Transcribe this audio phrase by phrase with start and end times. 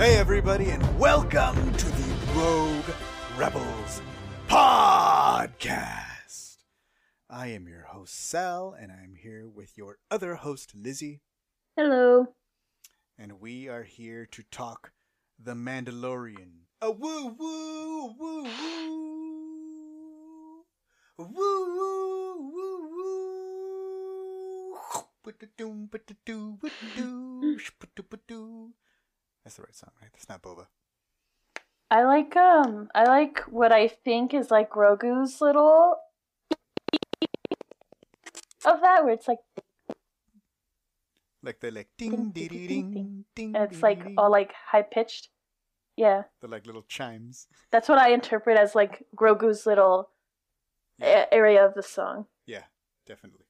[0.00, 2.88] Hey, everybody, and welcome to the Rogue
[3.36, 4.00] Rebels
[4.48, 6.56] podcast.
[7.28, 11.20] I am your host, Sal, and I'm here with your other host, Lizzy,
[11.76, 12.28] Hello.
[13.18, 14.92] and we are here to talk
[15.38, 16.60] The Mandalorian.
[16.80, 18.48] A woo woo woo woo.
[21.18, 22.88] Woo woo woo
[24.72, 24.78] woo.
[25.22, 28.72] Ba-da-doom, ba-da-doo, ba-da-doo, sh-ba-doo-ba-doo.
[29.44, 30.10] That's the right song, right?
[30.12, 30.66] That's not Boba.
[31.90, 35.96] I like um I like what I think is like Grogu's little
[38.64, 39.38] of that where it's like
[41.42, 44.82] Like they're like Ding, ding ding, ding ding, ding and it's like all like high
[44.82, 45.30] pitched.
[45.96, 46.24] Yeah.
[46.40, 47.46] They're like little chimes.
[47.72, 50.10] That's what I interpret as like Grogu's little
[50.98, 51.24] Yeah.
[51.30, 52.26] a- area of the song.
[52.46, 52.64] Yeah,
[53.06, 53.46] definitely.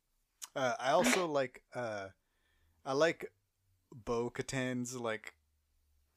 [0.56, 2.08] Uh, I also like uh,
[2.86, 3.30] I like
[3.92, 5.34] Bo Katan's like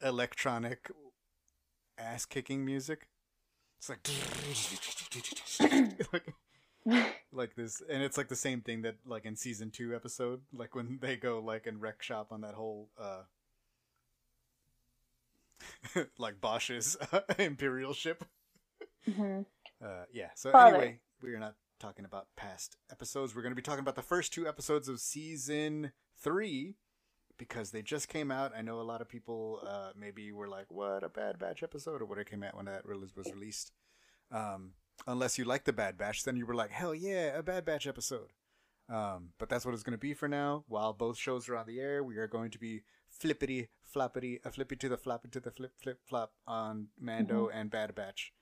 [0.04, 0.92] electronic
[1.98, 3.08] ass kicking music.
[3.80, 4.08] It's like
[6.14, 6.34] like
[7.32, 10.76] like this, and it's like the same thing that like in season two episode, like
[10.76, 13.24] when they go like and wreck shop on that whole uh
[16.18, 16.98] like Bosch's
[17.40, 18.24] Imperial ship.
[19.06, 19.42] hmm
[19.84, 20.30] Uh, yeah.
[20.36, 20.76] So Father.
[20.76, 23.36] anyway, we are not talking about past episodes.
[23.36, 26.76] We're going to be talking about the first two episodes of season three
[27.38, 28.52] because they just came out.
[28.56, 32.02] I know a lot of people uh, maybe were like, "What a Bad Batch episode?"
[32.02, 33.72] or what it came out when that release was released.
[34.32, 34.72] Um,
[35.08, 37.88] unless you like the Bad Batch, then you were like, "Hell yeah, a Bad Batch
[37.88, 38.32] episode."
[38.90, 40.66] Um, but that's what it's going to be for now.
[40.68, 44.52] While both shows are on the air, we are going to be flippity floppity, a
[44.52, 48.34] flippy to the floppy to the flip flip flop on Mando and Bad Batch.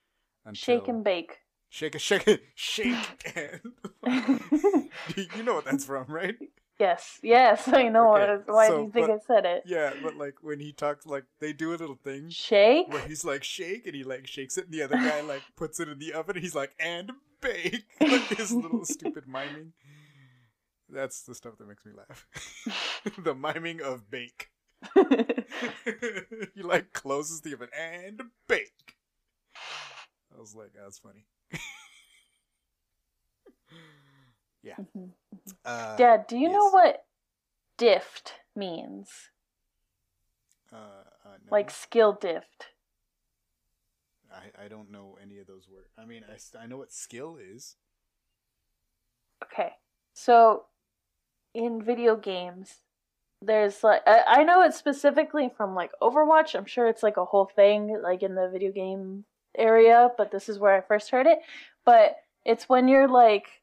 [0.54, 1.40] Shake and bake.
[1.70, 2.96] Shake it, shake it, shake
[3.36, 3.62] and
[5.16, 6.36] you know what that's from, right?
[6.82, 8.16] Yes, yes, I know.
[8.18, 8.44] Okay.
[8.48, 9.64] Why so, do you think but- I said it?
[9.66, 12.92] Yeah, but like when he talks, like they do a little thing Shake?
[12.92, 15.80] where he's like shake and he like shakes it, and the other guy like puts
[15.80, 16.36] it in the oven.
[16.36, 19.74] And he's like and bake, like his little stupid miming.
[20.90, 22.28] That's the stuff that makes me laugh.
[23.24, 24.50] the miming of bake.
[26.56, 28.96] he like closes the oven and bake.
[30.36, 31.26] I was like, that's funny.
[34.64, 34.76] Yeah.
[34.78, 35.12] Mhm.
[35.66, 37.06] Uh, Dad, do you know what
[37.78, 39.30] dift means?
[40.72, 42.68] Uh, uh, no, Like skill dift.
[44.32, 45.90] I, I don't know any of those words.
[45.98, 47.76] I mean, I, I know what skill is.
[49.44, 49.74] Okay.
[50.14, 50.66] So
[51.54, 52.76] in video games,
[53.42, 56.56] there's like I, I know it specifically from like Overwatch.
[56.56, 59.26] I'm sure it's like a whole thing like in the video game
[59.58, 61.40] area, but this is where I first heard it.
[61.86, 63.61] But it's when you're like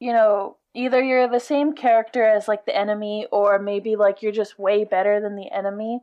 [0.00, 4.32] you know, either you're the same character as like the enemy or maybe like you're
[4.32, 6.00] just way better than the enemy.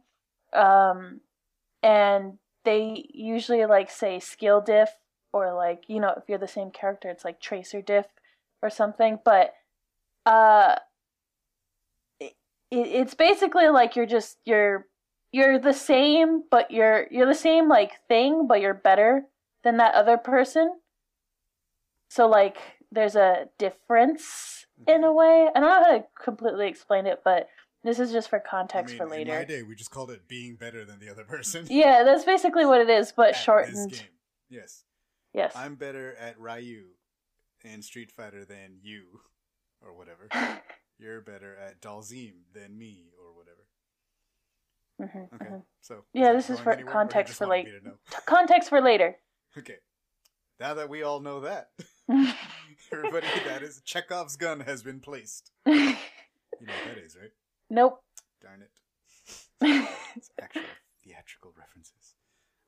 [0.53, 1.21] Um
[1.83, 4.89] and they usually like say skill diff
[5.33, 8.05] or like, you know, if you're the same character it's like tracer diff
[8.61, 9.53] or something, but
[10.25, 10.75] uh
[12.19, 12.33] it,
[12.71, 14.87] it's basically like you're just you're
[15.31, 19.23] you're the same but you're you're the same like thing but you're better
[19.63, 20.79] than that other person.
[22.09, 22.57] So like
[22.91, 25.47] there's a difference in a way.
[25.55, 27.47] I don't know how to completely explain it, but
[27.83, 29.21] this is just for context for later.
[29.21, 29.57] In my later.
[29.57, 31.65] day, we just called it being better than the other person.
[31.69, 33.91] Yeah, that's basically what it is, but at this shortened.
[33.91, 34.01] game.
[34.49, 34.83] Yes.
[35.33, 35.53] Yes.
[35.55, 36.87] I'm better at Ryu
[37.63, 39.03] in Street Fighter than you,
[39.81, 40.27] or whatever.
[40.99, 43.57] You're better at Dhalsim than me, or whatever.
[45.01, 45.63] Mhm, Okay, mhm.
[45.79, 47.93] so Yeah, this is for anywhere, context for wanted like- me to know?
[48.11, 49.15] T- Context for later.
[49.57, 49.77] Okay,
[50.61, 51.71] now that we all know that,
[52.93, 55.51] everybody, that is Chekhov's gun has been placed.
[56.59, 57.31] You know what that is, right?
[57.71, 58.03] nope.
[58.39, 59.87] Darn it.
[60.15, 60.61] It's actual
[61.03, 62.13] theatrical references.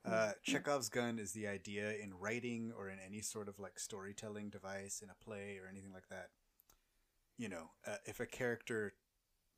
[0.06, 4.50] Uh, Chekhov's gun is the idea in writing or in any sort of like storytelling
[4.50, 6.30] device in a play or anything like that.
[7.38, 8.94] You know, uh, if a character,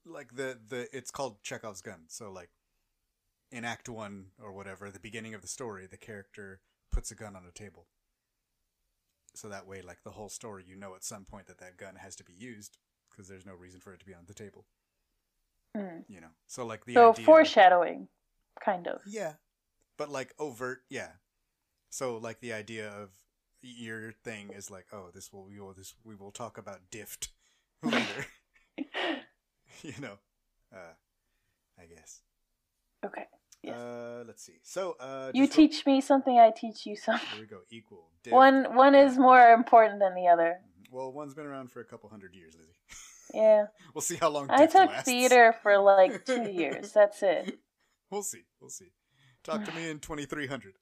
[0.05, 2.01] like the the, it's called Chekhov's gun.
[2.07, 2.49] So like,
[3.51, 6.59] in Act One or whatever, the beginning of the story, the character
[6.91, 7.87] puts a gun on a table.
[9.37, 11.95] So that way, like the whole story, you know at some point that that gun
[11.95, 12.77] has to be used
[13.09, 14.65] because there's no reason for it to be on the table.
[15.75, 16.03] Mm.
[16.07, 17.25] You know, so like the So idea.
[17.25, 18.07] foreshadowing,
[18.63, 19.01] kind of.
[19.05, 19.33] Yeah,
[19.97, 20.83] but like overt.
[20.89, 21.09] Yeah.
[21.89, 23.09] So like the idea of
[23.61, 27.29] your thing is like, oh, this will we will this we will talk about dift
[27.83, 28.25] later.
[29.83, 30.17] you know,
[30.73, 30.93] uh,
[31.79, 32.21] I guess.
[33.05, 33.25] Okay.
[33.65, 33.77] Yes.
[33.77, 34.59] Uh, let's see.
[34.63, 37.27] So uh, you just real- teach me something, I teach you something.
[37.33, 37.59] Here we go.
[37.71, 38.09] Equal.
[38.29, 40.59] One one is more important than the other.
[40.61, 40.91] Mhm.
[40.91, 42.73] Well, one's been around for a couple hundred years, Lizzy.
[43.33, 43.65] Yeah.
[43.93, 44.47] We'll see how long.
[44.49, 45.05] I took lasts.
[45.09, 46.91] theater for like two years.
[46.93, 47.59] That's it.
[48.11, 48.43] We'll see.
[48.61, 48.91] We'll see.
[49.43, 50.73] Talk to me in 2300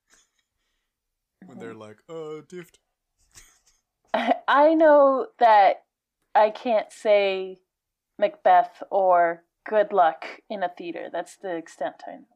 [1.46, 2.80] when they're like, uh, Dift.
[4.14, 5.84] I know that
[6.36, 7.60] I can't say
[8.20, 11.10] Macbeth or Good Luck in a theater.
[11.12, 12.33] That's the extent I know.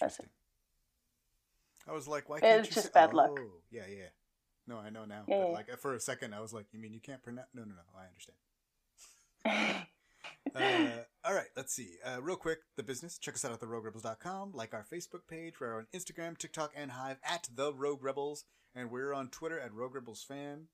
[0.00, 0.28] Interesting.
[1.88, 3.30] I was like, why can't It's you just say- bad luck.
[3.38, 4.08] Oh, yeah, yeah.
[4.66, 5.24] No, I know now.
[5.28, 5.54] Yeah, but yeah.
[5.54, 7.46] like for a second, I was like, you mean you can't pronounce?
[7.54, 7.82] No, no, no.
[7.96, 9.86] I understand.
[10.56, 11.90] uh, all right, let's see.
[12.04, 13.16] Uh, real quick, the business.
[13.18, 14.52] Check us out at theroguerebels.com.
[14.54, 15.60] Like our Facebook page.
[15.60, 18.44] We're on Instagram, TikTok, and Hive at The Rogue Rebels.
[18.74, 20.68] And we're on Twitter at Rogue Rebels Fam.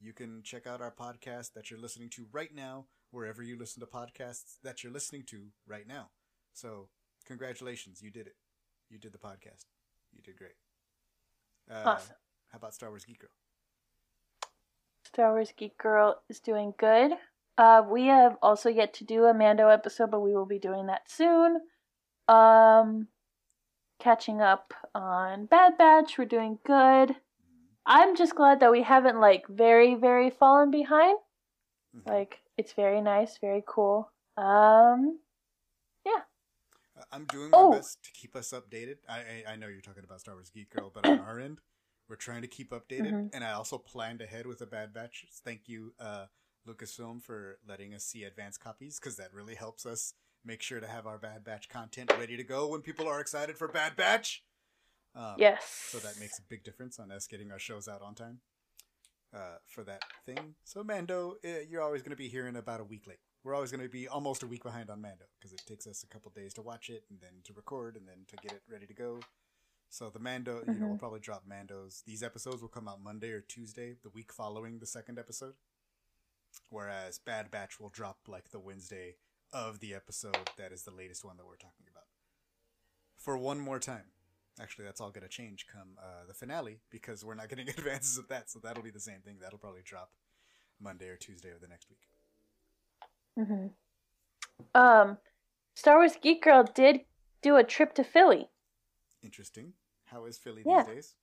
[0.00, 3.80] You can check out our podcast that you're listening to right now, wherever you listen
[3.80, 6.10] to podcasts that you're listening to right now.
[6.52, 6.88] So,
[7.26, 8.00] congratulations.
[8.02, 8.36] You did it.
[8.90, 9.64] You did the podcast.
[10.12, 10.56] You did great.
[11.70, 12.16] Uh, Awesome.
[12.48, 13.30] How about Star Wars Geek Girl?
[15.04, 17.12] Star Wars Geek Girl is doing good.
[17.56, 20.86] Uh, we have also yet to do a Mando episode, but we will be doing
[20.86, 21.60] that soon.
[22.28, 23.08] Um,
[23.98, 27.16] catching up on Bad Batch, we're doing good.
[27.86, 31.18] I'm just glad that we haven't like very, very fallen behind.
[31.96, 32.06] Mhm.
[32.08, 34.10] Like it's very nice, very cool.
[34.36, 35.18] Um,
[37.12, 37.70] I'm doing my Oh.
[37.72, 38.96] best to keep us updated.
[39.08, 41.60] I, I I know you're talking about Star Wars Geek Girl, but on our end,
[42.08, 43.12] we're trying to keep updated.
[43.12, 43.30] Mhm.
[43.32, 45.26] And I also planned ahead with a Bad Batch.
[45.44, 46.26] Thank you, uh,
[46.66, 50.14] Lucasfilm, for letting us see advanced copies because that really helps us
[50.44, 53.56] make sure to have our Bad Batch content ready to go when people are excited
[53.58, 54.42] for Bad Batch.
[55.14, 55.64] Um, yes.
[55.90, 58.40] So that makes a big difference on us getting our shows out on time
[59.34, 60.54] uh, for that thing.
[60.64, 63.18] So Mando, eh, you're always going to be here in about a week late.
[63.42, 66.02] We're always going to be almost a week behind on Mando because it takes us
[66.02, 68.62] a couple days to watch it and then to record and then to get it
[68.70, 69.20] ready to go.
[69.88, 71.00] So the Mando, you know, we'll Mhm.
[71.00, 72.04] probably drop Mandos.
[72.04, 75.56] These episodes will come out Monday or Tuesday, the week following the second episode.
[76.68, 79.16] Whereas Bad Batch will drop like the Wednesday
[79.52, 82.06] of the episode that is the latest one that we're talking about.
[83.16, 84.12] For one more time.
[84.60, 88.18] Actually, that's all going to change come uh, the finale because we're not getting advances
[88.18, 88.50] of that.
[88.50, 89.38] So that'll be the same thing.
[89.40, 90.12] That'll probably drop
[90.78, 92.09] Monday or Tuesday of the next week.
[93.36, 93.66] Hmm
[94.74, 95.18] Um,
[95.74, 97.00] Star Wars Geek Girl did
[97.42, 98.50] do a trip to Philly.
[99.22, 99.72] Interesting.
[100.04, 100.82] How is Philly Yeah.
[100.82, 101.14] these days?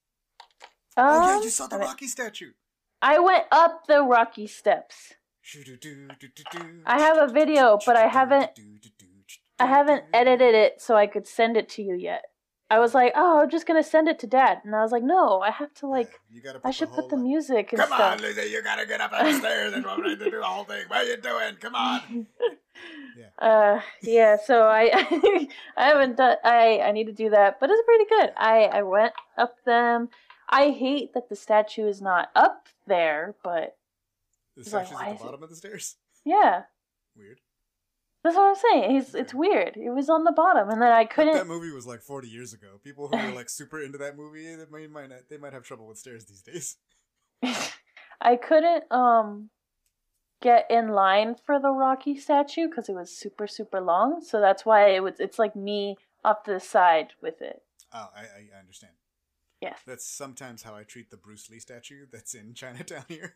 [0.96, 2.54] Um, oh yeah, you saw the Rocky statue.
[3.02, 5.14] I went up the rocky steps.
[6.86, 8.60] I have a video, but I haven't-
[9.60, 12.26] I haven't edited it so I could send it to you yet.
[12.70, 15.04] I was like, oh, I'm just gonna send it to Dad, and I was like,
[15.04, 17.88] no, I have to like, gotta I should whole, put the like, music and Come
[17.88, 18.14] stuff.
[18.14, 20.44] on, Lizzy, you gotta get up on the stairs and want me to do the
[20.44, 20.84] whole thing.
[20.88, 21.56] What are you doing?
[21.60, 22.28] Come on.
[23.40, 24.38] Uh, yeah.
[24.46, 24.92] So I,
[25.78, 26.38] I haven't done.
[26.44, 28.32] I I need to do that, but it's pretty good.
[28.38, 30.10] I I went up them.
[30.50, 33.76] I hate that the statue is not up there, but
[34.56, 35.96] The It's like, statue's at the it- bottom of the stairs.
[36.24, 36.64] yeah,
[37.16, 37.40] Weird.
[38.28, 38.98] That's what I'm saying.
[38.98, 39.78] It's it's weird.
[39.78, 41.36] It was on the bottom, and then I couldn't.
[41.36, 42.80] That movie was like 40 years ago.
[42.84, 45.64] People who are like super into that movie, they might, might not, they might have
[45.64, 46.78] trouble with stairs these days.
[48.22, 49.50] I couldn't um
[50.42, 54.22] get in line for the Rocky statue because it was super super long.
[54.22, 55.20] So that's why it was.
[55.20, 55.96] It's like me
[56.26, 57.62] off to the side with it.
[57.94, 58.22] Oh, I,
[58.56, 58.94] I understand.
[59.62, 59.80] Yes.
[59.88, 63.36] That's sometimes how I treat the Bruce Lee statue that's in Chinatown here.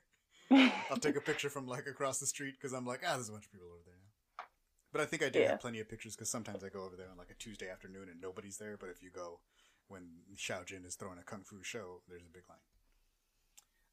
[0.52, 3.32] I'll take a picture from like across the street because I'm like, ah, there's a
[3.32, 4.01] bunch of people over there.
[4.92, 5.52] But I think I do Yeah.
[5.52, 8.10] have plenty of pictures because sometimes I go over there on like a Tuesday afternoon
[8.10, 8.76] and nobody's there.
[8.78, 9.40] But if you go
[9.88, 12.60] when Xiao Jin is throwing a kung fu show, there's a big line.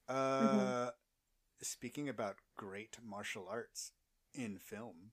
[0.08, 0.88] Uh, Mm-hmm.
[1.62, 3.92] speaking about great martial arts
[4.34, 5.12] in film,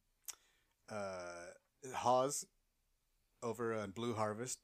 [0.90, 1.52] uh,
[1.96, 2.46] Hawes
[3.44, 4.60] over on Blue Harvest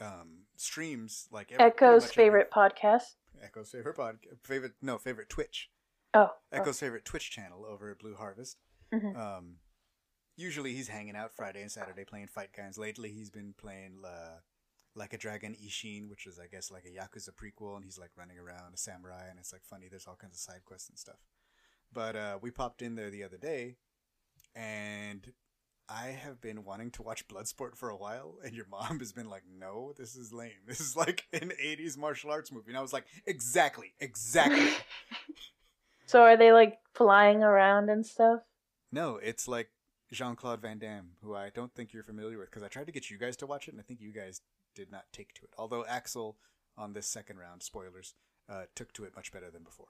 [0.00, 3.16] um, streams like every, Echo's much every- favorite podcast.
[3.42, 5.70] Echo's favorite pod, favorite no favorite Twitch.
[6.14, 6.30] Oh.
[6.52, 8.58] Echo's favorite Twitch channel over at Blue Harvest.
[8.92, 9.16] Mhm.
[9.16, 9.56] Um,
[10.36, 12.78] usually he's hanging out Friday and Saturday playing fight games.
[12.78, 14.38] Lately he's been playing uh,
[14.94, 18.10] like a Dragon Ishin, which is I guess like a Yakuza prequel, and he's like
[18.16, 19.86] running around a samurai, and it's like funny.
[19.88, 21.18] There's all kinds of side quests and stuff.
[21.92, 23.76] But uh, we popped in there the other day,
[24.54, 25.32] and
[25.88, 29.28] I have been wanting to watch Bloodsport for a while, and your mom has been
[29.28, 30.52] like, "No, this is lame.
[30.66, 34.72] This is like an '80s martial arts movie." And I was like, "Exactly, exactly."
[36.06, 38.40] So are they like flying around and stuff?
[38.92, 39.70] No, it's like
[40.14, 42.92] Jean Claude Van Damme, who I don't think you're familiar with, because I tried to
[42.92, 44.40] get you guys to watch it, and I think you guys
[44.74, 45.50] did not take to it.
[45.58, 46.36] Although Axel,
[46.76, 48.14] on this second round, spoilers,
[48.48, 49.88] uh, took to it much better than before.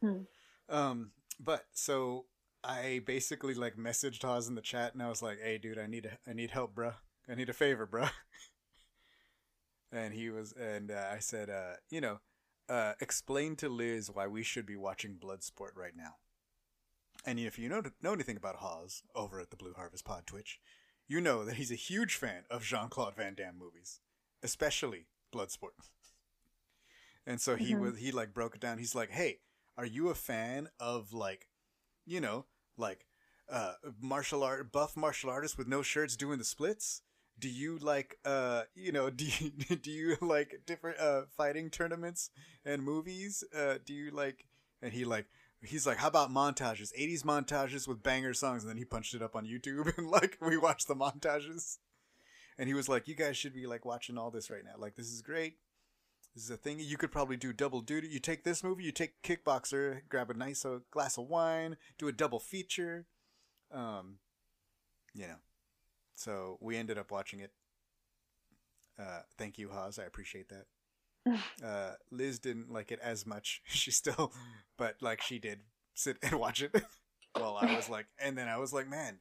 [0.00, 0.22] Hmm.
[0.68, 2.26] Um, but so
[2.62, 5.86] I basically like messaged Hawes in the chat, and I was like, "Hey, dude, I
[5.86, 6.94] need a, I need help, bruh.
[7.28, 8.10] I need a favor, bruh."
[9.92, 12.20] and he was, and uh, I said, uh, you know,
[12.68, 16.16] uh, explain to Liz why we should be watching Bloodsport right now.
[17.28, 20.60] And if you know know anything about Hawes over at the Blue Harvest Pod Twitch,
[21.06, 24.00] you know that he's a huge fan of Jean Claude Van Damme movies,
[24.42, 25.76] especially Bloodsport.
[27.26, 27.80] And so he Mhm.
[27.80, 28.78] was he like broke it down.
[28.78, 29.40] He's like, "Hey,
[29.76, 31.48] are you a fan of like,
[32.06, 33.06] you know, like
[33.48, 37.02] uh martial art buff martial artists with no shirts doing the splits?
[37.38, 42.30] Do you like uh you know do you do you like different uh fighting tournaments
[42.64, 43.44] and movies?
[43.54, 44.46] Uh do you like?"
[44.80, 45.26] And he like
[45.62, 46.92] he's like, "How about montages?
[46.98, 50.38] 80s montages with banger songs." And then he punched it up on YouTube and like
[50.40, 51.78] we watched the montages.
[52.56, 54.74] And he was like, "You guys should be like watching all this right now.
[54.78, 55.58] Like this is great."
[56.34, 58.06] This is a thing you could probably do double duty.
[58.06, 62.06] You take this movie, you take Kickboxer, grab a nice uh, glass of wine, do
[62.06, 63.06] a double feature.
[63.72, 64.18] Um,
[65.14, 65.40] you know.
[66.14, 67.52] So we ended up watching it.
[68.98, 69.98] Uh, thank you, Haas.
[69.98, 70.66] I appreciate that.
[71.64, 73.62] uh, Liz didn't like it as much.
[73.68, 74.32] She still,
[74.76, 75.60] but like she did
[75.94, 76.74] sit and watch it.
[77.36, 79.18] well, I was like, and then I was like, man,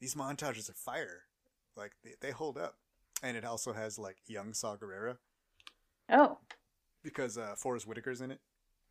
[0.00, 1.22] these montages are fire.
[1.76, 2.76] Like they, they hold up.
[3.22, 5.16] And it also has like young Saw Gerrera
[6.10, 6.38] Oh,
[7.02, 8.40] because uh, Forest Whitaker's in it.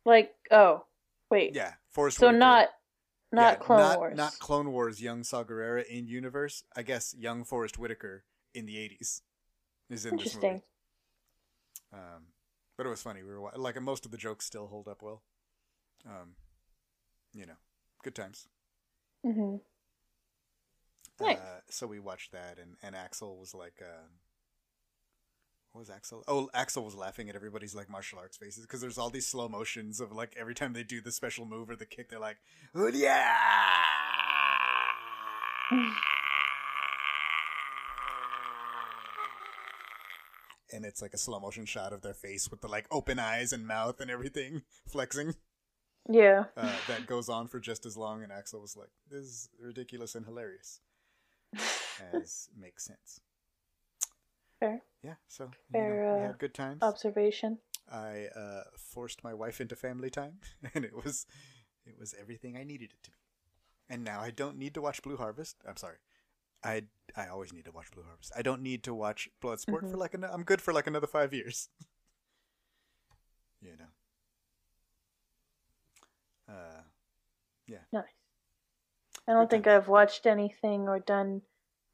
[0.04, 0.84] like oh,
[1.30, 1.54] wait.
[1.54, 2.18] Yeah, Forest.
[2.18, 2.38] so Whitaker.
[2.38, 2.68] not
[3.32, 4.16] not Yeah, Clone not, Wars.
[4.16, 5.00] Not Clone Wars.
[5.02, 6.64] Young Saw Gerrera in universe.
[6.74, 9.22] I guess young Forest Whitaker in the eighties
[9.90, 10.46] is in this movie.
[10.48, 10.62] Interesting.
[11.92, 12.26] Um,
[12.76, 13.22] but it was funny.
[13.22, 15.22] We were like most of the jokes still hold up well.
[16.06, 16.34] Um,
[17.32, 17.56] you know,
[18.02, 18.48] good times.
[19.24, 19.56] hmm
[21.20, 21.38] Nice.
[21.38, 24.08] Uh, so we watched that, and and Axel was like, uh,
[25.72, 26.24] what was Axel?
[26.26, 29.48] Oh, Axel was laughing at everybody's like martial arts faces because there's all these slow
[29.48, 32.38] motions of like every time they do the special move or the kick, they're like,
[32.74, 33.44] "Oh yeah!"
[40.74, 43.52] and it's like a slow motion shot of their face with the like open eyes
[43.52, 45.34] and mouth and everything flexing.
[46.08, 46.44] Yeah.
[46.56, 50.14] Uh, that goes on for just as long, and Axel was like, "This is ridiculous
[50.14, 50.80] and hilarious."
[52.12, 53.20] As makes sense.
[54.60, 56.82] Fair Yeah, so you Fair, know, we uh, had good times.
[56.82, 57.58] observation.
[57.90, 60.38] I uh, forced my wife into family time,
[60.74, 61.26] and it was
[61.86, 63.16] it was everything I needed it to be.
[63.88, 65.56] And now I don't need to watch Blue Harvest.
[65.68, 65.96] I'm sorry,
[66.64, 66.82] I
[67.16, 68.32] I always need to watch Blue Harvest.
[68.36, 69.98] I don't need to watch Bloodsport for Mhm.
[69.98, 71.68] like an, I'm good for like another five years.
[73.60, 73.84] you know.
[76.54, 76.82] Uh,
[77.66, 77.78] yeah.
[77.92, 78.04] Nice.
[79.26, 79.82] I don't Good think times.
[79.82, 81.42] I've watched anything or done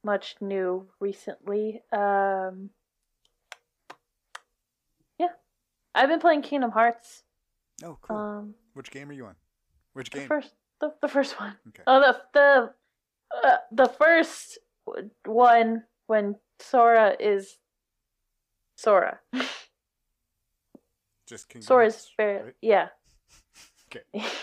[0.03, 1.83] much new recently.
[1.93, 2.71] Um,
[5.19, 5.29] yeah,
[5.95, 7.23] I've been playing Kingdom Hearts.
[7.85, 8.17] oh cool.
[8.17, 9.37] Um, Which game are you on?
[9.93, 10.29] Which the game?
[10.29, 11.57] first, the, the first one.
[11.69, 11.83] Okay.
[11.87, 12.75] Oh, the the
[13.45, 14.59] uh, the first
[15.25, 17.59] one when Sora is
[18.77, 19.21] Sora.
[21.27, 22.55] Just Kingdom Sora's very right?
[22.61, 22.89] yeah.
[23.89, 24.03] Okay.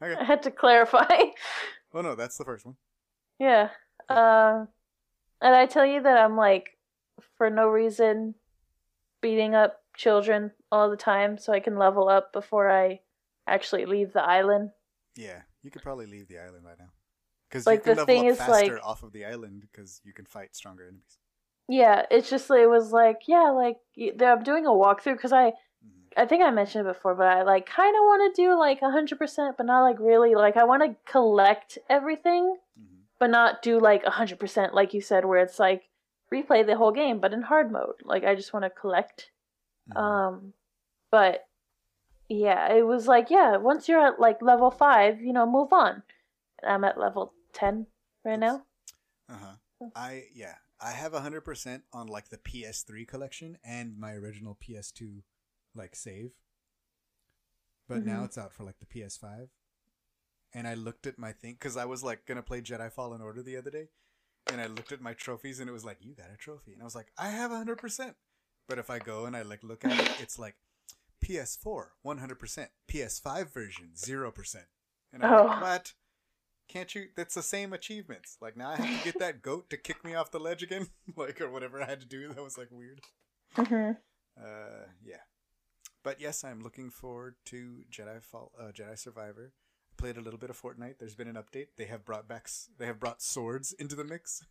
[0.00, 0.14] Okay.
[0.14, 1.04] I had to clarify.
[1.94, 2.76] Oh no, that's the first one.
[3.40, 3.70] Yeah.
[4.10, 4.68] Um,
[5.40, 6.76] and I tell you that I'm like,
[7.38, 8.34] for no reason,
[9.22, 13.00] beating up children all the time so I can level up before I
[13.46, 14.70] actually leave the island.
[15.16, 16.90] Yeah, you could probably leave the island right now.
[17.48, 19.62] Because Like, you can the level thing up is, faster like- off of the island
[19.62, 21.18] because you can fight stronger enemies.
[21.68, 23.78] Yeah, it's just it was like yeah, like
[24.20, 25.50] I'm doing a walkthrough because I
[25.84, 26.12] Mhm.
[26.16, 28.80] I think I mentioned it before, but I like kind of want to do like
[28.80, 30.34] hundred percent, but not like really.
[30.34, 33.02] Like I want to collect everything, Mhm.
[33.18, 35.88] but not do like hundred percent, like you said, where it's like
[36.32, 37.96] replay the whole game, but in hard mode.
[38.02, 39.30] Like I just want to collect.
[39.90, 39.96] Mhm.
[40.00, 40.52] Um,
[41.10, 41.46] but
[42.28, 46.02] yeah, it was like yeah, once you're at like level five, you know, move on.
[46.66, 47.86] I'm at level ten
[48.24, 48.64] right now.
[49.28, 49.86] Uh-huh.
[49.94, 55.22] I yeah, I have hundred percent on like the PS3 collection and my original PS2
[55.74, 56.32] like save.
[57.88, 58.24] But now Mhm.
[58.26, 59.48] it's out for like the PS5.
[60.52, 63.42] And I looked at my thing because I was like gonna play Jedi Fallen Order
[63.42, 63.88] the other day,
[64.50, 66.80] and I looked at my trophies and it was like you got a trophy, and
[66.82, 68.16] I was like I have hundred percent.
[68.66, 70.56] But if I go and I like look at it, it's like
[71.24, 74.66] PS4 one hundred percent, PS5 version zero percent,
[75.12, 75.60] and I'm like Oh.
[75.60, 75.92] what?
[76.68, 77.06] Can't you?
[77.16, 78.36] That's the same achievements.
[78.40, 80.88] Like now I have to get that goat to kick me off the ledge again,
[81.16, 82.28] like or whatever I had to do.
[82.28, 83.00] That was like weird.
[83.56, 83.92] hmm
[84.38, 85.22] Uh, yeah.
[86.04, 89.52] But yes, I'm looking forward to Jedi Fall, uh, Jedi Survivor.
[89.92, 90.98] I played a little bit of Fortnite.
[90.98, 91.68] There's been an update.
[91.76, 92.48] They have brought back.
[92.78, 94.44] They have brought swords into the mix.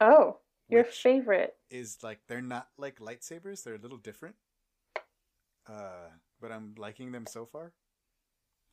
[0.00, 1.54] Oh, your favorite.
[1.70, 3.62] is like they're not like lightsabers.
[3.62, 4.36] They're a little different.
[5.68, 7.72] Uh, but I'm liking them so far.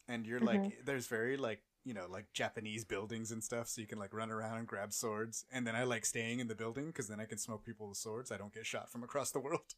[0.08, 3.88] And you're like, there's very like you know like Japanese buildings and stuff, so you
[3.88, 5.46] can like run around and grab swords.
[5.52, 7.98] And then I like staying in the building because then I can smoke people with
[7.98, 8.32] swords.
[8.32, 9.62] I don't get shot from across the world.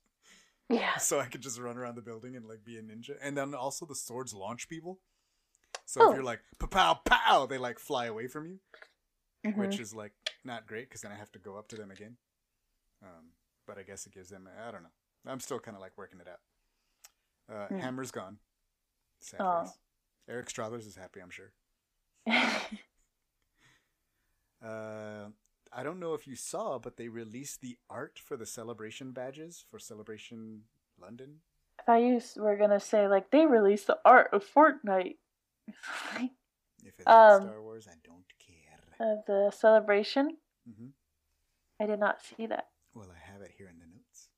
[0.67, 0.97] Yeah.
[0.97, 3.17] so I could just run around the building and like be a ninja.
[3.21, 4.97] And then also the swords launch people.
[5.85, 6.09] So Oh.
[6.09, 8.59] if you're like pow pow, they like fly away from you.
[9.45, 9.57] Mhm.
[9.57, 12.17] which is like not great because then I have to go up to them again.
[13.03, 13.33] Um,
[13.67, 14.49] but I guess it gives them.
[14.67, 14.89] I don't know.
[15.27, 16.39] I'm still kind of like working it out.
[17.55, 17.77] Uh, Hmm.
[17.77, 18.39] Hammer's gone.
[19.19, 19.71] Sad Oh.
[20.27, 21.51] Eric Strathers is happy, I'm sure.
[24.63, 25.27] Uh,
[25.71, 29.63] I don't know if you saw, but they released the art for the celebration badges
[29.69, 30.63] for Celebration
[30.99, 31.41] London.
[31.79, 35.17] I thought you were gonna say like they released the art of Fortnite
[36.83, 38.79] If it's Um, Star Wars, I don't care.
[38.99, 40.37] of the celebration.
[40.65, 40.89] hmm
[41.79, 42.69] I did not see that.
[42.93, 44.29] Well, I have it here in the notes.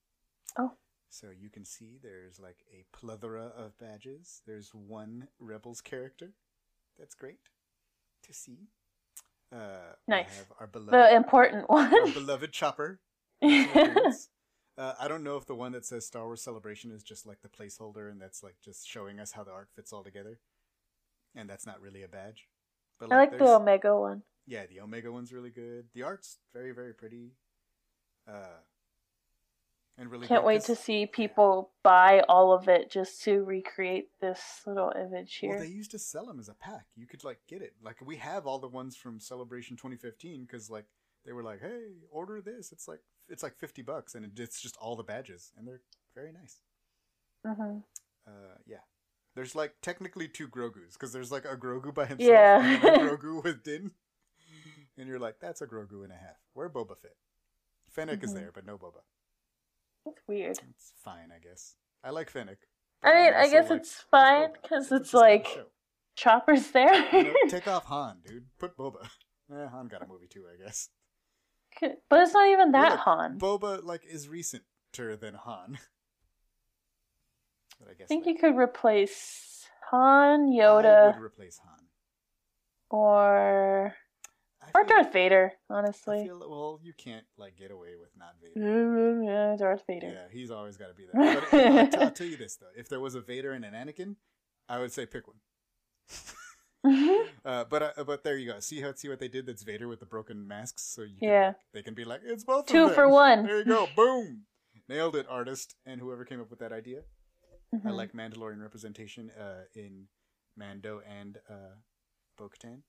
[0.58, 0.72] Oh.
[1.10, 4.42] So you can see there's like a plethora of badges.
[4.48, 6.34] There's one Rebels character.
[6.98, 7.40] That's great
[8.28, 8.68] to see.
[9.54, 10.44] Uh, Nice.
[10.60, 12.12] our The beloved, important our one.
[12.14, 13.00] beloved Chopper.
[13.42, 14.30] makes an appearance.
[14.78, 17.40] Uh, I don't know if the one that says Star Wars Celebration is just like
[17.42, 20.40] the placeholder and that's like just showing us how the art fits all together.
[21.36, 22.48] And that's not really a badge.
[23.00, 24.22] But I like the Omega one.
[24.46, 25.86] yeah, the Omega one's really good.
[25.94, 27.32] The art's very, very pretty.
[28.28, 28.60] Uh,
[29.98, 34.12] and really Can't wait 'cause- to see people buy all of it just to recreate
[34.20, 35.52] this little image here.
[35.52, 36.88] Well, they used to sell them as a pack.
[36.96, 37.76] You could like get it.
[37.82, 40.86] Like we have all the ones from Celebration 2015 because like
[41.26, 44.78] they were like, "Hey, order this." It's like it's like 50 bucks, and it's just
[44.78, 45.82] all the badges, and they're
[46.16, 46.62] very nice.
[47.44, 47.80] hmm
[48.26, 48.82] Uh, yeah.
[49.36, 52.60] There's like technically two Grogu's because there's like a Grogu by himself Yeah.
[52.64, 53.92] and a Grogu with Din,
[54.98, 57.16] and you're like, "That's a Grogu and a half." Where Boba Fett?
[57.90, 58.36] Fennec is Mhm.
[58.36, 59.02] there, but no Boba.
[60.08, 60.58] That's weird.
[60.70, 61.76] It's fine, I guess.
[62.04, 62.58] I like Fennec.
[63.04, 65.26] I mean, I also guess like, it's "Where's fine because It's it's just not a
[65.26, 65.48] like.
[66.16, 67.06] Chopper's there.
[67.14, 68.46] You know, take off Han, dude.
[68.60, 69.08] Put Boba.
[69.50, 70.90] Eh, Han got a movie too, I guess.
[72.10, 73.40] but it's not even that Han.
[73.40, 75.78] Boba like is recenter than Han.
[77.80, 81.86] But I guess I think like, you could replace Han, I Yoda, would replace Han.
[82.90, 84.07] or I
[84.76, 85.54] or Darth Vader.
[85.70, 89.24] I Honestly, feel well, you can't like get away with not Vader.
[89.24, 90.08] yeah, Darth Vader.
[90.14, 91.42] Yeah, he's always got to be there.
[91.52, 93.74] But I'll, t- I'll tell you this though: if there was a Vader and an
[93.74, 94.16] Anakin,
[94.70, 95.38] I would say pick one.
[96.86, 97.26] Mhm.
[97.46, 98.60] Uh, but uh, but there you go.
[98.60, 99.46] See how see what they did?
[99.46, 101.48] That's Vader with the broken masks, so you can, Yeah.
[101.48, 103.46] like, they can be like it's both of Two them." for one.
[103.46, 104.44] There you go, boom,
[104.90, 107.02] nailed it, artist, and whoever came up with that idea.
[107.74, 107.96] I Mhm.
[107.96, 110.08] like Mandalorian representation uh, in
[110.58, 111.76] Mando and uh,
[112.38, 112.82] Bo-Katan.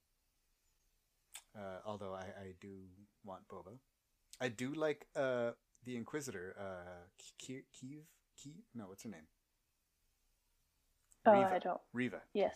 [1.58, 2.68] Uh, although I, I do
[3.24, 3.78] want Boba.
[4.40, 5.50] I do like uh,
[5.84, 7.06] the Inquisitor, uh?
[7.42, 8.04] Keeve?
[8.74, 9.26] No, what's her name?
[11.26, 11.54] Oh, Reva.
[11.54, 11.80] I don't.
[11.92, 12.20] Reva.
[12.32, 12.54] Yes.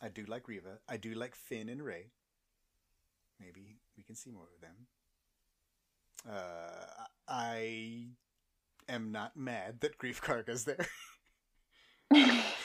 [0.00, 0.78] I do like Reva.
[0.88, 2.12] I do like Finn and Rey.
[3.40, 4.86] Maybe we can see more of them.
[6.28, 8.10] Uh, I
[8.88, 10.86] am not mad that Greef Karga's there.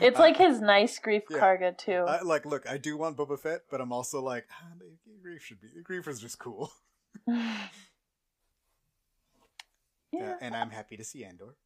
[0.00, 1.38] it's like his nice Greef yeah.
[1.38, 2.04] karga too.
[2.06, 4.72] I, like, look, I do want Boba Fett, but I'm also like, ah,
[5.24, 5.68] Greef should be.
[5.82, 6.72] Greef is just cool.
[7.26, 7.66] yeah.
[10.14, 11.56] Uh, and I'm happy to see Andor.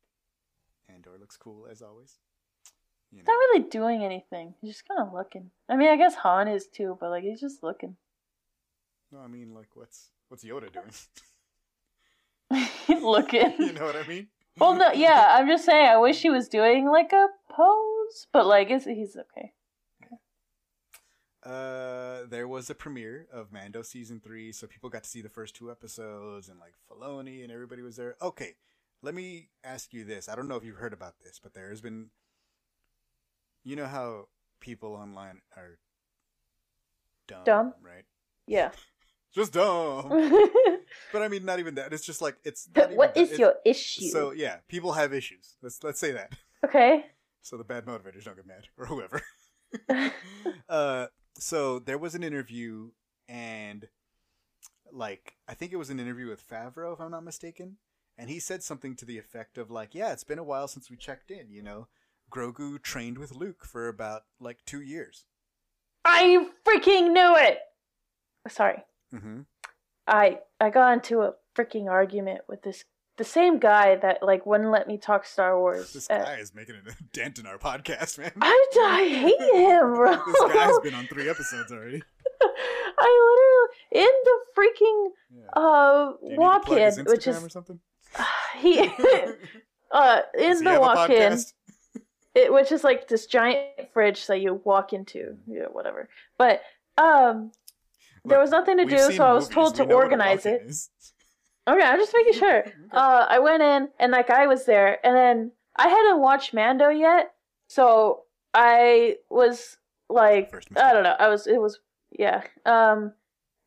[0.88, 2.18] Andor looks cool as always.
[3.10, 4.54] You He's know, not really doing anything.
[4.60, 5.50] He's just kind of looking.
[5.68, 7.96] I mean, I guess Han is too, but like he's just looking.
[9.10, 10.92] no, I mean, like, what's what's Yoda doing?
[12.86, 13.54] he's looking.
[13.58, 14.28] you know what I mean?
[14.60, 15.36] Well, no, yeah.
[15.38, 15.88] I'm just saying.
[15.88, 19.52] I wish he was doing like a pose, but like it's, he's okay.
[21.42, 25.30] Uh, there was a premiere of Mando season three, so people got to see the
[25.30, 28.14] first two episodes, and like Filoni and everybody was there.
[28.20, 28.56] Okay,
[29.00, 31.70] let me ask you this: I don't know if you've heard about this, but there
[31.70, 32.10] has been,
[33.64, 34.28] you know how
[34.60, 35.78] people online are
[37.26, 37.74] dumb, Dumb?
[37.82, 38.04] right?
[38.46, 38.72] Yeah.
[39.34, 40.10] Just dumb.
[41.12, 41.92] but I mean, not even that.
[41.92, 42.68] It's just like it's.
[42.90, 44.08] what is your issue?
[44.08, 45.56] So yeah, people have issues.
[45.62, 46.32] Let's let's say that.
[46.64, 47.06] okay.
[47.42, 49.22] So the bad motivators don't get mad, or whoever.
[50.68, 51.06] uh,
[51.38, 52.90] so there was an interview,
[53.28, 53.88] and
[54.92, 57.76] like I think it was an interview with Favreau, if I'm not mistaken,
[58.18, 60.90] and he said something to the effect of like, "Yeah, it's been a while since
[60.90, 61.50] we checked in.
[61.50, 61.88] You know,
[62.30, 65.24] Grogu trained with Luke for about like two years."
[66.04, 67.58] I freaking knew it.
[68.48, 68.82] Sorry.
[69.14, 69.40] Mm-hmm.
[70.10, 72.84] I I got into a freaking argument with this
[73.16, 75.92] the same guy that like wouldn't let me talk Star Wars.
[75.92, 78.32] This Uh, guy is making a dent in our podcast, man.
[78.40, 80.10] I, I hate him, bro.
[80.26, 82.02] this guy's been on three episodes already.
[82.42, 85.42] I literally in the freaking Yeah.
[85.54, 87.78] uh Do you need to walk plug his in, which is or something?
[88.58, 88.78] he
[89.92, 91.38] uh in he the walk in,
[92.34, 96.08] it, which is like this giant fridge that you walk into, yeah, whatever.
[96.38, 96.62] But
[96.96, 97.52] um,
[98.24, 100.62] there was nothing to do, so I was told to know what a organize it.
[100.62, 100.90] is.
[101.68, 102.64] Okay, I'm just making sure.
[102.92, 106.88] Uh, I went in and that guy was there, and then I hadn't watched Mando
[106.88, 107.32] yet,
[107.68, 109.76] so I was
[110.08, 111.14] like, I don't know.
[111.18, 111.78] I was it was
[112.10, 112.42] Yeah.
[112.66, 113.12] Um,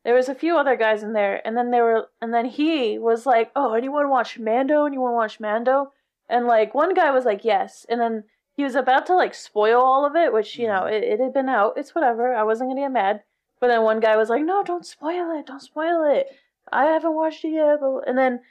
[0.04, 2.98] there was a few other guys in there, and then they were, and then he
[2.98, 4.84] was like, "Oh, anyone watch Mando?
[4.84, 5.92] Anyone watch Mando?"
[6.28, 9.80] And like one guy was like, "Yes," and then he was about to like spoil
[9.80, 10.92] all of it, which you know Mhm.
[10.92, 11.78] it, it had been out.
[11.78, 12.34] It's whatever.
[12.34, 13.22] I wasn't gonna get mad.
[13.64, 15.46] But then one guy was like, "No, don't spoil it.
[15.46, 16.26] Don't spoil it.
[16.70, 18.42] I haven't watched it yet." And then,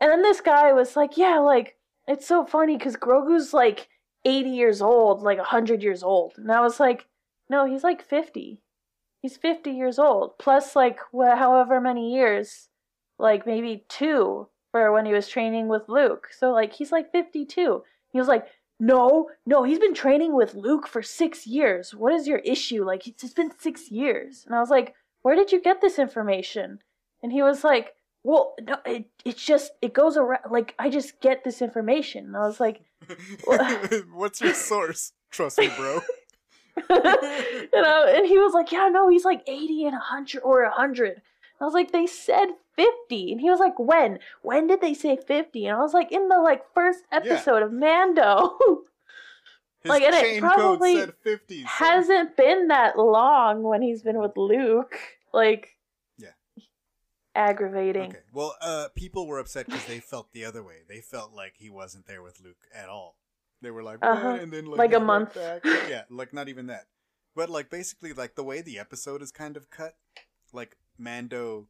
[0.00, 3.88] and then this guy was like, "Yeah, like it's so funny because Grogu's like
[4.24, 7.06] 80 years old, like 100 years old," and I was like,
[7.48, 8.60] "No, he's like 50."
[9.22, 12.70] he's 50 years old plus like wh- however many years
[13.18, 17.84] like maybe two for when he was training with luke so like he's like 52
[18.12, 18.46] he was like
[18.80, 23.06] no no he's been training with luke for six years what is your issue like
[23.06, 26.78] it's, been six years and i was like where did you get this information
[27.22, 31.20] and he was like well no it, it's just it goes around like i just
[31.20, 32.80] get this information and i was like
[34.12, 35.12] What's your source?
[35.30, 36.00] Trust me, bro.
[36.90, 41.22] you know, and he was like, "Yeah, no, he's like eighty and hundred or hundred.
[41.60, 43.32] I was like, "They said 50.
[43.32, 44.18] and he was like, "When?
[44.42, 45.66] When did they say 50?
[45.66, 48.56] And I was like, "In the like first episode of Mando."
[49.82, 51.62] His Like, and it probably code said 50.
[51.62, 54.94] so- Hasn't been that long when he's been with Luke.
[55.32, 55.78] Like,
[56.18, 56.32] Yeah.
[57.34, 58.10] aggravating.
[58.10, 58.18] Okay.
[58.32, 60.82] Well, uh, people were upset because they felt the other way.
[60.88, 63.16] They felt like he wasn't there with Luke at all.
[63.62, 64.38] They were like, Uh-huh.
[64.40, 65.34] And then like, Like a month.
[65.34, 65.62] back.
[65.88, 66.86] yeah, like not even that.
[67.34, 69.94] But like basically, like the way the episode is kind of cut,
[70.52, 71.68] like Mando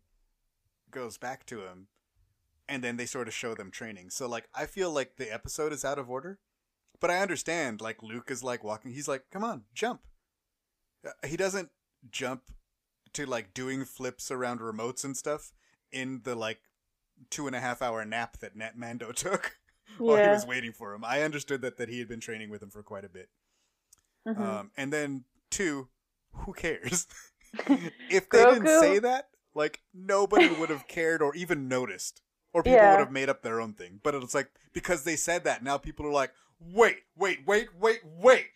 [0.90, 1.86] goes back to him,
[2.68, 4.10] and then they sort of show them training.
[4.10, 6.38] So like, I feel like the episode is out of order,
[7.00, 7.80] but I understand.
[7.80, 8.92] Like Luke is like walking.
[8.92, 10.02] He's like, "Come on, jump."
[11.06, 11.70] Uh, He doesn't
[12.10, 12.42] jump
[13.12, 15.52] to like doing flips around remotes and stuff
[15.92, 16.60] in the like
[17.28, 19.58] two and a half hour nap that Nat Mando took
[19.98, 21.04] while he was waiting for him.
[21.04, 23.28] I understood that that he had been training with him for quite a bit.
[24.26, 24.38] Mhm.
[24.38, 25.88] Um, and then two,
[26.32, 27.06] who cares?
[28.10, 32.76] if they didn't say that, like nobody would have cared or even noticed, or people
[32.78, 32.90] Yeah.
[32.92, 34.00] would have made up their own thing.
[34.02, 38.00] But it's like because they said that, now people are like, wait, wait, wait, wait,
[38.04, 38.50] wait.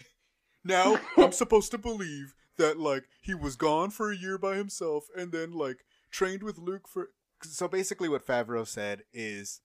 [0.64, 5.06] Now I'm supposed to believe that like he was gone for a year by himself
[5.16, 7.10] and then like trained with Luke for.
[7.42, 9.60] So basically, what Favreau said is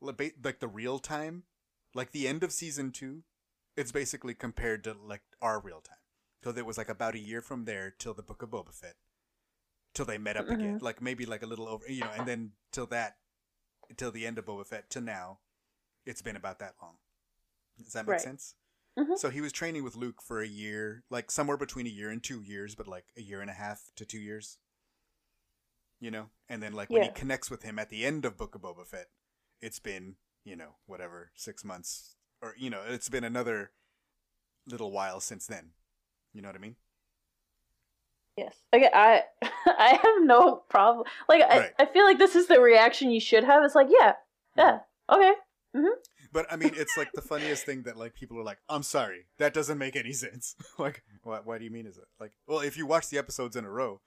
[0.00, 1.44] li- like the real time,
[1.94, 3.22] like the end of season two,
[3.76, 5.96] it's basically compared to like our real time.
[6.42, 8.96] So it was like about a year from there till the Book of Boba Fett,
[9.94, 10.78] till they met up again.
[10.80, 13.18] Like maybe like a little over, you know, and then till that,
[13.96, 15.40] till the end of Boba Fett to now,
[16.06, 16.96] it's been about that long.
[17.78, 18.20] Does that make Right.
[18.20, 18.54] sense?
[18.98, 19.18] Mhm.
[19.18, 22.22] So he was training with Luke for a year, like somewhere between a year and
[22.24, 24.58] two years, but like a year and a half to two years.
[26.00, 28.54] You know, and then like when he connects with him at the end of Book
[28.54, 29.10] of Boba Fett,
[29.60, 33.72] it's been you know whatever six months or you know it's been another
[34.64, 35.74] little while since then.
[36.32, 36.76] You know what I mean?
[38.36, 38.56] Yes.
[38.72, 41.06] Okay, I I have no problem.
[41.28, 41.72] Like I, Right.
[41.78, 43.64] I feel like this is the reaction you should have.
[43.64, 44.14] It's like, yeah,
[44.56, 44.78] yeah,
[45.10, 45.32] okay.
[46.32, 49.26] But I mean, it's like the funniest thing that like people are like, "I'm sorry,
[49.38, 51.40] that doesn't make any sense." like, why?
[51.42, 52.32] Why do you mean is it like?
[52.46, 54.00] Well, if you watch the episodes in a row,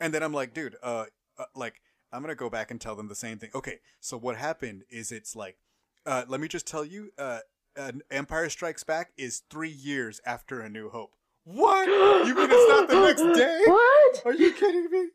[0.00, 1.06] and then I'm like, dude, uh,
[1.38, 1.80] uh like
[2.12, 3.50] I'm gonna go back and tell them the same thing.
[3.54, 5.58] Okay, so what happened is it's like,
[6.06, 7.40] uh, let me just tell you, uh,
[7.76, 11.12] uh, Empire Strikes Back is three years after A New Hope.
[11.46, 11.86] What?
[12.26, 13.62] You mean it's not the next day?
[13.66, 14.22] What?
[14.26, 15.08] Are you kidding me?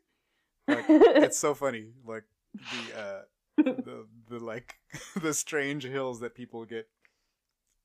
[0.66, 2.22] Like, it's so funny like
[2.54, 3.22] the uh
[3.56, 4.76] the the like
[5.20, 6.88] the strange hills that people get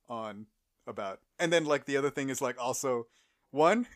[0.07, 0.45] on
[0.85, 3.07] about and then like the other thing is like also
[3.51, 3.87] one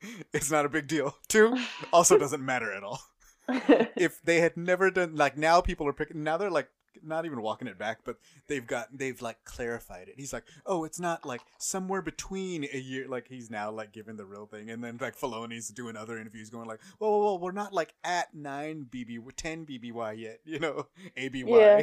[0.34, 1.56] it's not a big deal two
[1.92, 3.00] also doesn't matter at all
[3.96, 6.68] if they had never done like now people are picking now they're like
[7.02, 8.16] not even walking it back but
[8.48, 10.14] they've got they've like clarified it.
[10.16, 14.16] He's like oh it's not like somewhere between a year like he's now like giving
[14.16, 14.70] the real thing.
[14.70, 17.94] And then like Filoni's doing other interviews going like whoa whoa, whoa we're not like
[18.04, 21.82] at 9 bb 10 bby yet you know aby Yeah.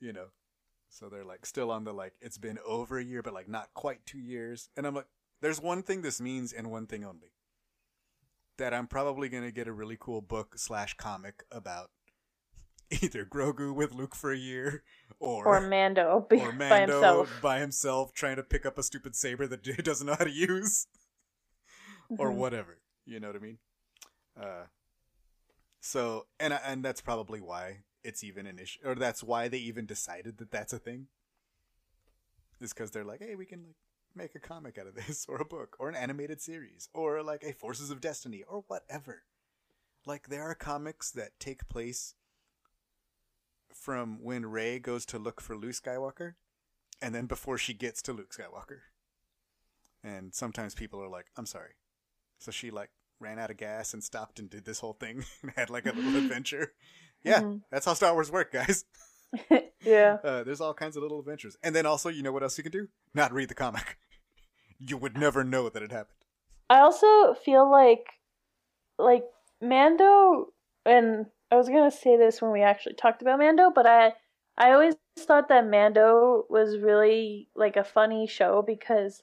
[0.00, 0.26] you know.
[0.88, 3.74] So they're like still on the like it's been over a year but like not
[3.74, 4.68] quite two years.
[4.76, 5.08] And i'm like
[5.40, 7.32] there's one thing this means and one thing only
[8.56, 11.90] that i'm probably going to get a really cool book slash comic about
[13.02, 14.82] either grogu with luke for a year
[15.20, 17.42] or or Mando, or by Mando himself.
[17.42, 20.30] by himself trying to pick up a stupid saber that he doesn't know how to
[20.30, 20.86] use
[22.10, 22.36] or Mhm.
[22.36, 22.78] whatever.
[23.06, 23.58] You know what I mean?
[24.40, 24.64] Uh,
[25.80, 29.86] so and and that's probably why it's even an issue, or that's why they even
[29.86, 31.08] decided that that's a thing.
[32.60, 33.76] Is because they're like, hey, we can like
[34.14, 37.42] make a comic out of this, or a book, or an animated series, or like
[37.42, 39.22] a Forces of Destiny, or whatever.
[40.06, 42.14] Like there are comics that take place
[43.74, 46.34] from when Rey goes to look for Luke Skywalker,
[47.02, 48.78] and then before she gets to Luke Skywalker.
[50.02, 51.74] And sometimes people are like, "I'm sorry."
[52.38, 55.52] So she like ran out of gas and stopped and did this whole thing and
[55.56, 56.72] had like a little adventure.
[57.22, 57.62] Yeah, Mhm.
[57.70, 58.84] that's how Star Wars work, guys.
[59.82, 60.18] yeah.
[60.22, 62.62] Uh, there's all kinds of little adventures, and then also, you know what else you
[62.64, 62.88] can do?
[63.14, 63.98] Not read the comic.
[64.78, 66.18] You would never know that it happened.
[66.68, 68.06] I also feel like
[68.98, 69.24] like
[69.60, 70.52] Mando
[70.84, 74.14] and I was gonna say this when we actually talked about Mando, but I
[74.56, 79.22] I always thought that Mando was really like a funny show because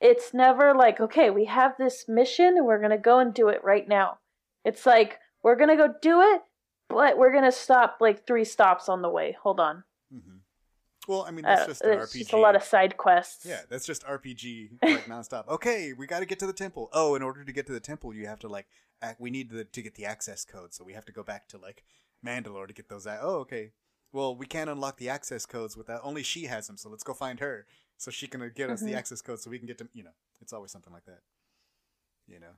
[0.00, 3.64] it's never like, okay, we have this mission and we're gonna go and do it
[3.64, 4.18] right now.
[4.64, 6.42] It's like we're gonna go do it,
[6.88, 9.36] but we're gonna stop like three stops on the way.
[9.42, 9.84] Hold on.
[10.12, 10.36] hmm
[11.08, 12.18] Well, I mean, Uh, that's just an it's RPG.
[12.18, 13.44] just a lot of side quests.
[13.46, 15.46] Yeah, that's just RPG like nonstop.
[15.48, 16.88] Okay, we got to get to the temple.
[16.92, 18.66] Oh, in order to get to the temple, you have to like
[19.02, 21.48] act, we need the, to get the access code, so we have to go back
[21.48, 21.84] to like
[22.24, 23.06] Mandalore to get those.
[23.06, 23.72] a- Oh, okay.
[24.12, 27.12] Well, we can't unlock the access codes without only she has them, so let's go
[27.12, 27.66] find her
[27.98, 28.96] so she can uh, get us the Mhm.
[28.96, 30.14] access code so we can get to you know.
[30.40, 31.20] It's always something like that.
[32.26, 32.52] You know,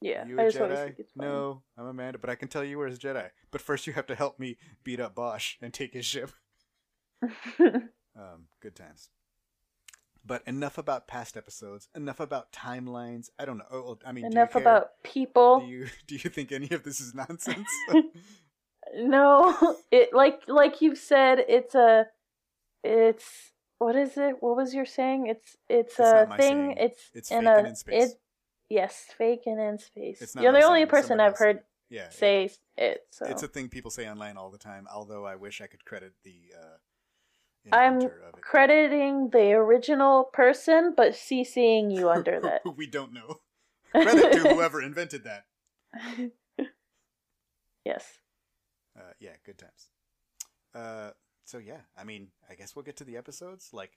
[0.00, 0.26] Yeah.
[0.26, 0.84] you I a Jedi?
[0.84, 1.28] think it's funny.
[1.28, 3.30] No, I'm Amanda, but I can tell you where's Jedi.
[3.50, 6.32] But first, you have to help me beat up Bosch and take his ship.
[8.16, 9.10] Um, good times.
[10.24, 11.88] But enough about past episodes.
[11.96, 13.28] Enough about timelines.
[13.40, 13.64] I don't know.
[13.72, 15.58] Oh, I mean, Enough about people.
[15.58, 17.68] Do you do you think any of this is nonsense?
[18.96, 22.06] No, it like like you said, it's a,
[22.84, 24.36] it's what is it?
[24.40, 25.26] What was your saying?
[25.26, 26.38] It's it's, It's a thing.
[26.38, 26.74] saying.
[26.78, 28.04] It's It's in fake a and in space.
[28.04, 28.20] it.
[28.68, 30.20] Yes, fake and in space.
[30.22, 31.60] It's not You're the only saying, person I've heard
[31.90, 33.06] yeah, say it.
[33.10, 34.86] So it's a thing people say online all the time.
[34.92, 36.76] Although I wish I could credit the uh,
[37.72, 38.00] I'm
[38.40, 42.62] crediting the original person, but CCing you under that.
[42.76, 43.40] We don't know.
[43.92, 45.44] Credit to whoever invented that.
[47.84, 48.18] yes.
[48.96, 49.88] Uh, yeah, good times.
[50.74, 51.10] Uh,
[51.44, 53.70] so yeah, I mean, I guess we'll get to the episodes.
[53.72, 53.92] Like,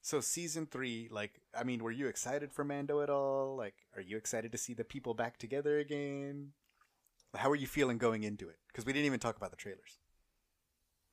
[0.00, 3.56] so season three, like, I mean, were you excited for Mando at all?
[3.56, 6.52] Like, are you excited to see the people back together again?
[7.36, 8.56] How are you feeling going into it?
[8.68, 9.98] Because we didn't even talk about the trailers.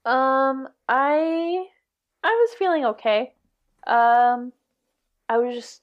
[0.06, 1.66] Um, I
[2.24, 3.34] I was feeling okay.
[3.88, 4.54] Um,
[5.28, 5.82] I was just,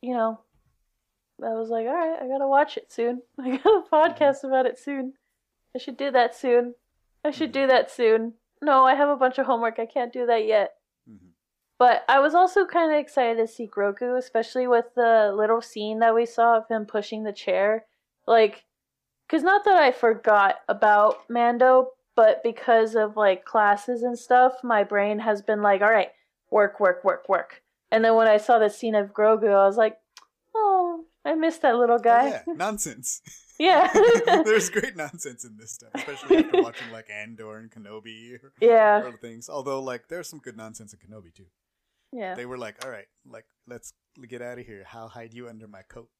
[0.00, 0.40] you know,
[1.42, 3.22] I was like, all right, I gotta watch it soon.
[3.38, 5.14] I got a podcast about it soon.
[5.74, 6.74] I should do that soon.
[7.24, 8.34] I should do that soon.
[8.62, 9.78] No, I have a bunch of homework.
[9.78, 10.74] I can't do that yet.
[11.08, 11.28] Mm-hmm.
[11.78, 16.00] But I was also kind of excited to see Grogu, especially with the little scene
[16.00, 17.86] that we saw of him pushing the chair.
[18.26, 18.64] Like,
[19.26, 24.84] because not that I forgot about Mando, but because of like classes and stuff, my
[24.84, 26.10] brain has been like, all right,
[26.50, 27.62] work, work, work, work.
[27.90, 29.96] And then when I saw the scene of Grogu, I was like,
[30.54, 32.28] oh, I missed that little Oh, guy.
[32.28, 33.22] yeah, nonsense.
[33.58, 33.88] yeah.
[34.44, 39.00] There's great nonsense in this stuff, especially after watching like Andor and Kenobi or, yeah.
[39.02, 39.48] or things.
[39.48, 41.46] Although, like, there's some good nonsense in Kenobi too.
[42.12, 42.34] Yeah.
[42.34, 43.94] They were like, "All right, like, let's
[44.28, 44.84] get out of here.
[44.92, 46.10] I'll hide you under my coat."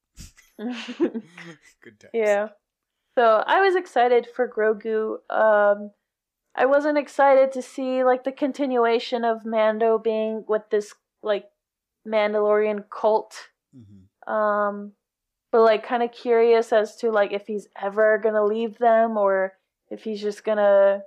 [0.56, 2.14] good times.
[2.14, 2.48] Yeah.
[3.18, 5.18] So I was excited for Grogu.
[5.30, 5.90] Um,
[6.54, 11.46] I wasn't excited to see like the continuation of Mando being with this like
[12.06, 13.50] Mandalorian cult.
[13.74, 14.92] hmm Um,
[15.52, 19.54] but like kind of curious as to like if he's ever gonna leave them or
[19.90, 21.02] if he's just gonna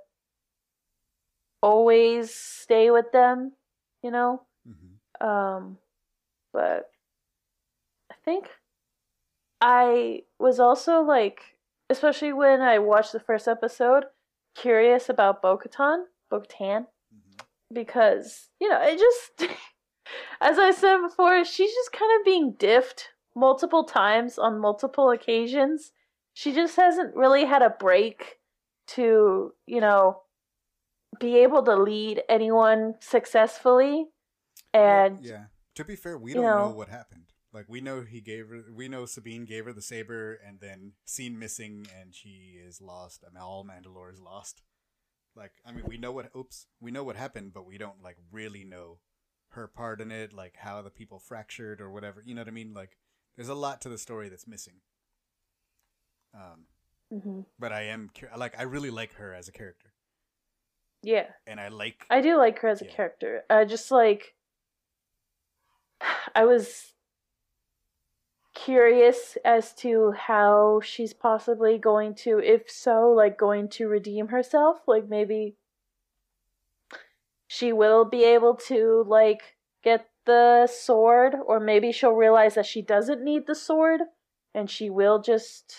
[1.62, 3.52] always stay with them.
[4.02, 4.42] You know.
[4.66, 5.78] hmm Um,
[6.52, 6.90] but
[8.10, 8.48] I think
[9.60, 11.53] I was also like,
[11.90, 14.04] especially when I watched the first episode,
[14.54, 19.52] curious about Bo Katan, Bo Katan, hmm because, you know, it just,
[20.40, 25.90] as I said before, she's just kind of being diffed multiple times on multiple occasions.
[26.34, 28.36] She just hasn't really had a break
[28.88, 30.20] to, you know,
[31.18, 34.06] be able to lead anyone successfully.
[34.72, 35.44] And Well, yeah,
[35.74, 37.32] to be fair, we don't know, know- what happened.
[37.54, 40.92] Like, we know he gave her, we know Sabine gave her the saber, and then
[41.04, 43.22] seen missing, and she is lost.
[43.24, 44.62] I mean, all Mandalore is lost.
[45.36, 46.30] Like, I mean, we know what.
[46.36, 48.98] Oops, we know what happened, but we don't like really know
[49.50, 52.22] her part in it, like how the people fractured or whatever.
[52.26, 52.74] You know what I mean?
[52.74, 52.98] Like,
[53.36, 54.80] there's a lot to the story that's missing.
[56.34, 56.66] Um,
[57.12, 57.46] Mhm.
[57.58, 59.92] but I am like, I really like her as a character,
[61.02, 61.30] yeah.
[61.46, 62.04] and I like.
[62.10, 63.44] I do like her as a character.
[63.48, 64.34] I just like
[66.34, 66.93] I was
[68.54, 74.78] curious as to how she's possibly going to if so like going to redeem herself
[74.86, 75.56] like maybe
[77.48, 82.80] she will be able to like get the sword or maybe she'll realize that she
[82.80, 84.00] doesn't need the sword
[84.54, 85.74] and she will just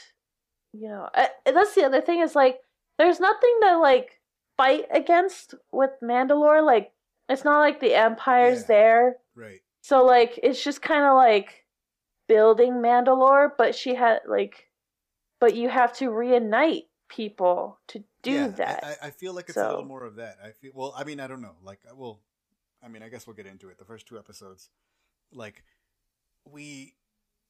[0.74, 2.60] you know I, that's the other thing is like
[2.98, 4.20] there's nothing to like
[4.58, 6.92] fight against with Mandalore like
[7.30, 8.68] it's not like the empire's Yeah.
[8.68, 9.62] there Right.
[9.82, 11.65] so like it's just kind of like
[12.28, 14.70] building Mandalore, but she had like,
[15.40, 18.84] but you have to reunite people to do yeah, that.
[18.84, 20.38] I, I feel like it's a little more of that.
[20.44, 20.94] I feel well.
[20.98, 21.56] I mean, I don't know.
[21.64, 22.20] Like, uh, well,
[22.84, 23.78] I mean, I guess we'll get into it.
[23.78, 24.70] The first two episodes,
[25.32, 25.64] like,
[26.46, 26.96] we,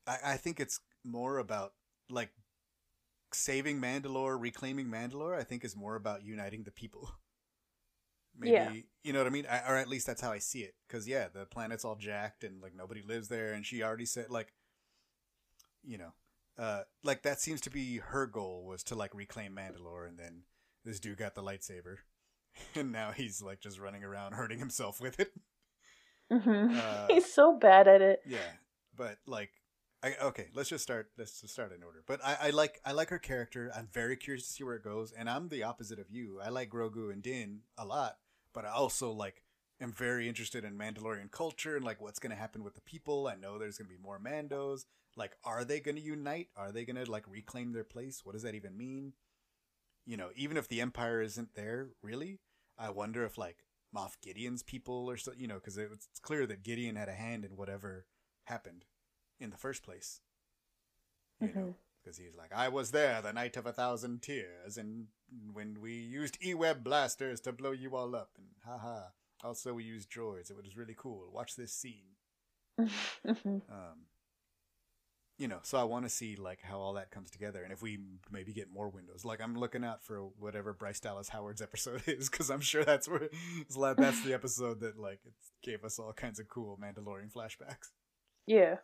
[0.07, 1.73] I, I think it's more about
[2.09, 2.31] like
[3.33, 5.37] saving Mandalore, reclaiming Mandalore.
[5.37, 7.09] I think is more about uniting the people.
[8.37, 8.71] Maybe Yeah.
[9.03, 10.75] you know what I mean, I, or at least that's how I see it.
[10.87, 14.29] Because yeah, the planet's all jacked and like nobody lives there, and she already said
[14.29, 14.53] like,
[15.87, 16.13] you know,
[16.57, 20.43] uh, like that seems to be her goal was to like reclaim Mandalore, and then
[20.83, 21.97] this dude got the lightsaber,
[22.75, 25.33] and now he's like just running around hurting himself with it.
[26.31, 28.21] hmm Uh, He's so bad at it.
[28.25, 28.39] Yeah,
[28.95, 29.51] but like,
[30.03, 31.09] I, okay, let's just start.
[31.17, 32.03] Let's just start in order.
[32.07, 33.71] But I, I like I like her character.
[33.75, 36.39] I'm very curious to see where it goes, and I'm the opposite of you.
[36.43, 38.17] I like Grogu and Din a lot,
[38.53, 39.43] but I also like
[39.81, 43.27] am very interested in Mandalorian culture and like what's gonna happen with the people.
[43.27, 44.85] I know there's gonna be more Mandos.
[45.15, 46.49] Like, are they gonna unite?
[46.55, 48.21] Are they gonna like reclaim their place?
[48.23, 49.13] What does that even mean?
[50.05, 52.39] You know, even if the Empire isn't there, really,
[52.77, 53.63] I wonder if like
[53.95, 57.45] Moff Gideon's people or so, you know, because it's clear that Gideon had a hand
[57.45, 58.05] in whatever
[58.45, 58.85] happened
[59.39, 60.19] in the first place.
[61.39, 61.75] You know, Mhm.
[62.03, 65.07] because he's like, I was there the night of a thousand tears, and
[65.53, 69.09] when we used E-web blasters to blow you all up, and haha.
[69.43, 70.49] Also, we used droids.
[70.49, 71.29] It was really cool.
[71.31, 72.15] Watch this scene.
[73.25, 74.07] Um,
[75.37, 77.81] you know, so I want to see like how all that comes together, and if
[77.81, 77.99] we
[78.31, 79.25] maybe get more windows.
[79.25, 83.07] Like I'm looking out for whatever Bryce Dallas Howard's episode is, because I'm sure that's
[83.07, 83.29] where
[83.97, 87.89] that's the episode that like it gave us all kinds of cool Mandalorian flashbacks.
[88.45, 88.75] yeah.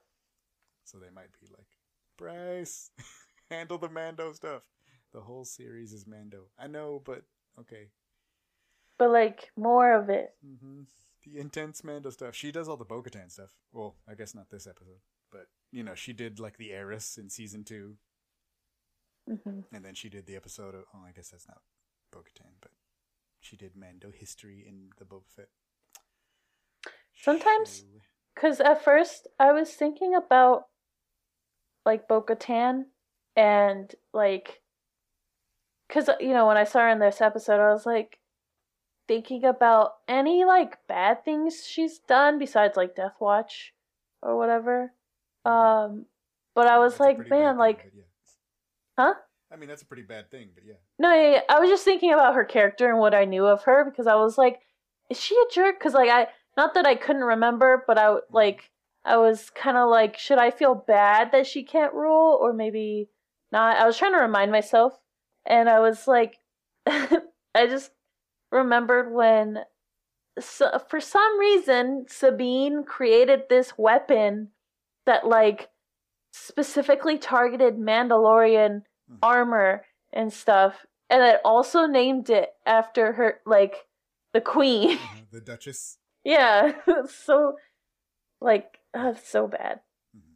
[0.84, 1.68] So they might be like,
[2.18, 2.90] Bryce,
[3.50, 4.64] handle the Mando stuff.
[5.14, 6.46] The whole series is Mando.
[6.58, 7.24] I know, but
[7.60, 7.90] okay.
[8.98, 10.34] But like more of it.
[10.44, 10.82] hmm
[11.26, 12.36] The intense Mando stuff.
[12.36, 13.52] She does all the Bo-Katan stuff.
[13.72, 15.00] Well, I guess not this episode,
[15.32, 17.96] but you know, she did like the heiress in season two,
[19.28, 20.84] hmm and then she did the episode of.
[20.94, 21.62] Oh, I guess that's not
[22.12, 22.72] Bo-Katan, but
[23.40, 25.50] she did Mando history in the Boba Fett.
[27.16, 27.86] Sometimes-.
[28.34, 30.68] Because at first I was thinking about
[31.86, 32.86] like Bo Katan
[33.36, 34.62] and like.
[35.88, 38.20] Because, you know, when I saw her in this episode, I was like
[39.10, 43.74] thinking about any like bad things she's done besides like Death Watch
[44.22, 44.94] or whatever.
[45.46, 46.06] Um,
[46.56, 48.04] but I was That's like, man, like, yeah.
[48.98, 49.14] huh?
[49.52, 50.76] I mean, that's a pretty bad thing, but yeah.
[50.98, 51.42] No, yeah, yeah.
[51.50, 54.16] I was just thinking about her character and what I knew of her because I
[54.16, 54.62] was like,
[55.10, 55.80] is she a jerk?
[55.80, 58.72] Because like I, not that I couldn't remember, but I w- like
[59.04, 63.10] I was kind of like, should I feel bad that she can't rule or maybe
[63.52, 63.78] not?
[63.78, 65.00] I was trying to remind myself,
[65.46, 66.38] and I was like,
[66.86, 67.92] I just
[68.52, 69.60] remembered when,
[70.40, 74.50] so, for some reason, Sabine created this weapon
[75.06, 75.70] that like
[76.32, 79.18] specifically targeted Mandalorian Mhm.
[79.22, 83.76] armor and stuff and it also named it after her like
[84.34, 85.18] the queen Uh-huh.
[85.32, 85.98] The Duchess.
[86.24, 86.74] yeah
[87.10, 87.58] so
[88.40, 89.82] like oh, so bad
[90.16, 90.36] Mhm.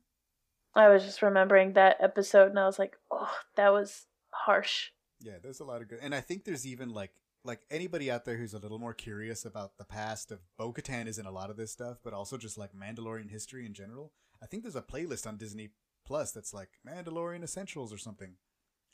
[0.75, 4.89] i was just remembering that episode and i was like oh that was harsh
[5.21, 7.11] Yeah, there's a lot of good, and I think there's even like
[7.45, 11.17] like anybody out there who's a little more curious about the past of Bo-Katan is
[11.19, 14.11] in a lot of this stuff, but also just like Mandalorian history in general.
[14.41, 15.69] I think there's a playlist on Disney
[16.05, 18.37] Plus that's like Mandalorian Essentials or something,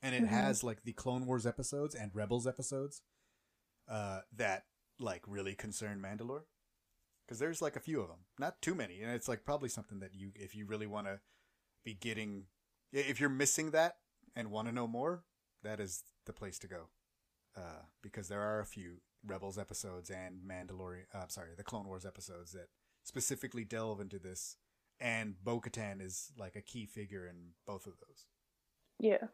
[0.01, 0.27] and it Mhm.
[0.27, 3.01] has like the Clone Wars episodes and Rebels episodes,
[3.87, 4.67] uh, that
[4.99, 6.45] like really concern Mandalore,
[7.25, 9.99] because there's like a few of them, not too many, and it's like probably something
[9.99, 11.19] that you if you really want to
[11.83, 12.47] be getting,
[12.93, 13.99] if you're missing that
[14.35, 15.25] and want to know more,
[15.63, 16.89] that is the place to go.
[17.55, 22.05] Uh, because there are a few Rebels episodes and Mandalorian, uh, sorry, the Clone Wars
[22.05, 22.69] episodes that
[23.03, 24.55] specifically delve into this,
[25.01, 27.35] and Bo Katan is like a key figure in
[27.67, 28.27] both of those.
[28.99, 29.27] yeah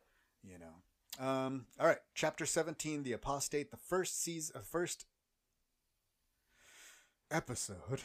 [0.43, 1.25] You know.
[1.25, 5.05] Um, all right, chapter seventeen, the apostate, the first season, uh, first
[7.31, 8.01] episode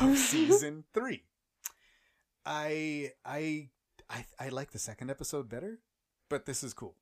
[0.00, 1.24] of season three.
[2.46, 3.70] I I
[4.08, 5.80] I I like the second episode better,
[6.28, 6.96] but this is cool.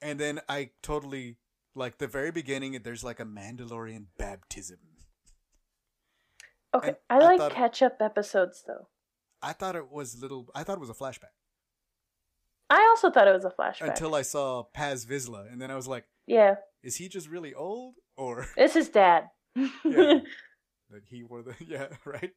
[0.00, 1.36] And then I totally
[1.74, 2.78] like the very beginning.
[2.82, 4.78] There's like a Mandalorian baptism.
[6.74, 8.88] okay And i I like thought- catch up episodes though
[9.42, 10.48] I thought it was little.
[10.54, 11.34] I thought it was a flashback
[12.70, 15.76] i also thought it was a flashback until I saw Paz Vizsla, and then I
[15.76, 19.24] was like, yeah "Is he just really old, or it's his dad
[19.54, 20.20] Yeah.
[20.90, 22.32] that he wore the yeah right?"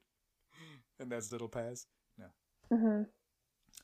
[0.99, 1.87] And that's little Paz.
[2.17, 2.25] No.
[2.73, 3.01] Mm-hmm.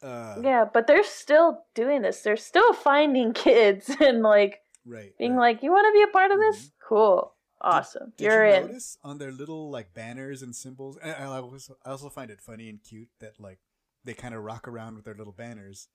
[0.06, 5.14] Uh, yeah but they're still doing this they're still finding kids and like right.
[5.20, 5.54] being right.
[5.54, 6.72] like, "You want to be a part of this?
[6.88, 10.98] Cool, awesome, Did you're you in." notice on their little like banners and symbols?
[11.02, 13.60] And I, was, I also find it funny and cute that like
[14.04, 15.88] they kind of rock around with their little banners,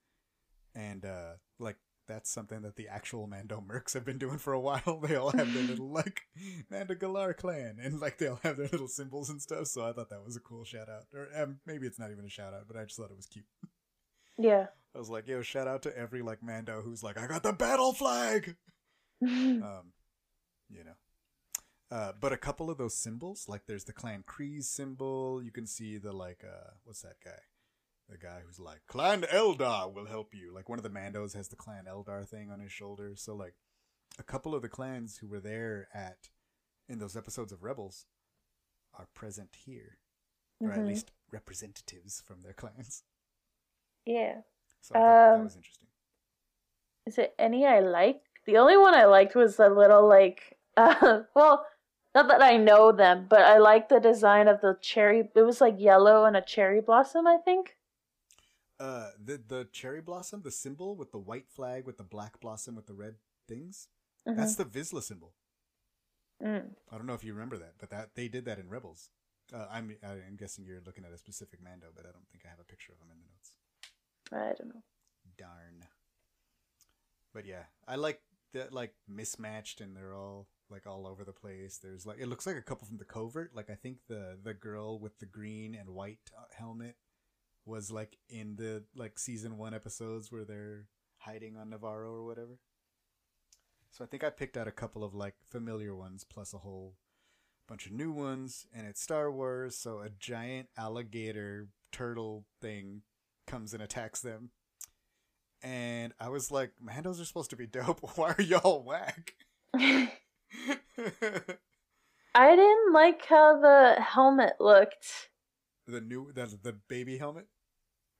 [0.75, 1.77] and uh, like
[2.09, 5.01] that's something that the actual Mando mercs have been doing for a while.
[5.07, 6.23] They all have their little like
[6.71, 9.67] Mando Galar clan, and like they all have their little symbols and stuff.
[9.67, 12.25] So I thought that was a cool shout out, or um, maybe it's not even
[12.25, 13.47] a shout out, but I just thought it was cute.
[14.39, 14.67] Yeah.
[14.95, 17.53] I was like, yo, shout out to every like Mando who's like, I got the
[17.53, 18.57] battle flag.
[19.23, 19.93] um,
[20.71, 20.93] you know.
[21.91, 25.41] Uh, but a couple of those symbols, like there's the Clan Kryze symbol.
[25.43, 27.39] You can see the like, uh, what's that guy?
[28.09, 30.53] The guy who's like, Clan Eldar will help you.
[30.53, 33.12] Like one of the Mandos has the Clan Eldar thing on his shoulder.
[33.16, 33.55] So like,
[34.18, 36.28] a couple of the clans who were there at
[36.89, 38.07] in those episodes of Rebels
[38.95, 39.99] are present here,
[40.61, 40.87] or at Mhm.
[40.89, 43.05] least representatives from their clans.
[44.05, 44.43] Yeah.
[44.80, 45.89] So I thought that Um, was interesting.
[47.07, 48.22] Is it any I like?
[48.47, 51.66] The only one I liked was the little like uh well,
[52.17, 55.29] not that I know them, but I like the design of the cherry.
[55.35, 57.77] It was like yellow and a cherry blossom, I think.
[58.81, 62.75] Uh, the the cherry blossom, the symbol with the white flag with the black blossom
[62.75, 63.89] with the red things.
[64.27, 64.37] Mhm.
[64.37, 65.35] That's the Vizsla symbol.
[66.43, 66.75] Mm.
[66.91, 69.11] I don't know if you remember that, but that they did that in Rebels.
[69.53, 72.49] Uh, I'm I'm guessing you're looking at a specific Mando, but I don't think I
[72.49, 73.53] have a picture of him in the notes.
[74.33, 74.83] I don't know.
[75.37, 75.85] Darn.
[77.35, 78.23] But yeah, I like
[78.55, 81.79] that like mismatched, and they're all like all over the place.
[81.83, 83.55] There's like it looks like a couple from the covert.
[83.55, 86.97] Like I think the the girl with the green and white uh, helmet
[87.64, 90.87] was like in the like season one episodes where they're
[91.19, 92.59] hiding on Nevarro or whatever.
[93.91, 96.95] So I think I picked out a couple of like familiar ones plus a whole
[97.67, 103.03] bunch of new ones, and it's Star Wars, so a giant alligator turtle thing
[103.47, 104.51] comes and attacks them.
[105.62, 108.01] And I was like, Mandos are supposed to be dope.
[108.17, 109.35] Why are y'all whack?
[112.34, 115.30] I didn't like how the helmet looked.
[115.86, 117.47] the new the the baby helmet.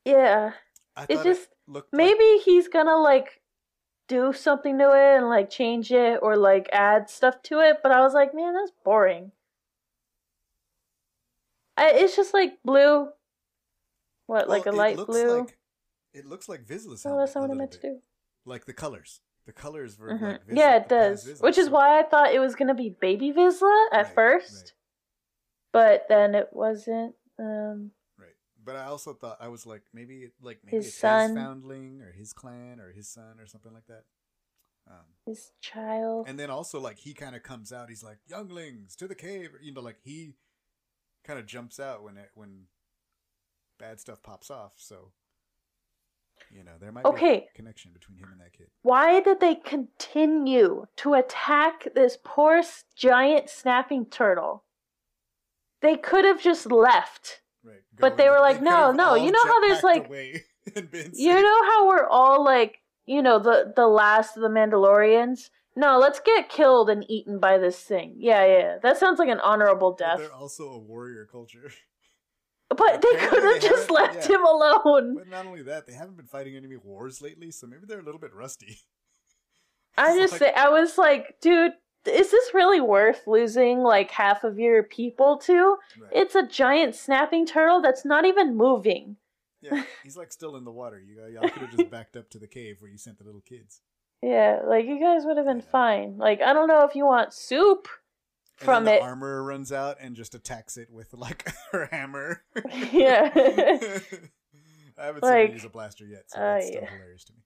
[0.05, 0.53] Yeah.
[0.97, 3.43] I It just looked like- maybe he's gonna like
[4.09, 7.93] do something to it and like change it or like add stuff to it, but
[7.93, 9.33] I was like, man, that's boring.
[11.77, 13.09] I, it's just like blue.
[14.27, 15.41] What, like Well, a it light blue?
[15.41, 15.59] Like,
[16.15, 17.27] it looks like Vizsla's oh, helmet.
[17.27, 17.99] that's not a what I meant to do.
[18.45, 19.21] Like the colors.
[19.47, 20.21] The colors were Mhm.
[20.33, 21.41] like yeah, it does.
[21.41, 24.55] Which is so- why I thought it was gonna be baby Vizsla at Right, first,
[24.65, 24.73] right.
[25.73, 27.15] but then it wasn't.
[27.39, 28.35] Um, Right.
[28.63, 31.31] But I also thought I was like maybe like maybe His it's son.
[31.31, 34.05] his foundling or his clan or his son or something like that.
[34.89, 36.29] Um, his child.
[36.29, 37.89] and then also like he kind of comes out.
[37.89, 39.51] He's like younglings to the cave.
[39.61, 40.35] You know, like he
[41.25, 42.69] kind of jumps out when it when
[43.79, 44.75] bad stuff pops off.
[44.77, 45.13] So
[46.51, 47.49] you know there might be Okay.
[47.53, 48.69] a connection between him and that kid.
[48.83, 52.63] Why did they continue to attack this poor
[52.97, 54.65] giant snapping turtle?
[55.83, 57.43] They could have just left.
[57.65, 57.83] Right.
[57.99, 60.45] But they were like, could no, no, you know how there's, like- away
[60.77, 64.49] and been You know how we're all like, you know, the the last of the
[64.49, 65.51] Mandalorians?
[65.79, 68.15] No, let's get killed and eaten by this thing.
[68.19, 68.79] Yeah, yeah.
[68.83, 70.19] That sounds like an honorable But death.
[70.19, 71.71] they're also a warrior culture.
[72.69, 74.37] But they could have just left yeah.
[74.37, 75.15] him alone.
[75.17, 78.05] But not only that, they haven't been fighting any wars lately, so maybe they're a
[78.05, 78.79] little bit rusty.
[79.99, 81.73] I just like- say I was like, dude,
[82.07, 85.77] is this really worth losing like half of your people to?
[86.01, 86.11] Right.
[86.13, 89.17] It's a giant snapping turtle that's not even moving.
[89.61, 91.01] yeah, he's like still in the water.
[91.01, 93.43] You y'all could have just backed up to the cave where you sent the little
[93.43, 93.81] kids.
[94.23, 95.71] Yeah, like you guys would have been Yeah.
[95.71, 96.17] fine.
[96.17, 97.87] Like I don't know if you want soup
[98.65, 99.03] from it.
[99.03, 102.43] armor runs out and just attacks it with like her hammer.
[102.93, 103.31] Yeah.
[104.99, 106.91] I haven't seen her Like, use a blaster yet, so uh, that's still yeah.
[106.91, 107.41] hilarious to me.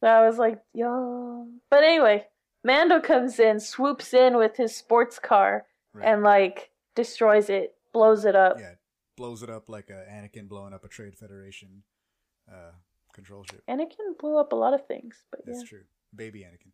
[0.00, 1.48] So I was like, yo.
[1.70, 2.26] But anyway,
[2.62, 6.06] Mando comes in, swoops in with his sports car, Right.
[6.06, 8.56] and like destroys it, blows it up.
[8.60, 8.74] yeah,
[9.16, 11.82] blows it up like a Anakin blowing up a Trade Federation
[12.48, 12.70] uh,
[13.14, 13.62] control ship.
[13.68, 15.68] Anakin blew up a lot of things, but That's yeah.
[15.68, 15.82] true.
[16.14, 16.70] Baby Anakin.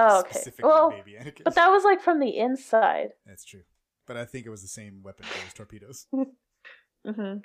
[0.00, 0.30] Oh, okay.
[0.32, 1.44] Specifically Well, baby Anakin.
[1.44, 3.10] but that was like from the inside.
[3.26, 3.62] That's true.
[4.06, 6.06] But I think it was the same weapon for those torpedoes.
[7.06, 7.38] Mm-hmm.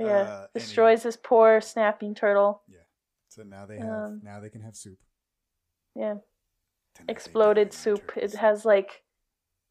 [0.00, 2.62] Yeah, Uh, destroys this poor snapping turtle.
[2.68, 2.78] Yeah.
[3.28, 4.98] So now they have Um, now they can have soup.
[5.94, 6.16] Yeah,
[6.94, 8.12] Tonight exploded soup.
[8.16, 9.02] It has like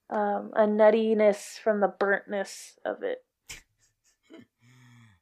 [0.10, 3.26] um, a nuttiness from the burntness of it.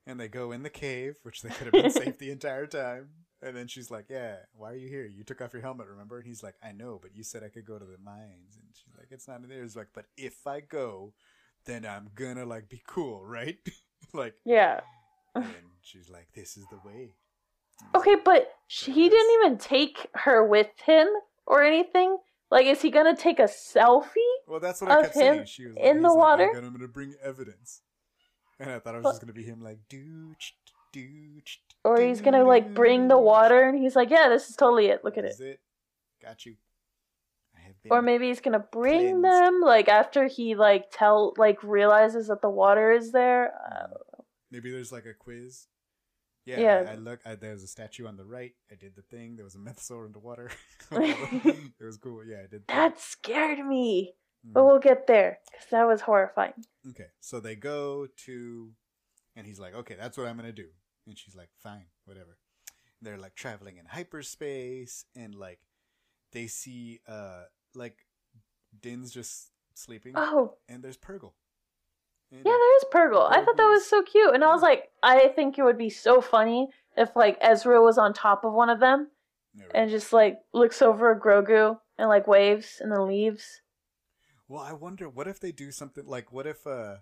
[0.05, 3.09] and they go in the cave, which they could have been safe the entire time.
[3.41, 5.05] And then she's like, "Yeah, why are you here?
[5.05, 7.49] You took off your helmet, remember?" And he's like, "I know, but you said I
[7.49, 10.05] could go to the mines." And she's like, "It's not in there." He's like, "But
[10.17, 11.13] if I go,
[11.65, 13.57] then I'm gonna like be cool, right?"
[14.13, 14.81] like, Yeah.
[15.35, 17.13] and she's like, "This is the way."
[17.95, 21.07] Okay, but sh- he didn't even take her with him
[21.45, 22.17] or anything.
[22.51, 24.17] Like, is he gonna take a selfie?
[24.47, 25.45] Well, that's what I kept saying.
[25.45, 26.43] She was in he's the like, water?
[26.47, 27.81] I'm gonna, I'm gonna bring evidence.
[28.59, 30.51] And I thought it was just gonna be him like dooch
[30.93, 31.57] dooch.
[31.83, 35.03] Or he's gonna like bring the water, and he's like, "Yeah, this is totally it.
[35.03, 35.59] Look at it." It?
[36.21, 36.55] Got you.
[37.55, 39.23] I have been Or maybe he's gonna bring cleansed.
[39.23, 43.53] them like after he like tell like realizes that the water is there.
[43.71, 44.21] Uh,
[44.51, 45.67] Maybe there's like a quiz.
[46.45, 46.85] Yeah, Yeah.
[46.89, 47.19] I, I look.
[47.25, 48.53] I, there was a statue on the right.
[48.71, 49.35] I did the thing.
[49.35, 50.49] There was a mythosaur in the water.
[50.91, 52.25] it was cool.
[52.25, 52.67] Yeah, I did.
[52.67, 54.65] that scared me, but Mhm.
[54.65, 56.53] we'll get there because that was horrifying.
[56.89, 58.71] Okay, so they go to,
[59.35, 60.69] and he's like, "Okay, that's what I'm gonna do,"
[61.07, 62.37] and she's like, "Fine, whatever."
[63.01, 65.59] They're like traveling in hyperspace, and like
[66.31, 67.43] they see, uh,
[67.73, 68.05] like
[68.81, 71.33] Din's just sleeping, Oh, and there's Purrgil.
[72.31, 73.27] And- yeah, there is Purrgil.
[73.31, 75.89] I thought that was so cute, and I was like, I think it would be
[75.89, 79.09] so funny if like Ezra was on top of one of them
[79.73, 83.61] and just like looks over at Grogu and like waves and then leaves.
[84.47, 86.97] Well, I wonder what if they do something like what if uh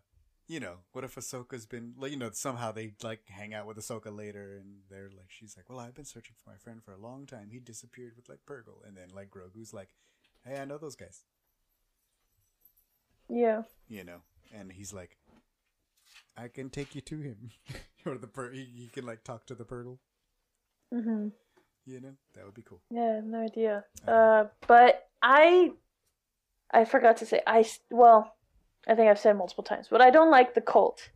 [0.48, 3.78] you know, what if Ahsoka's been like you know, somehow they like hang out with
[3.78, 6.93] Ahsoka later and they're like she's like, Well, I've been searching for my friend for
[6.93, 7.50] a long time.
[7.52, 9.89] He disappeared with like Purrgil and then like Grogu's like,
[10.45, 11.24] Hey, I know those guys
[13.30, 13.64] Yeah.
[13.89, 14.22] you know,
[14.54, 15.18] and he's like
[16.38, 17.52] I can take you to him.
[18.06, 19.98] or the per he, he can like talk to the Purrgil,
[20.93, 21.30] hmm
[21.86, 22.14] you know?
[22.36, 22.82] That would be cool.
[22.91, 23.86] Yeah, no idea.
[24.08, 25.72] Uh, but I,
[26.72, 28.36] I forgot to say I well,
[28.88, 31.09] I think I've said multiple times, but I don't like the cult.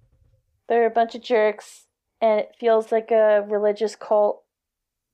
[0.68, 1.86] They're a bunch of jerks,
[2.22, 4.44] and it feels like a religious cult.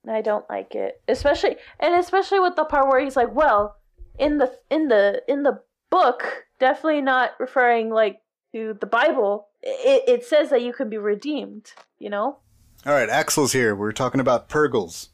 [0.04, 3.76] and I don't like it, especially and especially with the part where he's like, "Well,
[4.18, 8.22] in the in the in the book, definitely not referring like
[8.54, 9.48] to the Bible.
[9.62, 11.72] It it says that you can be redeemed.
[12.00, 12.40] You know."
[12.86, 13.76] All right, Axel's here.
[13.76, 15.10] We're talking about Purrgils.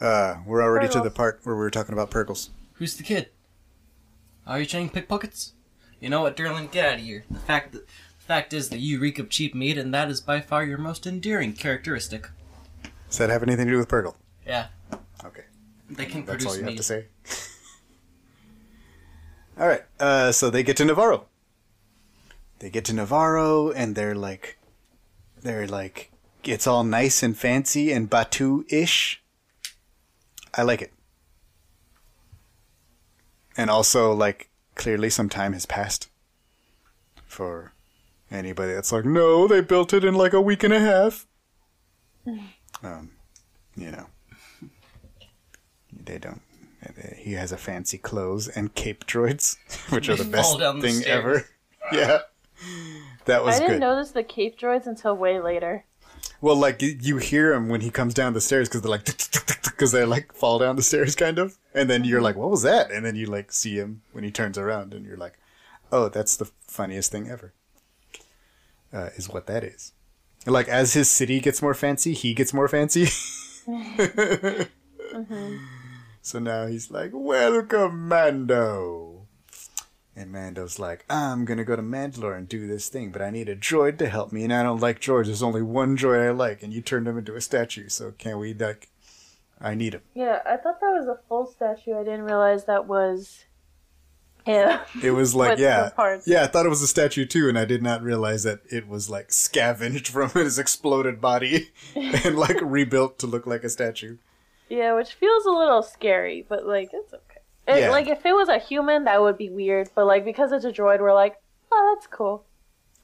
[0.00, 2.48] Uh, we're already to the part where we were talking about Purrgils.
[2.74, 3.28] Who's the kid?
[4.46, 5.52] Are you trying pickpockets?
[6.00, 6.70] You know what, Derlin?
[6.70, 7.24] Get out of here.
[7.30, 10.20] The fact that the fact is that you reek of cheap meat, and that is
[10.20, 12.28] by far your most endearing characteristic.
[13.08, 14.14] Does that have anything to do with Purrgil?
[14.46, 14.66] Yeah,
[15.24, 15.44] Okay.
[15.90, 17.06] they can That's produce all you have to say.
[19.58, 19.82] all right.
[20.00, 21.24] Uh, so they get to Nevarro.
[22.58, 24.58] They get to Nevarro, and they're like,
[25.42, 26.10] they're like,
[26.42, 29.22] it's all nice and fancy and Batuu-ish.
[30.54, 30.92] I like it.
[33.56, 36.08] And also, like, clearly some time has passed.
[37.26, 37.72] For
[38.30, 41.26] anybody that's like, no, they built it in like a week and a half.
[42.82, 43.10] um,
[43.76, 44.06] you know
[45.92, 46.40] they don't.
[47.16, 49.56] He has a fancy clothes and cape droids,
[49.92, 51.18] which are the best fall the thing stairs.
[51.18, 51.48] ever.
[51.92, 52.20] Yeah,
[53.26, 53.80] that was I didn't good.
[53.80, 55.84] notice the cape droids until way later.
[56.40, 59.04] Well, like you hear him when he comes down the stairs because they're like
[59.64, 62.62] because they like fall down the stairs kind of, and then you're like, "What was
[62.62, 65.38] that?" And then you like see him when he turns around, and you're like,
[65.90, 67.52] "Oh, that's the funniest thing ever."
[68.92, 69.92] Uh, is what that is.
[70.46, 73.08] Like as his city gets more fancy, he gets more fancy.
[76.24, 79.13] So now he's like, "Welcome, Mando."
[80.16, 83.48] And Mando's like, "I'm gonna go to Mandalore and do this thing, but I need
[83.48, 85.26] a droid to help me, and I don't like droids.
[85.26, 87.88] There's only one droid I like, and you turned him into a statue.
[87.88, 88.88] So can we like?
[89.60, 91.98] I need him." Yeah, I thought that was a full statue.
[91.98, 93.44] I didn't realize that was
[94.44, 94.78] him.
[95.02, 95.90] It was like, yeah,
[96.26, 96.44] yeah.
[96.44, 99.10] I thought it was a statue too, and I did not realize that it was
[99.10, 104.18] like scavenged from his exploded body and like rebuilt to look like a statue.
[104.68, 107.23] yeah, which feels a little scary, but like it's okay.
[107.66, 107.90] It- Yeah.
[107.90, 109.90] Like if it was a human, that would be weird.
[109.94, 111.36] But like because it's a droid, we're like,
[111.72, 112.44] oh, that's cool.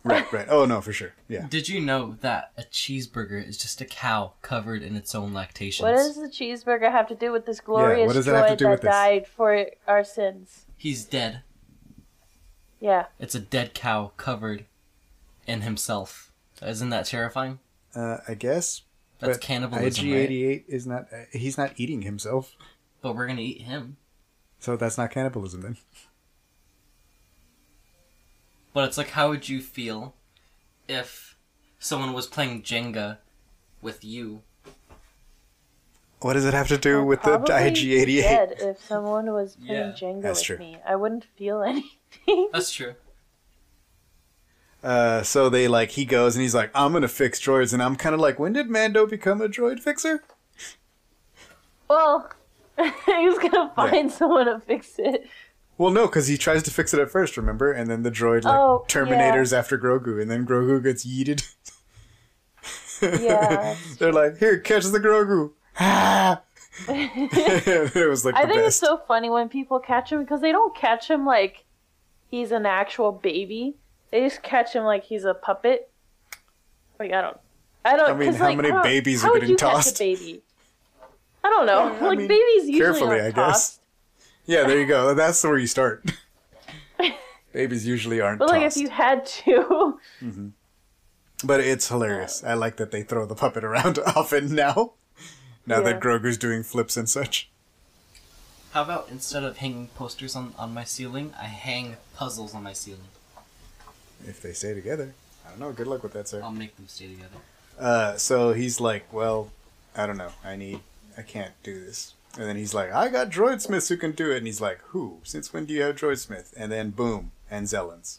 [0.02, 0.46] Right, right.
[0.48, 1.12] Oh no, for sure.
[1.28, 1.46] Yeah.
[1.48, 5.82] Did you know that a cheeseburger is just a cow covered in its own lactations?
[5.84, 8.52] What does the cheeseburger have to do with this glorious what does it have to
[8.54, 8.90] droid do that with this?
[8.90, 10.64] died for our sins?
[10.78, 11.42] He's dead.
[12.80, 13.06] Yeah.
[13.18, 14.64] It's a dead cow covered
[15.46, 16.32] in himself.
[16.62, 17.58] Isn't that terrifying?
[17.94, 18.82] Uh, I guess.
[19.18, 20.30] That's but cannibalism, right?
[20.30, 21.08] IG88 is not.
[21.12, 22.56] Uh, he's not eating himself,
[23.02, 23.98] But we're gonna eat him.
[24.61, 25.76] So that's not cannibalism then.
[28.72, 30.14] But it's like, how would you feel
[30.88, 31.36] if
[31.78, 33.18] someone was playing Jenga
[33.82, 34.42] with you?
[36.20, 38.22] What does it have to do I'd with the probably be IG88?
[38.22, 40.58] dead if someone was playing Yeah, Jenga that's with true.
[40.58, 40.78] me.
[40.86, 42.50] I wouldn't feel anything.
[42.52, 42.94] That's true.
[44.82, 47.96] Uh, so they like he goes and he's like, I'm gonna fix droids, and I'm
[47.96, 50.22] kind of like, when did Mando become a droid fixer?
[51.88, 52.30] well,
[53.06, 55.28] he's gonna find someone to fix it.
[55.78, 57.72] Well, no, because he tries to fix it at first, remember?
[57.72, 61.42] And then the droid like Oh, terminators after Grogu, and then Grogu gets yeeted.
[63.02, 63.76] Yeah.
[63.98, 65.52] They're like, here, catch the Grogu.
[65.78, 66.42] Ah!
[66.88, 70.74] it was like I think it's so funny when people catch him because they don't
[70.74, 71.64] catch him like
[72.30, 73.76] he's an actual baby.
[74.10, 75.90] They just catch him like he's a puppet.
[76.98, 77.36] Like I don't,
[77.84, 78.10] I don't.
[78.10, 79.96] I mean, how like, many babies are how would getting tossed?
[79.96, 80.42] a baby?
[81.43, 81.93] I don't know.
[81.93, 83.34] Yeah, I like mean, babies usually carefully, aren't I guess.
[83.47, 83.80] tossed.
[84.47, 85.14] Yeah, there you go.
[85.14, 86.05] That's where you start.
[87.53, 88.76] Babies usually aren't But like tossed.
[88.76, 89.99] if you had to,
[91.45, 92.45] But it's hilarious.
[92.45, 94.93] I like that they throw the puppet around often now.
[95.66, 96.01] Now that Yeah.
[96.01, 97.51] Grogu's doing flips and such.
[98.72, 102.72] How about instead of hanging posters on, on my ceiling, I hang puzzles on my
[102.72, 103.09] ceiling?
[104.26, 105.14] If they stay together.
[105.45, 105.72] I don't know.
[105.72, 106.41] Good luck with that, sir.
[106.43, 107.36] I'll make them stay together.
[107.80, 109.51] Uh, so he's like, well,
[109.97, 110.30] I don't know.
[110.45, 110.80] I need,
[111.20, 112.14] I can't do this.
[112.38, 114.38] And then he's like, I got droid smiths who can do it.
[114.38, 115.18] And he's like, who?
[115.22, 116.54] Since when do you have droid smith?
[116.56, 118.18] And then boom, Anzellans.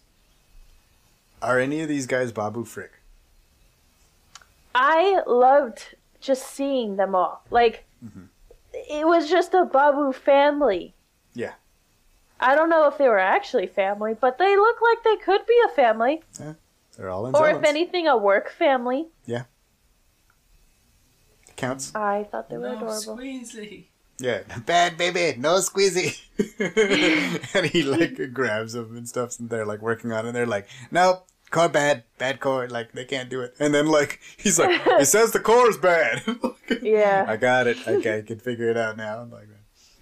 [1.42, 2.92] Are any of these guys Babu Frick?
[4.76, 7.44] I loved just seeing them all.
[7.50, 8.28] Like Mhm.
[8.74, 10.94] it was just a Babu family.
[11.34, 11.54] Yeah.
[12.40, 15.60] I don't know if they were actually family, but they look like they could be
[15.66, 16.24] a family,
[16.98, 17.60] They're all in or Zellans.
[17.60, 19.08] if anything, a work family.
[21.62, 21.94] Counts.
[21.94, 23.18] I thought they were no adorable.
[23.18, 23.86] squeezy.
[24.18, 26.20] Yeah, bad baby, no squeezy.
[27.56, 30.30] and he like grabs them and stuff, and they're like working on it.
[30.30, 32.68] And they're like, nope, core bad, bad core.
[32.68, 33.54] Like they can't do it.
[33.60, 36.24] And then like he's like, he says the core's bad.
[36.82, 37.26] Yeah.
[37.28, 37.78] I got it.
[37.88, 39.24] Okay, I can figure it out now.
[39.32, 39.48] Like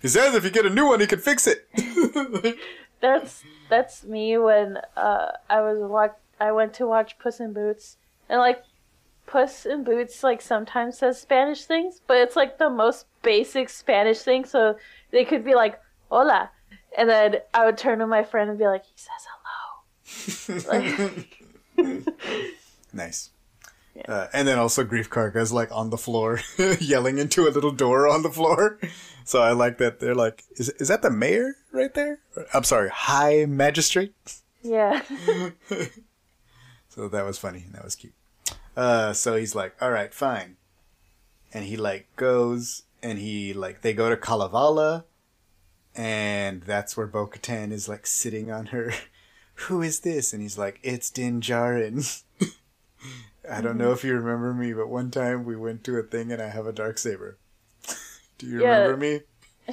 [0.01, 1.67] he says, if you get a new one, he can fix it.
[3.01, 6.15] That's that's me when uh, I was watch.
[6.39, 7.97] I went to watch Puss in Boots,
[8.29, 8.63] and like
[9.29, 14.19] Puss in Boots, like sometimes says Spanish things, but it's like the most basic Spanish
[14.19, 14.43] thing.
[14.43, 14.75] So
[15.11, 16.49] they could be like "Hola,"
[16.97, 21.13] and then I would turn to my friend and be like, "He says hello."
[22.93, 23.29] nice.
[23.95, 24.11] Yeah.
[24.11, 26.39] Uh, and then also Greef Karga's like on the floor,
[26.79, 28.79] yelling into a little door on the floor.
[29.25, 32.19] So I like that they're like, is is that the mayor right there?
[32.53, 34.13] I'm sorry, High Magistrate.
[34.63, 35.03] Yeah.
[36.91, 37.65] So that was funny.
[37.71, 38.13] That was cute.
[38.75, 40.57] Uh, so he's like, all right, fine.
[41.53, 45.05] And he like goes and he like they go to Kalevala,
[45.95, 48.93] and that's where Bo Katan is like sitting on her.
[49.67, 50.31] Who is this?
[50.31, 52.23] And he's like, it's Din Djarin.
[53.49, 56.31] I don't know if you remember me, but one time we went to a thing
[56.31, 57.37] and I have a dark saber.
[58.37, 58.85] Do you Yeah.
[58.85, 59.21] remember me?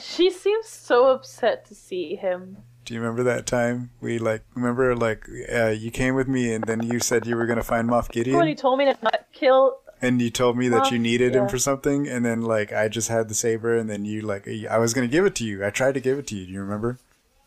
[0.01, 2.57] she seems so upset to see him.
[2.87, 3.91] Do you remember that time?
[4.01, 7.45] We like remember like uh, you came with me and then you said you were
[7.47, 8.39] gonna find Moff Gideon?
[8.39, 9.79] When you told me to not kill.
[10.01, 12.07] and you told me that you needed him for something?
[12.07, 15.09] And then like i just had the saber and then you like i was gonna
[15.09, 15.67] give it to you.
[15.67, 16.47] I tried to give it to you.
[16.47, 16.99] Do you remember?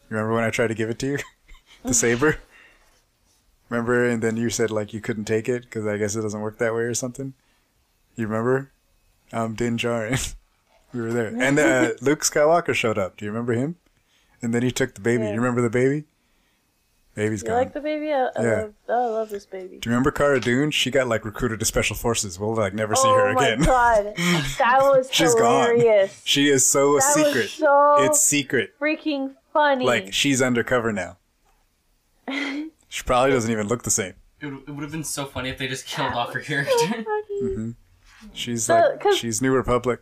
[0.09, 1.17] You remember when i tried to give it to you?
[1.83, 2.39] The saber?
[3.69, 4.03] Remember?
[4.03, 6.57] And then you said like you couldn't take it because i guess it doesn't work
[6.57, 7.33] that way or something?
[8.17, 8.73] You remember?
[9.31, 10.35] Um din Djarin.
[10.93, 11.27] we were there.
[11.27, 13.15] And uh, luke skywalker showed up.
[13.15, 13.77] Do you remember him
[14.41, 15.29] and then he took the baby Yeah.
[15.31, 16.05] you remember the baby
[17.15, 18.13] baby's You gone I like the baby?
[18.13, 18.61] I, I, Yeah.
[18.61, 19.77] love, oh, I love this baby.
[19.79, 20.71] do you remember Cara Dune?
[20.71, 22.39] She got like recruited to special forces.
[22.39, 23.59] We'll like never see her again.
[23.61, 24.13] oh her my again.
[24.15, 24.15] god,
[24.59, 25.79] that was She's gone.
[26.23, 27.49] She is so That was secret.
[27.49, 28.71] so It's secret.
[28.79, 29.85] freaking funny.
[29.85, 31.17] Like she's undercover now.
[32.91, 34.13] She probably doesn't even look the same.
[34.41, 36.47] It would, it would have been so funny if they just killed off her So
[36.47, 36.73] character.
[36.87, 37.39] funny.
[37.55, 37.71] hmm
[38.33, 40.01] She's So, like 'cause- she's New Republic.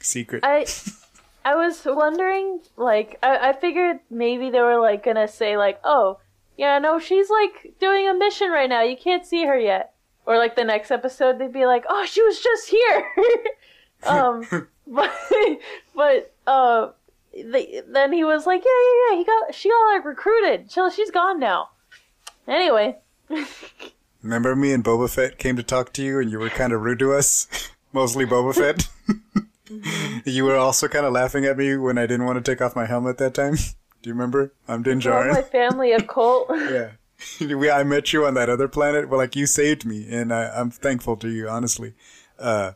[0.00, 0.42] Secret.
[0.42, 0.64] I
[1.48, 6.18] I was wondering, like, I, I figured maybe they were like gonna say like, oh,
[6.58, 8.82] yeah, no, she's like doing a mission right now.
[8.82, 9.94] You can't see her yet.
[10.26, 13.06] Or like the next episode, they'd be like, oh, she was just here.
[14.02, 15.10] um, but
[15.94, 16.88] but uh,
[17.32, 19.18] they, then he was like, yeah, yeah, yeah.
[19.18, 20.70] He got she got like recruited.
[20.70, 21.70] So she's gone now.
[22.46, 22.98] Anyway,
[24.22, 26.82] Remember me and Boba Fett came to talk to you and you were kind of
[26.82, 27.70] rude to us?
[27.94, 28.88] Mostly Boba Fett.
[30.24, 32.76] You were also kind of laughing at me when I didn't want to take off
[32.76, 33.54] my helmet that time.
[34.02, 34.52] Do you remember?
[34.68, 36.48] I'm Din call my family a cult.
[36.50, 36.92] yeah.
[37.40, 39.08] we, I met you on that other planet.
[39.08, 41.94] Well, like you saved me, and I, I'm thankful to you, honestly.
[42.38, 42.72] Uh,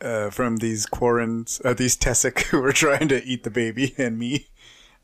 [0.00, 4.18] uh, from these Quarrens, uh, these Tessic who were trying to eat the baby and
[4.18, 4.46] me.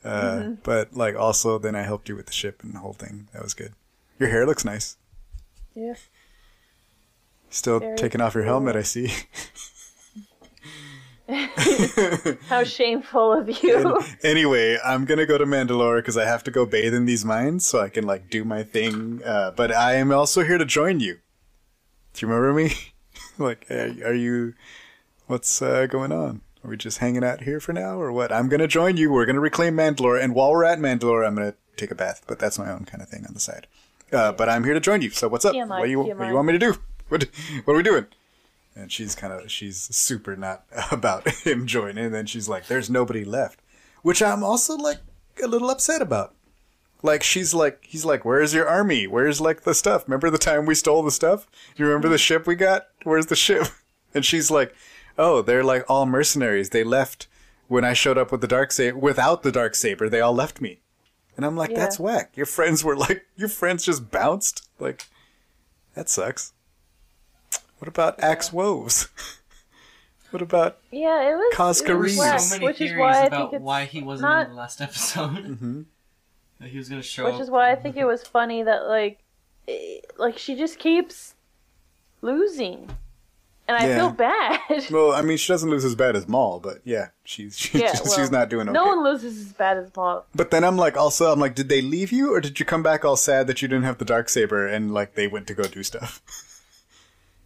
[0.05, 3.29] Uh, But like also, then I helped you with the ship and the whole thing.
[3.33, 3.75] That was good.
[4.19, 4.97] Your hair looks nice.
[5.75, 5.95] yeah.
[7.51, 8.81] Still Very taking off your helmet, cool.
[8.81, 9.13] I see.
[12.49, 14.01] How shameful of you.
[14.23, 17.67] anyway, I'm gonna go to Mandalore because I have to go bathe in these mines
[17.67, 19.23] so I can like do my thing.
[19.25, 21.19] Uh, but I am also here to join you.
[22.15, 22.75] Do you remember me?
[23.39, 24.55] like, are, you?
[25.27, 26.43] What's uh, going on?
[26.63, 28.31] Are we just hanging out here for now, or what?
[28.31, 29.11] I'm gonna join you.
[29.11, 32.23] We're gonna reclaim Mandalore, and while we're at Mandalore, I'm gonna take a bath.
[32.29, 33.67] But that's my own kind of thing on the side.
[34.13, 35.11] Uh, but I'm here to join you.
[35.11, 35.55] So what's up?
[35.55, 36.75] TMI, what do you What do you want me to do?
[37.09, 37.25] What
[37.65, 38.07] What are we doing?
[38.77, 42.05] And she's kind of she's super not about him joining.
[42.05, 43.61] And then she's like, "There's nobody left,"
[44.03, 44.99] which I'm also like
[45.43, 46.35] a little upset about.
[47.03, 49.07] Like she's like he's like, Where's your army?
[49.07, 50.05] Where's like the stuff?
[50.07, 51.47] Remember the time we stole the stuff?
[51.77, 52.89] You remember the ship we got?
[53.05, 53.67] Where's the ship?
[54.15, 54.75] And she's like,
[55.19, 56.71] Oh, they're like all mercenaries.
[56.71, 57.27] They left
[57.69, 60.61] when I showed up with the dark saber without the dark saber, they all left
[60.63, 60.81] me.
[61.37, 61.81] And I'm like, Yeah.
[61.81, 62.33] That's whack.
[62.35, 64.67] Your friends were like your friends just bounced?
[64.79, 65.07] Like
[65.95, 66.55] that sucks.
[67.79, 69.09] What about Axe Woves?
[70.31, 71.55] what about Yeah, it was.
[71.55, 74.31] Cause it was so many which is theories why I about think why he wasn't
[74.31, 75.31] not- in the last episode.
[75.61, 75.85] Mhm.
[76.61, 77.41] that he was gonna show Which up.
[77.41, 79.19] is why I think it was funny that like,
[79.69, 81.35] eh, like she just keeps
[82.23, 82.89] losing,
[83.69, 83.97] and I Yeah.
[83.99, 84.61] feel bad.
[84.91, 87.93] Well, I mean, she doesn't lose as bad as Maul, but yeah, she's she's, Yeah,
[87.95, 88.73] she's well, not doing okay.
[88.75, 90.25] No one loses as bad as Maul.
[90.35, 92.83] But then I'm like, also, I'm like, did they leave you, or did you come
[92.83, 95.55] back all sad that you didn't have the dark saber and like they went to
[95.55, 96.23] go do stuff?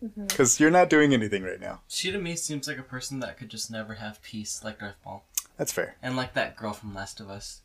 [0.04, 0.26] Mm-hmm.
[0.26, 1.80] Because you're not doing anything right now.
[1.88, 4.96] She to me seems like a person that could just never have peace, like Darth
[5.04, 5.24] Maul,
[5.56, 5.96] That's fair.
[6.02, 7.60] and like that girl from Last of Us.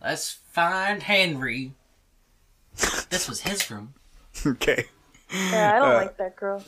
[0.00, 1.74] Let's find Henry.
[3.10, 3.94] this was his room.
[4.46, 4.84] okay.
[5.32, 6.62] Yeah, I don't Uh, like that girl.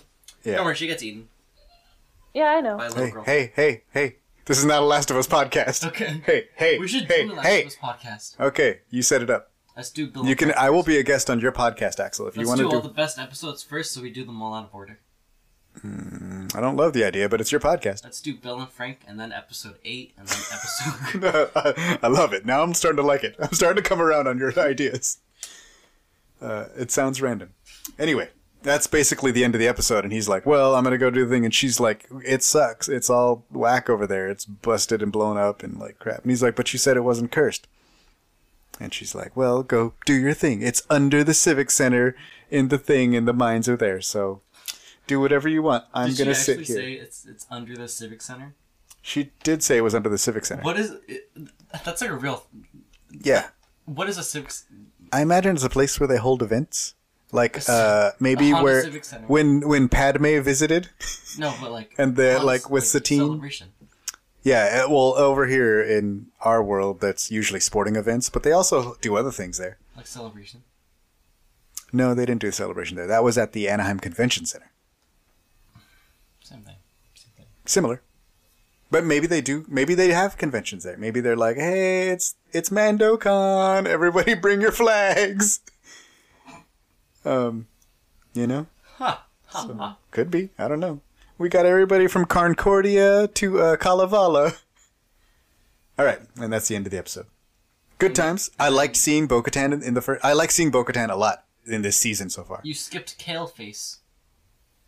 [0.45, 0.57] Yeah.
[0.57, 1.29] Don't worry, she gets eaten
[2.35, 2.77] Yeah, I know.
[2.77, 3.25] by a little Hey, girl.
[3.25, 4.17] hey, hey, hey!
[4.45, 5.87] This is not a Last of Us podcast.
[5.87, 6.21] Okay.
[6.27, 7.61] Hey, hey, We should hey, do a Last hey.
[7.63, 8.41] of Us podcast.
[8.41, 9.51] Okay, you set it up.
[9.77, 10.27] Let's do Bill.
[10.27, 10.53] You can.
[10.55, 12.75] I will be a guest on your podcast, Axel, if you Let's want do to
[12.77, 12.89] all do.
[12.89, 14.99] the best episodes first, so we do them all out of order.
[15.85, 18.05] I don't love the idea, but it's your podcast.
[18.05, 21.51] Let's do Bill and Frank, and then episode eight, and then episode.
[22.05, 22.45] I love it.
[22.45, 23.37] Now I'm starting to like it.
[23.41, 25.19] I'm starting to come around on your ideas.
[26.41, 27.55] Uh, it sounds random.
[27.99, 28.29] Anyway,
[28.63, 31.25] that's basically the end of the episode, and he's like, "Well, I'm gonna go do
[31.25, 32.89] the thing," and she's like, "It sucks.
[32.89, 34.29] It's all whack over there.
[34.29, 37.01] It's busted and blown up and like crap." And he's like, "But you said it
[37.01, 37.67] wasn't cursed."
[38.79, 40.63] And she's like, "Well, go do your thing.
[40.63, 42.15] It's under the civic center
[42.51, 44.01] in the thing, and the mines are there.
[44.01, 44.43] So
[45.07, 45.85] do whatever you want.
[45.95, 48.55] I'm Did gonna she sit actually here." say it's it's under the civic center?
[49.03, 50.63] She did say it was under the civic center.
[50.63, 51.29] What is it,
[51.85, 52.45] that's like a real.
[53.11, 53.49] Yeah.
[53.85, 54.53] What is a civic?
[55.13, 56.95] I imagine it's a place where they hold events,
[57.33, 59.27] like uh, maybe Honda where Civic Center.
[59.27, 60.89] when when Padme visited.
[61.37, 63.19] No, but like And the- like, with Satine?
[63.19, 63.69] celebration.
[64.45, 68.97] Yeah, uh, well, over here in our world, that's usually sporting events, but they also
[69.01, 69.79] do other things there.
[69.97, 70.63] like celebration.
[71.93, 73.07] No, they didn't do a celebration there.
[73.07, 74.71] That was at the Anaheim Convention Center.
[76.43, 76.75] Same thing.
[77.15, 77.47] Same thing.
[77.65, 78.03] Similar,
[78.91, 79.65] but maybe they do.
[79.69, 80.97] Maybe they have conventions there.
[80.97, 83.87] Maybe they're like, "Hey, it's it's MandoCon.
[83.87, 85.61] Everybody, bring your flags."
[87.25, 87.69] Um,
[88.35, 88.67] you know.
[88.97, 89.99] Ha ha ha.
[90.11, 90.51] Could be.
[90.59, 91.01] I don't know.
[91.39, 94.55] We got everybody from Concordia to uh, Kalevala.
[95.99, 97.27] All right, and that's the end of the episode.
[97.99, 98.51] Good times.
[98.59, 100.25] I liked seeing Bo-Katan in, in the first.
[100.25, 102.61] I like seeing Bo-Katan a lot in this season so far.
[102.65, 103.99] You skipped Kale Face.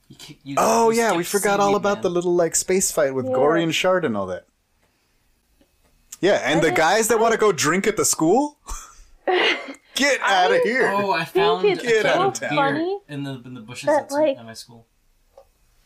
[0.09, 2.03] You, ki- you, oh you yeah, we forgot all about Man.
[2.03, 3.33] the little like space fight with Yeah.
[3.33, 4.47] Gorian Shard and all that.
[6.21, 8.59] Yeah, and I the guys that want to go drink at the school.
[9.95, 10.91] Get out of here!
[10.93, 12.49] Oh, I think found it's a Get can out of of town.
[12.51, 14.87] beer funny in the in the bushes that, at, like- at my school.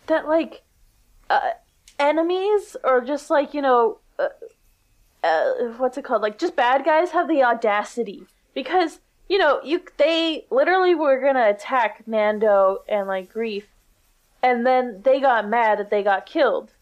[0.06, 0.62] that like
[1.30, 1.50] uh,
[1.98, 4.28] enemies or just like you know uh,
[5.22, 8.22] uh, what's it called like just bad guys have the audacity
[8.54, 13.64] because you know you they literally were gonna attack Mando and like Greef
[14.42, 16.72] and then they got mad that they got killed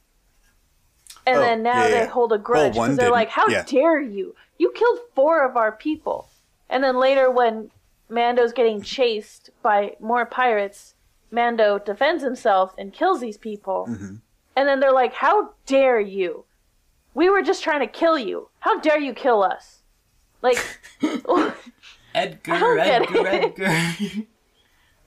[1.26, 2.06] and Oh, then now yeah, they yeah.
[2.06, 3.64] hold a grudge one because they're didn't, like how yeah.
[3.66, 6.28] dare you you killed four of our people
[6.68, 7.70] and then later when
[8.08, 10.94] Mando's getting chased by more pirates
[11.30, 13.86] Mando defends himself and kills these people.
[13.90, 14.20] Mhm.
[14.54, 16.44] And then they're like, How dare you?
[17.14, 18.48] We were just trying to kill you.
[18.60, 19.80] How dare you kill us?
[20.40, 20.56] Like,
[22.14, 23.26] Edgar, I don't get Edgar.
[23.66, 24.22] Edgar.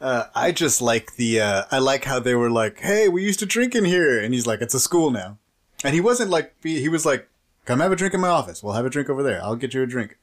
[0.01, 1.41] Uh, I just like the.
[1.41, 4.33] Uh, I like how they were like, "Hey, we used to drink in here," and
[4.33, 5.37] he's like, "It's a school now,"
[5.83, 6.55] and he wasn't like.
[6.63, 7.27] He he was like,
[7.65, 8.63] "Come have a drink in my office.
[8.63, 9.43] We'll have a drink over there.
[9.43, 10.17] I'll get you a drink."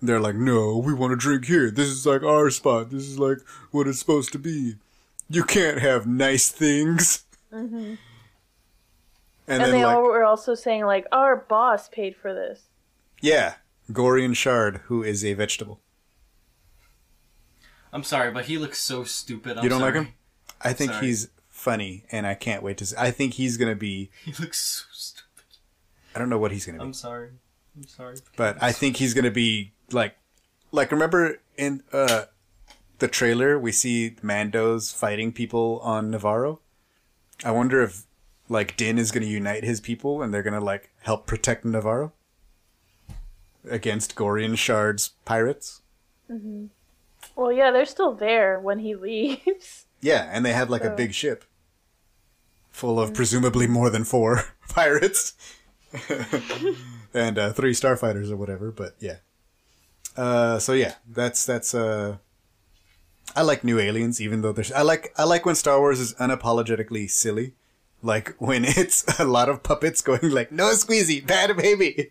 [0.00, 1.70] And they're like, "No, we want to drink here.
[1.70, 2.90] This is like our spot.
[2.90, 3.38] This is like
[3.70, 4.74] what it's supposed to be.
[5.30, 7.98] You can't have nice things." Mhm.
[9.48, 12.62] And, and, then they like, all were also saying, like, Our boss paid for this.
[13.20, 13.54] yeah,
[13.90, 15.80] Gorian Shard, who is a vegetable.
[17.92, 19.58] I'm sorry, but he looks so stupid.
[19.58, 20.08] I'm you don't like him?
[20.60, 21.06] I think Sorry.
[21.06, 22.86] he's funny, and I can't wait to.
[22.86, 22.96] See.
[22.98, 24.10] I think he's gonna be.
[24.24, 25.44] He looks so stupid.
[26.14, 26.84] I don't know what he's gonna be.
[26.84, 27.30] I'm sorry.
[27.76, 28.16] I'm sorry.
[28.36, 30.16] but I think he's gonna be like,
[30.70, 32.24] like remember in uh,
[32.98, 36.58] the trailer we see Mando's fighting people on Nevarro.
[37.44, 38.04] I wonder if
[38.48, 42.12] like Din is gonna unite his people and they're gonna like help protect Nevarro
[43.68, 45.80] against Gorian Shard's pirates.
[47.36, 49.86] Well, yeah, they're still there when he leaves.
[50.04, 51.44] Yeah, and they have like a big ship
[52.72, 55.34] full of presumably more than four pirates
[57.14, 58.72] and uh, three starfighters or whatever.
[58.72, 59.18] But yeah,
[60.16, 62.16] Uh, so yeah, that's that's uh,
[63.36, 66.14] I like new aliens, even though there's I like I like when Star Wars is
[66.14, 67.54] unapologetically silly,
[68.02, 72.10] like when it's a lot of puppets going like no squeezy, bad baby.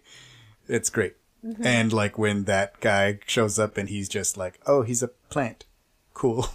[0.70, 1.16] It's great,
[1.46, 1.66] Mm-hmm.
[1.66, 5.66] and like when that guy shows up and he's just like, oh, he's a plant,
[6.14, 6.48] cool,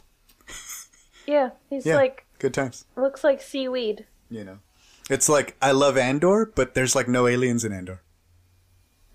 [1.26, 1.96] Yeah, he's Yeah.
[1.96, 2.84] like good times.
[2.96, 4.06] looks like seaweed.
[4.30, 4.58] You know,
[5.10, 8.00] it's like I love Andor, but there's like no aliens in Andor.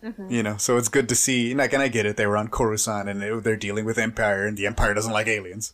[0.03, 0.31] Mm-hmm.
[0.31, 1.53] You know, so it's good to see.
[1.53, 4.45] Like, and I get it; they were on Coruscant, and they, they're dealing with Empire,
[4.47, 5.73] and the Empire doesn't like aliens.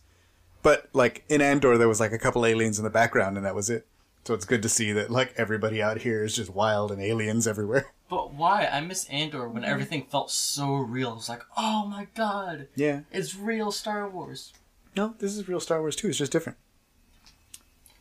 [0.62, 3.54] But like in Andor, there was like a couple aliens in the background, and that
[3.54, 3.86] was it.
[4.24, 7.48] So it's good to see that like everybody out here is just wild and aliens
[7.48, 7.86] everywhere.
[8.08, 8.66] But why?
[8.66, 11.12] I miss Andor when everything felt so real.
[11.12, 13.00] It was like, oh my god, Yeah.
[13.12, 14.52] it's real Star Wars.
[14.96, 16.08] No, this is real Star Wars too.
[16.08, 16.56] It's just different.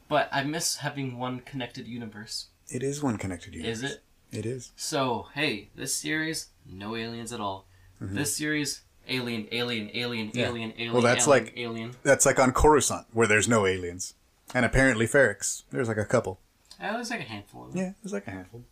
[0.09, 2.47] But I miss having one connected universe.
[2.69, 3.83] It is one connected universe.
[3.83, 4.03] Is it?
[4.31, 4.71] It is.
[4.75, 7.65] So, hey, this series, no aliens at all.
[7.99, 10.37] This series, alien, alien, alien, Mm-hmm.
[10.37, 10.45] Yeah.
[10.47, 10.93] alien, alien.
[10.93, 11.91] Well, that's alien, like- alien.
[12.03, 14.13] That's like on Coruscant, where there's no aliens,
[14.53, 15.63] and apparently Ferrix.
[15.71, 16.39] There's like a couple.
[16.79, 17.81] Uh, there's like a handful of them.
[17.81, 18.63] Yeah, there's like a handful.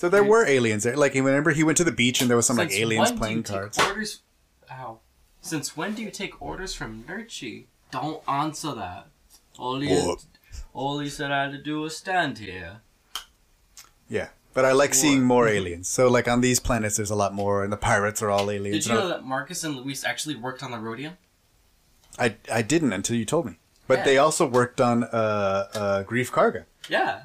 [0.00, 0.96] So there were aliens there.
[0.96, 3.14] Like remember he went to the beach and there was some like Since aliens when
[3.16, 3.78] do playing you take cards.
[3.78, 4.22] Orders.
[4.72, 4.98] Ow.
[5.42, 7.64] Since when do you take orders from Nurchi?
[7.90, 9.08] Don't answer that.
[9.58, 10.24] All you, What?
[10.72, 12.80] all you said I had to do was stand here.
[14.08, 14.28] Yeah.
[14.54, 15.86] But I like seeing more aliens.
[15.88, 18.86] So like on these planets there's a lot more and the pirates are all aliens.
[18.86, 21.18] Did you know that Marcus and Luis actually worked on the Rhodium?
[22.18, 23.58] I I didn't until you told me.
[23.86, 24.04] But Yeah.
[24.04, 25.06] they also worked on uh
[25.74, 26.64] uh Greef Karga.
[26.88, 27.24] Yeah,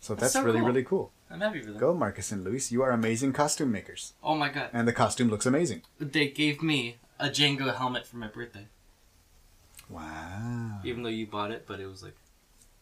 [0.00, 0.66] So That's that's, so really cool.
[0.68, 1.12] really cool.
[1.32, 1.78] I'm happy for them.
[1.78, 4.12] Go Marcus and Luis, you are amazing costume makers.
[4.22, 4.68] Oh my god.
[4.72, 5.82] And the costume looks amazing.
[5.98, 8.66] They gave me a Jango helmet for my birthday.
[9.88, 10.80] Wow.
[10.84, 12.16] Even though you bought it, but it was like.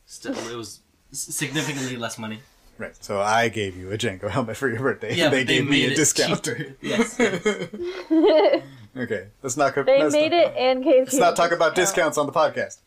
[0.06, 0.80] Still, it was
[1.12, 2.40] significantly less money.
[2.78, 2.96] Right.
[3.04, 5.14] So I gave you a Jango helmet for your birthday.
[5.14, 6.42] Yeah, they but they gave me made a it discount.
[6.42, 6.74] cheaper.
[6.80, 7.20] Yes.
[8.96, 9.26] okay.
[9.42, 11.52] Let's not go they let's made not- it and gave Let's you not a talk
[11.52, 12.78] about discounts on the podcast.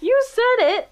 [0.00, 0.88] You said it.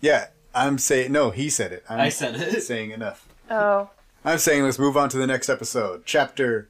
[0.00, 1.30] Yeah, I'm saying no.
[1.30, 1.84] He said it.
[1.88, 2.62] I'm I said it.
[2.62, 3.26] saying enough.
[3.50, 3.90] Oh,
[4.24, 6.68] I'm saying let's move on to the next episode, chapter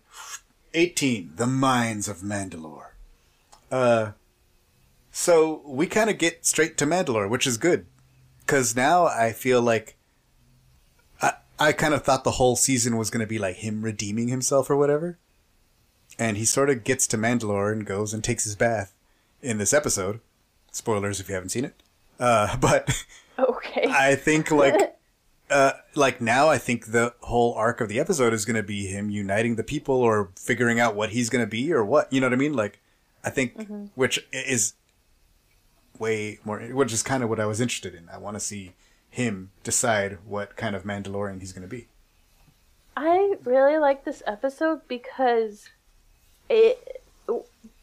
[0.75, 2.93] 18, The Mines of Mandalore.
[3.71, 4.13] Uh,
[5.11, 7.87] so we kind of get straight to Mandalore, which is good,
[8.41, 9.97] because now I feel like
[11.21, 14.29] I I kind of thought the whole season was going to be like him redeeming
[14.29, 15.19] himself or whatever,
[16.19, 18.95] and he sort of gets to Mandalore and goes and takes his bath
[19.43, 20.21] in this episode.
[20.71, 21.75] Spoilers if you haven't seen it.
[22.19, 23.05] Uh, but
[23.39, 23.87] okay.
[23.89, 24.97] I think like
[25.51, 28.87] uh like now I think the whole arc of the episode is going to be
[28.87, 32.13] him uniting the people or figuring out what he's going to be or what.
[32.13, 32.55] You know what I mean?
[32.55, 32.81] Like
[33.25, 33.87] I think Mm-hmm.
[33.95, 34.75] which is
[35.99, 38.09] way more which is kind of what I was interested in.
[38.09, 38.73] I want to see
[39.11, 41.87] him decide what kind of Mandalorian he's going to be.
[42.97, 45.69] I really like this episode because
[46.49, 47.03] it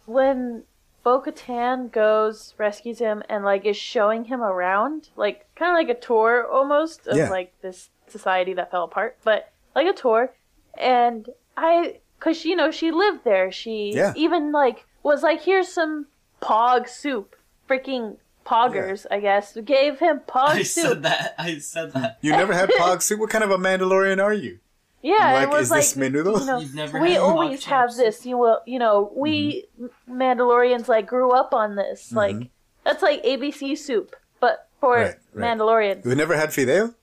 [0.05, 0.63] when
[1.03, 5.95] Bo Katan goes, rescues him, and like is showing him around, like kind of like
[5.95, 7.29] a tour almost of Yeah.
[7.29, 10.33] like this society that fell apart, but like a tour.
[10.77, 14.13] And I, cause you know she lived there, she Yeah.
[14.15, 16.07] even like was like, here's some
[16.41, 17.35] pog soup,
[17.69, 19.55] freaking poggers, I guess.
[19.63, 20.85] Gave him pog I soup.
[20.87, 21.35] said that.
[21.37, 22.17] I said that.
[22.21, 23.19] You never had Pog soup?
[23.19, 24.59] What kind of a Mandalorian are you?
[25.01, 26.39] Yeah, Like, it was is like this menudo?
[26.39, 28.25] you know, we always mock have this.
[28.25, 30.21] You will, you know, we Mm-hmm.
[30.21, 32.11] Mandalorians like grew up on this.
[32.11, 32.49] Like
[32.83, 35.57] that's like ABC soup, but for Right, right.
[35.57, 36.05] Mandalorians.
[36.05, 36.95] You never had fideo?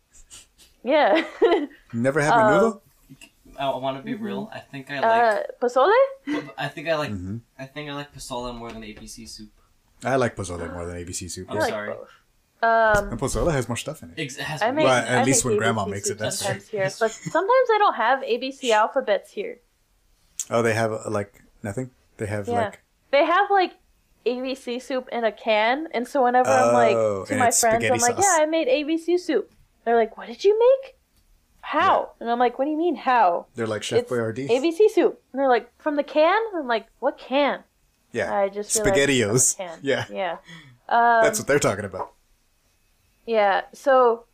[0.84, 1.24] Yeah.
[1.92, 2.80] Never had Um, menudo?
[3.58, 4.50] I want to be real.
[4.52, 5.58] I think I uh, like.
[5.60, 5.90] pozole?
[6.58, 7.12] I think I like.
[7.58, 9.50] I think I like pozole more than ABC soup.
[10.04, 11.50] I like pozole more than ABC soup.
[11.50, 11.88] I'm I sorry.
[11.94, 12.10] both.
[12.66, 14.18] Um, And pozole has more stuff in it.
[14.18, 16.18] Ex- it has I make, Well, at I least make when Grandma ABC makes it,
[16.18, 16.78] that's sometimes true.
[16.80, 19.58] here, but sometimes I don't have ABC alphabets here.
[20.50, 21.90] Oh, they have uh, like nothing.
[22.18, 22.54] They have Yeah.
[22.64, 23.72] like They have like
[24.26, 27.80] ABC soup in a can, and so whenever I'm Oh, like to my friends, I'm
[27.80, 28.24] spaghetti like, sauce.
[28.24, 29.52] "Yeah, I made ABC soup."
[29.84, 30.96] They're like, "What did you make?
[31.60, 34.48] How?" And I'm like, "What do you mean how?" they're like Chef It's Boyardee.
[34.48, 35.20] ABC soup.
[35.32, 37.62] And they're like, "From the can?" I'm like, "What can?"
[38.12, 39.34] yeah, I just Spaghettios.
[39.34, 39.78] it's can.
[39.82, 40.04] Yeah.
[40.10, 40.32] yeah.
[40.88, 42.12] Um, that's what they're talking about.
[43.26, 44.24] Yeah, so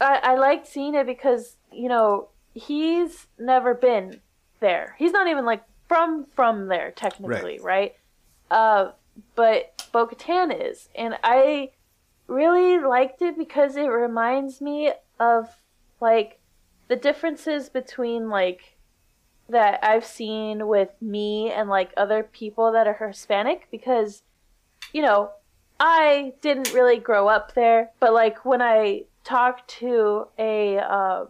[0.00, 4.20] I, I liked seeing it because, you know, he's never been
[4.60, 4.94] there.
[4.98, 7.94] He's not even like from from there technically, right?
[8.50, 8.92] Uh
[9.34, 10.88] but Bo Katan is.
[10.94, 11.70] And I
[12.26, 15.48] really liked it because it reminds me of
[16.00, 16.38] like
[16.88, 18.76] the differences between like
[19.48, 24.22] that I've seen with me and like other people that are Hispanic because
[24.92, 25.30] you know,
[25.80, 31.26] I didn't really grow up there, but like when I talk to a uh,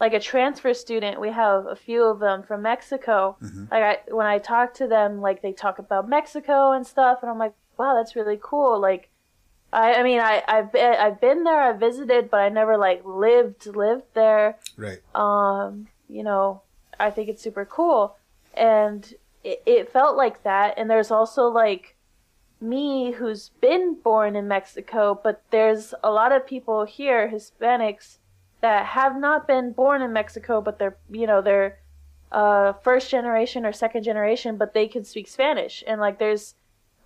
[0.00, 1.20] like a transfer student.
[1.20, 3.36] We have a few of them from Mexico.
[3.42, 3.70] Mhm.
[3.70, 7.30] Like I, when I talk to them, like they talk about Mexico and stuff, and
[7.30, 8.78] I'm like, wow, that's really cool.
[8.80, 9.08] Like,
[9.72, 13.02] I, I mean, I, I've been, I've been there, I've visited, but I never like
[13.04, 14.58] lived, lived there.
[14.76, 15.00] Right.
[15.14, 16.62] Um, you know,
[16.98, 18.16] I think it's super cool,
[18.54, 20.74] and it, it felt like that.
[20.76, 21.93] And there's also like
[22.60, 28.18] me who's been born in Mexico, but there's a lot of people here, Hispanics,
[28.60, 31.78] that have not been born in Mexico, but they're you know they're
[32.32, 35.84] uh, first generation or second generation, but they can speak Spanish.
[35.86, 36.54] And like there's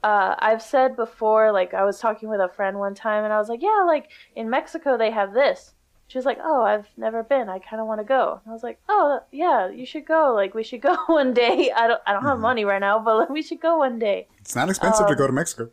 [0.03, 3.39] uh, I've said before, like I was talking with a friend one time, and I
[3.39, 5.75] was like, yeah, like in Mexico they have this.
[6.09, 7.49] She was like, oh, I've never been.
[7.51, 8.41] I kind of want to go.
[8.43, 10.33] And I was like, oh, yeah, you should go.
[10.35, 11.71] Like we should go one day.
[11.71, 12.49] I don't I don't have Mhm.
[12.49, 14.27] money right now, but like, we should go one day.
[14.41, 15.71] It's not expensive to Um, go to Mexico.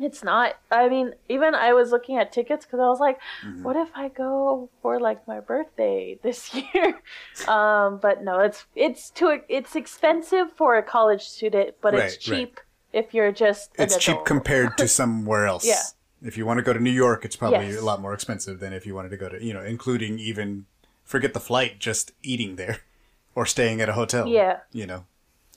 [0.00, 0.54] It's not.
[0.72, 3.62] I mean, even I was looking at tickets because I was like, Mhm.
[3.62, 7.00] what if I go for like my birthday this year?
[7.46, 12.14] um, but no, it's it's too it's expensive for a college student, but Right, it's
[12.28, 12.36] right.
[12.48, 12.58] cheap
[12.92, 13.70] if you're just.
[13.78, 15.64] It's cheap compared to somewhere else.
[15.64, 15.82] Yeah.
[16.24, 17.78] If you want to go to New York, it's probably Yes.
[17.80, 20.66] a lot more expensive than if you wanted to go to, you know, including even
[21.04, 22.78] forget the flight, just eating there
[23.34, 24.26] or staying at a hotel.
[24.28, 24.60] Yeah.
[24.72, 25.04] You know.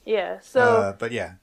[0.04, 0.40] Yeah.
[0.40, 1.34] So uh, but yeah.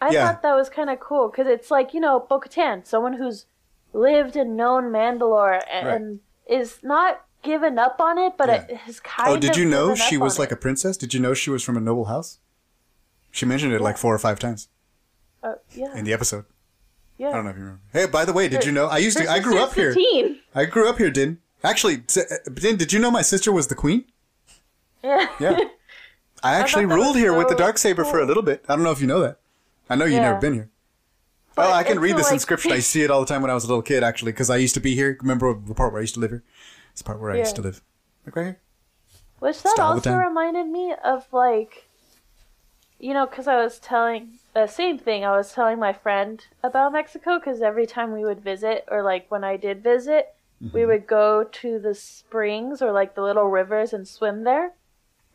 [0.00, 0.26] I yeah.
[0.26, 3.46] thought that was kind of cool because it's like you know Bo-Katan, someone who's
[3.92, 6.58] lived and known Mandalore and, Right.
[6.60, 8.66] is not given up on it, but Yeah.
[8.68, 9.34] it has kind of.
[9.36, 10.54] Oh, did you know she was like it.
[10.54, 10.96] a princess?
[10.96, 12.38] Did you know she was from a noble house?
[13.30, 14.68] She mentioned it like four or five times
[15.42, 15.94] Uh, yeah.
[15.96, 16.44] in the episode.
[17.20, 17.28] Yeah.
[17.28, 17.82] I don't know if you remember.
[17.92, 19.94] Hey, by the way, did you know I used to I grew up here.
[20.54, 21.38] I grew up here, Din.
[21.62, 24.04] Actually, uh, Din, did you know my sister was the queen?
[25.04, 25.26] Yeah.
[25.38, 25.58] Yeah.
[26.42, 28.64] I actually that ruled here with the dark saber for a little bit.
[28.66, 29.38] I don't know if you know that.
[29.90, 30.30] I know you've Yeah.
[30.30, 30.70] never been here.
[31.54, 32.72] But oh, I can read this like- inscription.
[32.72, 34.56] I see it all the time when I was a little kid, actually, because I
[34.56, 35.18] used to be here.
[35.20, 36.42] Remember the part where I used to live here?
[36.92, 37.82] It's the part where I used to live.
[38.24, 38.60] Like right here.
[39.40, 41.89] Which that Just all the also reminded me of like,
[43.00, 45.24] you know, because I was telling the same thing.
[45.24, 49.30] I was telling my friend about Mexico because every time we would visit, or like
[49.30, 50.28] when I did visit,
[50.72, 50.86] we Mhm.
[50.88, 54.72] would go to the springs or like the little rivers and swim there.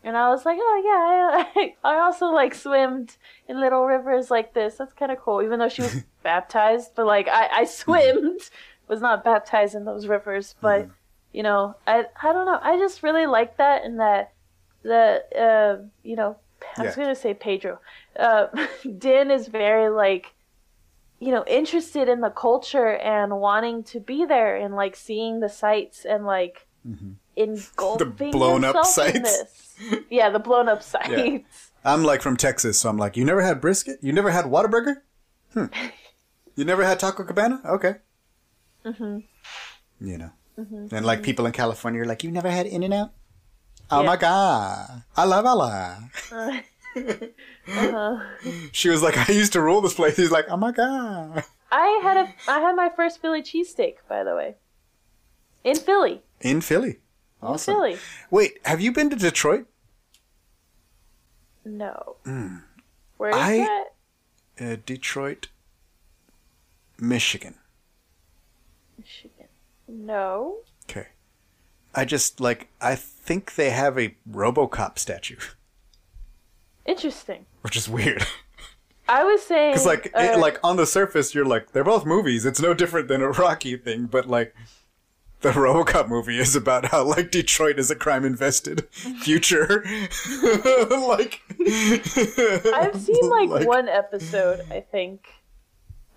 [0.04, 3.16] And I was like, oh yeah, I, I also like swimmed
[3.48, 4.76] in little rivers like this.
[4.76, 5.42] That's kind of cool.
[5.42, 8.40] Even though she was baptized, but like I, I swimmed,
[8.86, 10.54] was not baptized in those rivers.
[10.62, 10.90] But Mhm.
[11.32, 12.60] you know, I I don't know.
[12.62, 14.32] I just really like that and that
[14.84, 16.36] the uh you know
[16.76, 17.02] I was Yeah.
[17.04, 17.80] gonna say Pedro.
[18.18, 18.46] Uh,
[18.98, 20.34] Din is very like
[21.18, 25.48] you know interested in the culture and wanting to be there and like seeing the
[25.48, 27.16] sights and like Mhm.
[27.36, 29.74] engulfing the blown up sights?
[30.10, 31.72] Yeah, the blown up sights.
[31.84, 33.98] I'm like from Texas, so I'm like, you never had brisket?
[34.02, 35.02] You never had Whataburger?
[35.52, 35.66] Hmm.
[36.56, 37.60] You never had Taco Cabana?
[37.64, 37.96] Okay.
[38.84, 39.18] hmm
[40.00, 40.30] You know.
[40.56, 43.12] hmm And like people in California are like, you never had In and Out?
[43.90, 44.06] Oh Yeah.
[44.06, 45.02] my god.
[45.16, 46.10] I love Allah.
[46.32, 46.58] Uh,
[46.96, 48.18] uh-huh.
[48.72, 50.16] She was like, I used to rule this place.
[50.16, 51.44] He's like, oh my god.
[51.70, 54.54] I had a I had my first Philly cheesesteak, by the way.
[55.64, 56.22] In Philly.
[56.40, 56.98] In Philly.
[57.42, 57.74] Awesome.
[57.74, 57.98] In Philly.
[58.30, 59.66] Wait, have you been to Detroit?
[61.64, 62.16] No.
[62.24, 62.62] Mm.
[63.16, 63.84] Where is I- that?
[64.58, 65.48] Uh, Detroit,
[66.98, 67.56] Michigan.
[68.98, 69.48] Michigan.
[69.86, 70.58] No.
[70.88, 71.08] Okay.
[71.96, 75.38] I just like I think they have a RoboCop statue,
[76.84, 77.46] Interesting.
[77.62, 78.26] which is weird.
[79.08, 82.04] I was saying Because like uh, it, like on the surface, you're like they're both
[82.04, 82.44] movies.
[82.44, 84.54] It's no different than a Rocky thing, but like
[85.40, 89.84] the RoboCop movie is about how like Detroit is a crime infested future.
[90.90, 91.40] like
[92.74, 95.28] I've seen like, one episode, I think.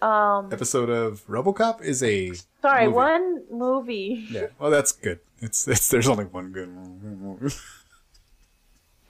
[0.02, 2.32] Um episode of RoboCop is a
[2.62, 2.96] sorry, movie.
[2.96, 4.28] one movie.
[4.32, 4.48] yeah.
[4.60, 5.20] Well, that's good.
[5.42, 7.56] It's it's there's only one good movie.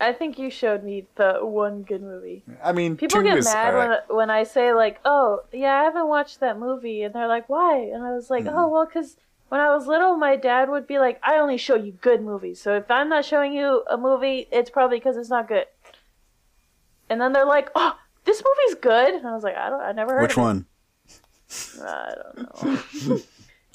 [0.02, 2.44] I think you showed me the one good movie.
[2.64, 6.40] I mean, People get mad when when I say like, "Oh, yeah, I haven't watched
[6.40, 8.54] that movie," and they're like, "Why?" And I was like, Mhm.
[8.56, 9.18] "Oh, well, because
[9.50, 12.62] when I was little, my dad would be like, I only show you good movies.
[12.62, 15.66] So if I'm not showing you a movie, it's probably because it's not good."
[17.10, 19.92] And then they're like, "Oh, this movie's good," and I was like, "I don't, I
[19.92, 20.66] never heard Which one?
[21.82, 23.20] I don't know.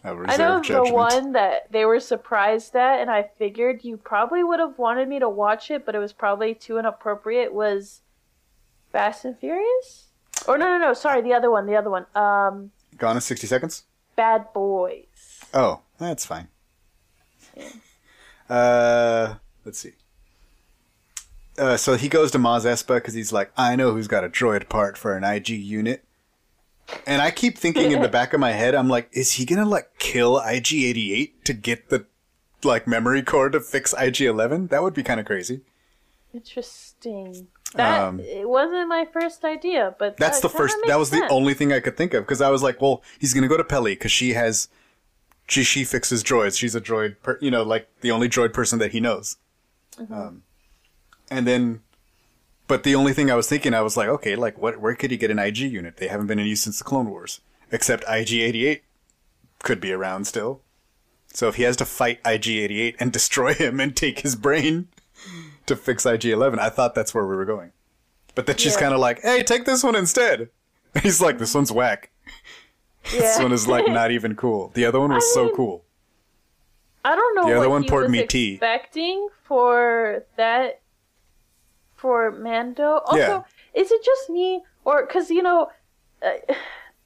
[0.05, 0.89] I, I know judgment.
[0.89, 5.09] the one that they were surprised at, and I figured you probably would have wanted
[5.09, 7.55] me to watch it, but it was probably too inappropriate.
[7.55, 8.03] Was
[8.93, 10.09] Fast and Furious?
[10.47, 10.93] Or no, no, no.
[10.93, 11.65] Sorry, the other one.
[11.67, 12.05] The other one.
[12.15, 13.85] Um, Gone in sixty seconds.
[14.15, 15.41] Bad Boys.
[15.55, 16.49] Oh, that's fine.
[18.49, 19.93] Uh, let's see.
[21.57, 24.29] Uh, so he goes to Mos Espa because he's like, I know who's got a
[24.29, 26.05] droid part for an IG unit.
[27.07, 29.65] And I keep thinking in the back of my head, I'm like, is he gonna
[29.69, 32.07] like kill IG88 to get the
[32.65, 34.71] like memory core to fix IG11.
[34.71, 35.61] That would be kind of crazy.
[36.33, 37.49] Interesting.
[37.75, 40.77] That Um, it wasn't my first idea, but That's that the first.
[40.87, 43.35] That was the only thing I could think of because I was like, well, he's
[43.35, 44.69] gonna go to Peli because she has,
[45.49, 46.59] she she fixes droids.
[46.59, 49.37] She's a droid, per, you know, like the only droid person that he knows.
[49.97, 50.15] Mm-hmm.
[50.15, 50.43] Um,
[51.31, 51.83] and then,
[52.67, 54.81] but the only thing I was thinking, I was like, okay, like what?
[54.81, 55.97] Where could he get an IG unit?
[55.99, 57.41] They haven't been in use since the Clone Wars,
[57.71, 58.81] except IG88
[59.63, 60.61] could be around still.
[61.33, 64.89] So if he has to fight IG88 and destroy him and take his brain
[65.67, 67.73] to fix IG11, I thought that's where we were going.
[68.35, 68.81] But then she's Yeah.
[68.81, 70.49] kind of like, "Hey, take this one instead."
[71.03, 72.11] He's like, "This one's whack.
[73.11, 74.71] This one is like not even cool.
[74.75, 75.85] The other one was so mean, cool."
[77.05, 78.53] I don't know The other what one poured was me tea.
[78.55, 80.81] expecting for that
[82.05, 83.01] for Mando.
[83.07, 83.43] Also, Yeah.
[83.73, 85.71] is it just me or because you know
[86.23, 86.55] uh,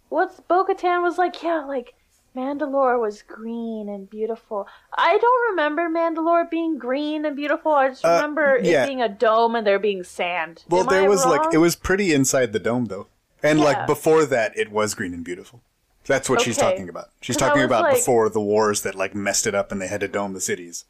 [0.09, 1.41] what's Bo-Katan was like?
[1.41, 1.95] Yeah, like
[2.35, 4.67] Mandalore was green and beautiful.
[4.93, 7.73] I don't remember Mandalore being green and beautiful.
[7.73, 8.83] I just Uh, remember yeah.
[8.83, 10.65] it being a dome and there being sand.
[10.69, 13.07] Well, Am there I was like it was pretty inside the dome though,
[13.41, 13.65] and Yeah.
[13.67, 15.61] like before that, it was green and beautiful.
[16.07, 17.11] That's what she's talking about.
[17.21, 20.01] She's talking about like- before the wars that like messed it up and they had
[20.01, 20.85] to dome the cities.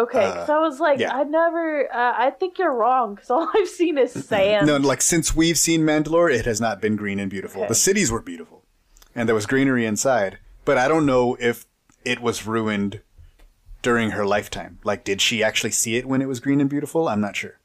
[0.00, 1.14] Okay, uh, because I was like, yeah.
[1.14, 1.92] I never.
[1.92, 4.66] Uh, I think you're wrong because all I've seen is sand.
[4.66, 7.62] No, like since we've seen Mandalore, it has not been green and beautiful.
[7.62, 7.68] Okay.
[7.68, 8.64] The cities were beautiful,
[9.14, 10.38] and there was greenery inside.
[10.64, 11.66] But I don't know if
[12.04, 13.00] it was ruined
[13.82, 14.78] during her lifetime.
[14.84, 17.08] Like, did she actually see it when it was green and beautiful?
[17.08, 17.58] I'm not sure.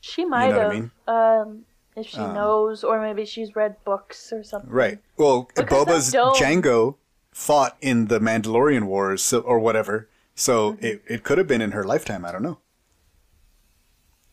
[0.00, 0.90] She might what I have, mean?
[1.08, 1.64] um,
[1.96, 4.70] if she Um, knows, or maybe she's read books or something.
[4.70, 4.98] Right.
[5.16, 6.96] Well, Because Boba's Jango
[7.32, 10.08] fought in the Mandalorian Wars so, or whatever.
[10.36, 10.84] So Mm-hmm.
[10.86, 12.24] it, it could have been in her lifetime.
[12.24, 12.58] I don't know.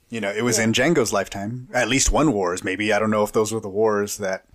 [0.10, 0.66] You know, it was Yeah.
[0.66, 1.68] in Jango's lifetime.
[1.74, 2.94] At least one wars, maybe.
[2.94, 4.46] I don't know if those were the wars that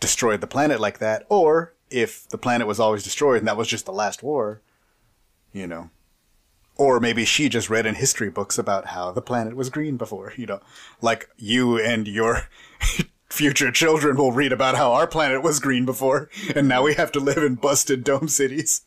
[0.00, 3.68] destroyed the planet like that, or if the planet was always destroyed and that was
[3.68, 4.60] just the last war.
[5.52, 5.90] You know.
[6.78, 10.34] Or maybe she just read in history books about how the planet was green before,
[10.36, 10.60] you know.
[11.00, 12.48] Like you and your
[13.30, 17.10] future children will read about how our planet was green before, and now we have
[17.12, 18.82] to live in busted dome cities.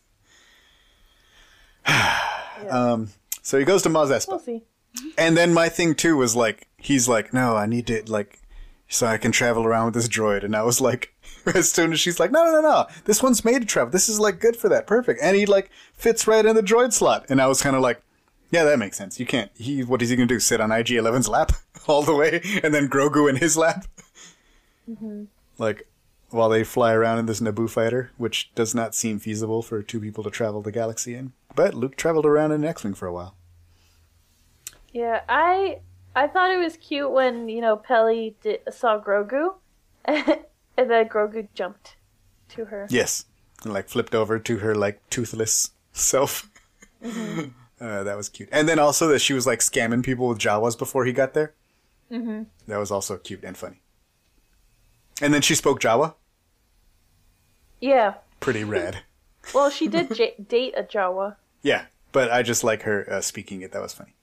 [2.70, 3.08] um,
[3.42, 4.28] so he goes to Mos Espa.
[4.28, 4.62] We'll see.
[5.16, 8.40] And then my thing too was like, he's like, no, I need to like,
[8.88, 10.44] so I can travel around with this droid.
[10.44, 11.14] And I was like,
[11.54, 13.90] as soon as she's like, no, no, no, no, this one's made to travel.
[13.90, 15.20] This is like good for that, perfect.
[15.22, 17.26] And he like fits right in the droid slot.
[17.28, 18.02] And I was kind of like,
[18.50, 19.20] yeah, that makes sense.
[19.20, 19.50] You can't.
[19.56, 20.40] He, what is he gonna do?
[20.40, 21.52] Sit on IG 11's lap
[21.86, 23.86] all the way, and then Grogu in his lap,
[25.58, 25.86] like
[26.30, 30.00] while they fly around in this Naboo fighter, which does not seem feasible for two
[30.00, 31.32] people to travel the galaxy in.
[31.54, 33.34] But Luke traveled around in an X-wing for a while.
[34.92, 35.80] Yeah, I
[36.14, 39.54] I thought it was cute when you know Peli did, saw Grogu,
[40.04, 40.44] and
[40.76, 41.96] then Grogu jumped
[42.50, 42.86] to her.
[42.90, 43.26] Yes,
[43.62, 46.50] and like flipped over to her like toothless self.
[47.04, 48.48] uh, that was cute.
[48.52, 51.54] And then also that she was like scamming people with Jawas before he got there.
[52.10, 52.42] Mm-hmm.
[52.66, 53.80] That was also cute and funny.
[55.22, 56.14] And then she spoke Jawa.
[57.80, 58.14] Yeah.
[58.40, 58.98] Pretty rad.
[59.54, 61.36] Well, she did j- date a Jawa.
[61.62, 63.72] Yeah, but I just like her uh, speaking it.
[63.72, 64.14] That was funny.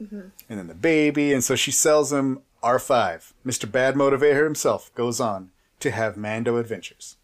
[0.00, 3.32] And then the baby, and so she sells him R5.
[3.44, 3.70] Mr.
[3.70, 7.16] Bad Motivator himself goes on to have Mando adventures,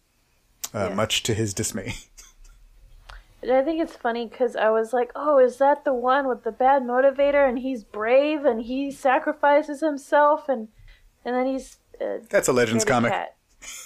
[0.73, 0.95] uh, Yeah.
[0.95, 1.95] much to his dismay.
[3.41, 6.43] And I think it's funny because I was like, oh, is that the one with
[6.43, 10.69] the bad motivator and he's brave and he sacrifices himself and
[11.23, 13.11] and then he's uh, That's a Legends comic.
[13.11, 13.34] cat.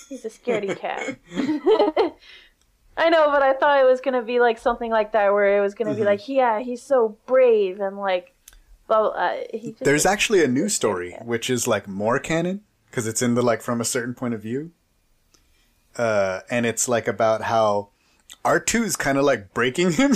[0.10, 1.18] He's a scaredy cat.
[2.98, 5.62] I know, but I thought it was gonna be like something like that, where it
[5.62, 6.00] was gonna Mm-hmm.
[6.00, 8.34] be like, yeah, he's so brave and like,
[8.90, 13.22] well, uh, he There's actually a new story, which is like more canon because it's
[13.22, 14.72] in the like from a certain point of view,
[15.98, 17.90] uh, and it's like about how
[18.44, 20.14] R 2 is kind of like breaking him,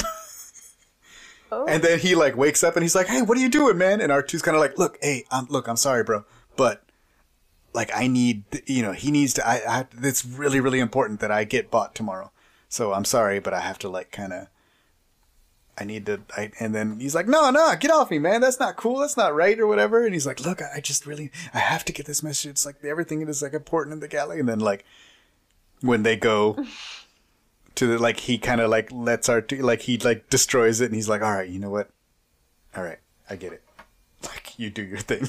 [1.52, 3.78] oh, and then he like wakes up and he's like, "Hey, what are you doing,
[3.78, 6.26] man?" And R 2's kind of like, "Look, hey, I'm look, I'm sorry, bro,
[6.56, 6.83] but
[7.74, 9.48] like I need, you know, he needs to.
[9.48, 12.32] I, I it's really, really important that I get bought tomorrow.
[12.70, 14.48] So I'm sorry, but I have to like kind of."
[15.76, 18.42] I need to, I, and then he's like, no, no, get off me, man.
[18.42, 19.00] That's not cool.
[19.00, 20.06] That's not right or whatever.
[20.06, 22.52] And he's like, look, I just really, I have to get this message.
[22.52, 24.40] It's like everything is like important in the galley.
[24.40, 24.86] And then like
[25.82, 26.64] when they go
[27.76, 30.96] to the, like, he kind of like lets our, like he like destroys it and
[30.96, 31.90] he's like, all right, you know what?
[32.78, 33.00] All right.
[33.30, 33.64] I get it.
[34.24, 35.28] Like you do your thing.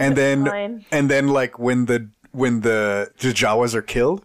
[0.00, 0.84] And then, fine.
[0.90, 4.24] and then like when the, when the, the Jawas are killed,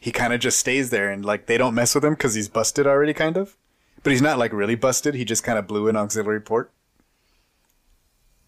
[0.00, 2.48] he kind of just stays there and like they don't mess with him because he's
[2.48, 3.56] busted already kind of
[4.04, 6.70] but he's not like really busted he just kind of blew an auxiliary port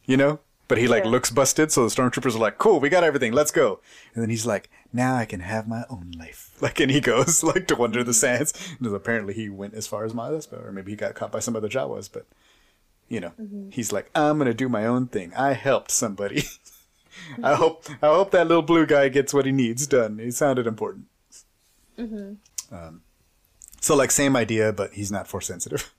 [0.05, 0.39] you know
[0.69, 1.10] But he like Yeah.
[1.10, 3.32] looks busted, so the stormtroopers are like, "Cool, we got everything.
[3.32, 3.81] Let's go."
[4.15, 7.43] And then he's like, "Now I can have my own life." Like, and he goes
[7.52, 8.36] like to wander the mm-hmm.
[8.36, 8.52] sands.
[8.78, 11.56] Because apparently he went as far as Maz or maybe he got caught by some
[11.56, 12.10] other Jawas.
[12.12, 12.27] But
[13.09, 13.32] you know,
[13.70, 15.32] he's like, "I'm gonna do my own thing.
[15.35, 16.44] I helped somebody.
[17.43, 20.18] I hope I hope that little blue guy gets what he needs done.
[20.18, 21.06] He sounded important."
[21.98, 23.02] Um,
[23.80, 25.93] so like same idea, but he's not force sensitive.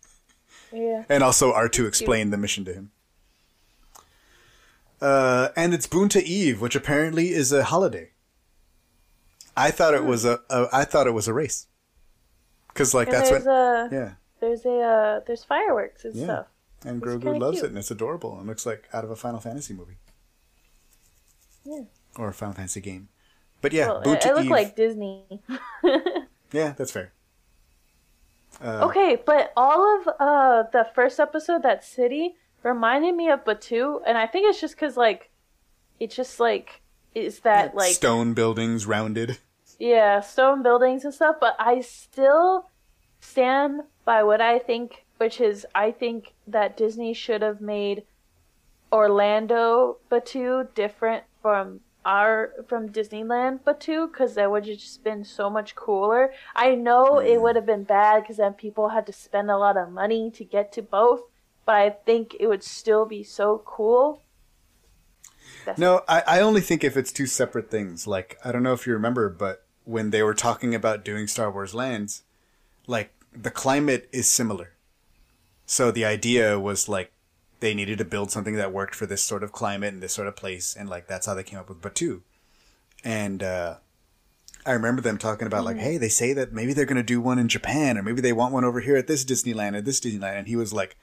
[0.72, 1.04] Yeah.
[1.10, 2.92] And also R2 explained the mission to him.
[5.02, 8.12] Uh, and it's Boonta Eve, which apparently is a holiday.
[9.58, 11.68] I thought it was a, a I thought it was a race.
[12.76, 14.12] Cause like And that's what a yeah.
[14.40, 16.24] there's a uh, there's fireworks and Yeah.
[16.26, 16.46] stuff.
[16.86, 17.66] And It's Grogu loves cute.
[17.66, 19.98] it and it's adorable and looks like out of a Final Fantasy movie.
[21.66, 21.82] Yeah.
[22.18, 23.10] Or a Final Fantasy game.
[23.62, 24.52] But yeah, well, Boonta I, I look Eve.
[24.52, 25.24] like Disney.
[26.52, 27.14] Yeah, that's fair.
[28.60, 34.02] Uh, okay, but all of uh the first episode, that city, reminded me of Batuu,
[34.08, 35.30] and I think it's just because like,
[36.00, 36.82] it's just like
[37.14, 39.38] is that like stone buildings rounded.
[39.78, 41.36] yeah stone buildings and stuff.
[41.40, 42.70] But I still
[43.20, 48.04] stand by what I think, which is I think that Disney should have made
[48.92, 55.50] Orlando Batuu different from our from Disneyland Batuu because that would have just been so
[55.50, 56.32] much cooler.
[56.56, 57.42] I know it mm.
[57.42, 60.46] would have been bad because then people had to spend a lot of money to
[60.46, 61.22] get to both,
[61.66, 64.22] but I think it would still be so cool.
[65.66, 68.08] That's- No, I, I only think if it's two separate things.
[68.08, 71.52] Like, I don't know if you remember, but when they were talking about doing Star
[71.52, 72.24] Wars lands,
[72.88, 74.72] like, the climate is similar.
[75.70, 77.12] So the idea was, like,
[77.60, 80.28] they needed to build something that worked for this sort of climate and this sort
[80.28, 82.22] of place, and, like, that's how they came up with Batuu.
[83.04, 83.76] And, uh,
[84.66, 87.22] I remember them talking about, like, hey, they say that maybe they're going to do
[87.22, 90.00] one in Japan, or maybe they want one over here at this Disneyland, or this
[90.00, 90.40] Disneyland.
[90.40, 90.98] And he was, like,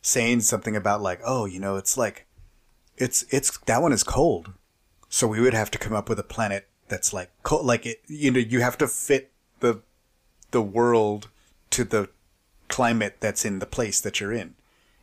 [0.00, 2.26] saying something about, like, oh, you know, it's like,
[2.96, 4.52] it's it's that one is cold
[5.08, 8.00] so we would have to come up with a planet that's like cold like it
[8.06, 9.80] you know you have to fit the
[10.50, 11.28] the world
[11.70, 12.08] to the
[12.68, 14.54] climate that's in the place that you're in.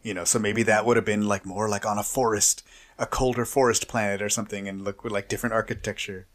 [0.04, 2.64] You know so maybe that would have been like more like on a forest
[2.98, 6.28] a colder forest planet or something and look with like different architecture.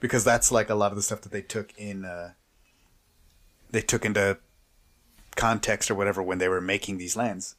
[0.00, 2.32] Because that's like a lot of the stuff that they took in uh
[3.70, 4.38] they took into
[5.36, 7.56] context or whatever when they were making these lands.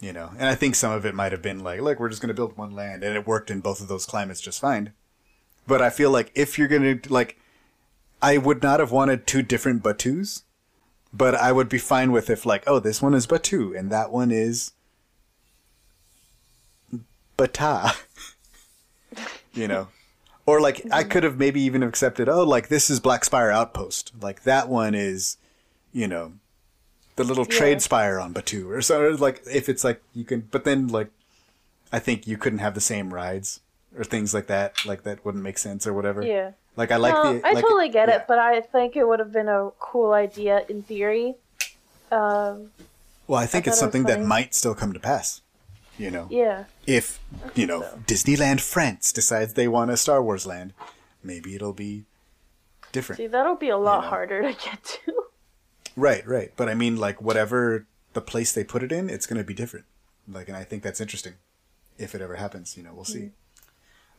[0.00, 2.22] You know and i think some of it might have been like look we're just
[2.22, 4.92] going to build one land and it worked in both of those climates just fine.
[5.66, 7.38] But i feel like if you're going to like
[8.22, 10.44] i would not have wanted two different Batuus
[11.12, 14.10] but i would be fine with if like oh this one is Batuu and that
[14.10, 14.72] one is
[17.36, 17.92] bata
[19.54, 19.88] you know
[20.46, 24.12] or like i could have maybe even accepted oh like this is black spire outpost
[24.20, 25.36] like that one is
[25.92, 26.32] you know
[27.16, 27.58] the little Yeah.
[27.58, 31.08] trade spire on Batuu or so like if it's like you can but then like
[31.92, 33.60] I think you couldn't have the same rides
[33.98, 36.22] or things like that like that wouldn't make sense or whatever.
[36.24, 36.52] Yeah.
[36.76, 38.16] Like I like no, the I like, totally get yeah.
[38.16, 41.34] it, but I think it would have been a cool idea in theory.
[42.10, 42.70] Um,
[43.26, 45.42] Well, I think I it's thought it something that might still come to pass.
[45.98, 46.28] You know.
[46.30, 46.64] yeah.
[46.86, 47.20] If,
[47.54, 47.98] you know, so.
[48.06, 50.72] Disneyland France decides they want a Star Wars land,
[51.22, 52.04] maybe it'll be
[52.90, 53.18] different.
[53.18, 54.08] See, that'll be a lot know.
[54.08, 55.24] harder to get to.
[55.96, 56.52] Right, right.
[56.56, 59.52] But I mean, like, whatever the place they put it in, it's going to be
[59.52, 59.84] different.
[60.26, 61.34] Like, and I think that's interesting.
[61.98, 63.30] If it ever happens, you know, we'll see.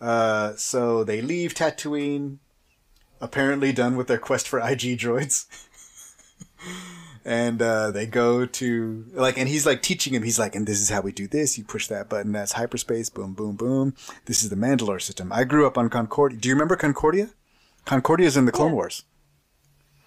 [0.01, 2.37] Uh, so they leave Tatooine,
[3.21, 5.45] apparently done with their quest for IG droids.
[7.25, 10.23] and uh, they go to like, and he's like teaching him.
[10.23, 11.57] He's like, and this is how we do this.
[11.57, 12.31] You push that button.
[12.31, 13.09] That's hyperspace.
[13.09, 13.93] Boom, boom, boom.
[14.25, 15.31] This is the Mandalore system.
[15.31, 16.39] I grew up on Concordia.
[16.39, 17.29] Do you remember Concordia?
[17.85, 18.75] Concordia's in the Clone Yeah.
[18.75, 19.03] Wars.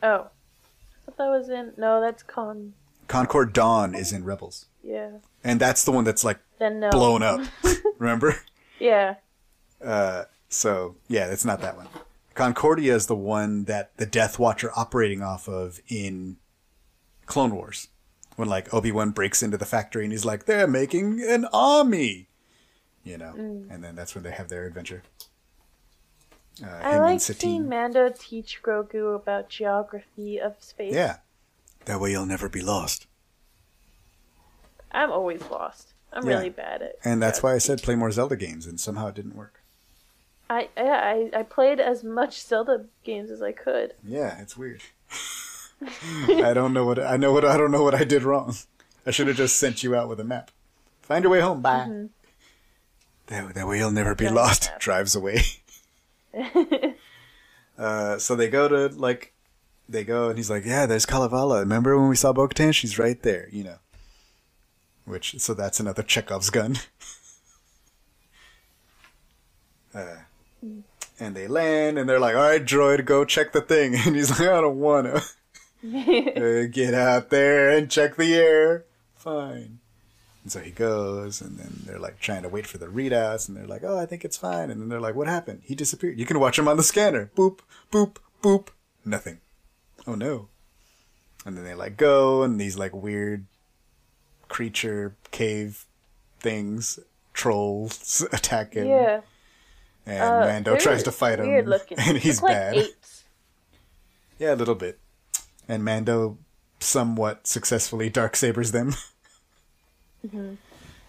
[0.03, 0.29] Oh.
[1.07, 1.73] I thought that was in.
[1.77, 2.75] No, that's con.
[3.07, 4.67] Concord Dawn is in Rebels.
[4.83, 5.19] Yeah.
[5.43, 6.91] and that's the one that's like no.
[6.91, 7.41] blown up.
[7.99, 8.37] Remember?
[8.79, 9.15] Yeah.
[9.85, 11.89] Uh, so yeah, it's not that one.
[12.35, 16.37] Concordia is the one that the Death Watcher operating off of in
[17.27, 17.89] Clone Wars,
[18.37, 22.29] when like Obi Wan breaks into the factory and he's like, "They're making an army,"
[23.05, 23.71] you know, Mm.
[23.71, 25.03] and then that's when they have their adventure.
[26.63, 30.95] Uh, I like seeing Mando teach Grogu about geography of space.
[30.95, 31.19] Yeah,
[31.85, 33.07] that way you'll never be lost.
[34.93, 35.93] I'm always lost.
[36.13, 36.37] I'm Yeah.
[36.37, 36.97] really bad at.
[37.05, 39.54] And that's why I said play more Zelda games, and somehow it didn't work.
[40.51, 43.95] I, I I played as much Zelda games as I could.
[44.05, 44.83] Yeah, it's weird.
[46.29, 48.55] I don't know what I know what I don't know what I did wrong.
[49.07, 50.51] I should have just sent you out with a map.
[51.03, 51.61] Find your way home.
[51.61, 52.09] Bye.
[53.27, 54.71] That, that way you'll never be lost.
[54.79, 55.43] Drives away.
[57.77, 59.33] Uh, so they go to like,
[59.89, 61.59] they go and he's like, yeah, there's Kalevala.
[61.59, 62.73] Remember when we saw Bo-Katan?
[62.73, 63.49] She's right there.
[63.51, 63.79] You know.
[65.05, 66.77] Which so that's another Chekhov's gun.
[69.95, 70.17] Uh,
[71.21, 74.31] and they land, and they're like, "All right, droid, go check the thing." And he's
[74.31, 75.23] like, "I don't wanna."
[75.87, 78.87] Uh, get out there and check the air.
[79.17, 79.81] Fine.
[80.43, 83.57] And so he goes, and then they're like trying to wait for the readouts, and
[83.57, 85.61] they're like, "Oh, I think it's fine." And then they're like, "What happened?
[85.63, 87.31] He disappeared." You can watch him on the scanner.
[87.37, 87.59] Boop,
[87.93, 88.69] boop, boop.
[89.05, 89.41] Nothing.
[90.07, 90.49] Oh no.
[91.45, 93.45] And then they like go, and these like weird
[94.49, 95.85] creature cave
[96.41, 96.99] things,
[97.33, 99.21] trolls attack him, yeah.
[100.07, 101.99] And Uh, Mando tries to fight him, Weird looking.
[102.01, 102.75] and he's Look like bad.
[102.77, 103.25] apes.
[104.39, 104.99] Yeah, a little bit.
[105.69, 106.39] And Mando
[106.81, 108.95] somewhat successfully dark sabers them.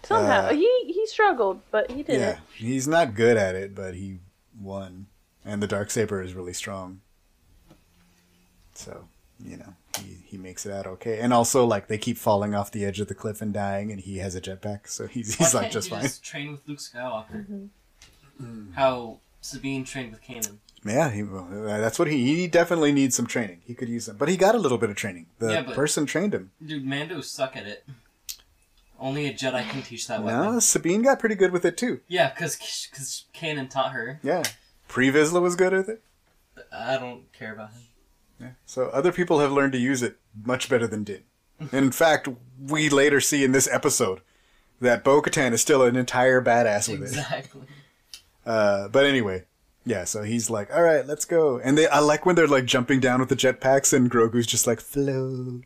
[0.04, 2.38] Somehow Uh, he he struggled, but he did yeah, it.
[2.54, 4.18] he's not good at it, but he
[4.60, 5.06] won.
[5.44, 7.00] And the dark saber is really strong.
[8.74, 9.08] So,
[9.42, 11.18] you know, he he makes it out okay.
[11.18, 14.00] And also like they keep falling off the edge of the cliff and dying and
[14.00, 16.02] he has a jetpack, so he's he's Why like can't just you fine.
[16.04, 17.32] Just train with Luke Skywalker.
[17.32, 17.64] Mm-hmm.
[18.74, 20.58] How Sabine trained with Kanan.
[20.84, 23.62] Yeah, he, well, uh, that's what he he definitely needs some training.
[23.64, 25.26] He could use some, but he got a little bit of training.
[25.38, 26.52] The Yeah, person trained him.
[26.64, 27.84] Dude, Mandos suck at it.
[28.98, 30.54] Only a Jedi can teach that weapon.
[30.54, 32.00] No, Sabine got pretty good with it too.
[32.08, 32.56] Yeah, because
[32.90, 34.20] because Kanan taught her.
[34.22, 34.44] Yeah,
[34.88, 36.02] Pre Vizsla was good with it.
[36.72, 37.82] I don't care about him.
[38.40, 38.50] Yeah.
[38.64, 41.22] So other people have learned to use it much better than Din.
[41.72, 42.28] In fact,
[42.60, 44.20] we later see in this episode
[44.80, 47.08] that Bo Katan is still an entire badass with it.
[47.08, 47.62] Exactly.
[48.46, 49.44] Uh, but anyway,
[49.84, 50.04] yeah.
[50.04, 53.00] So he's like, "All right, let's go." And they, I like when they're like jumping
[53.00, 55.64] down with the jetpacks, and Grogu's just like float.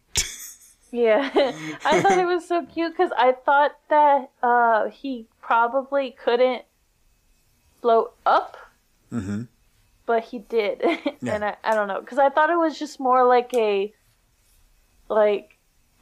[0.93, 1.31] Yeah,
[1.85, 6.63] I thought it was so cute because I thought that uh, he probably couldn't
[7.81, 8.57] float up,
[9.13, 9.43] mm-hmm.
[10.07, 10.81] but he did,
[11.21, 11.35] Yeah.
[11.35, 13.93] and I, I don't know because I thought it was just more like a
[15.09, 15.50] like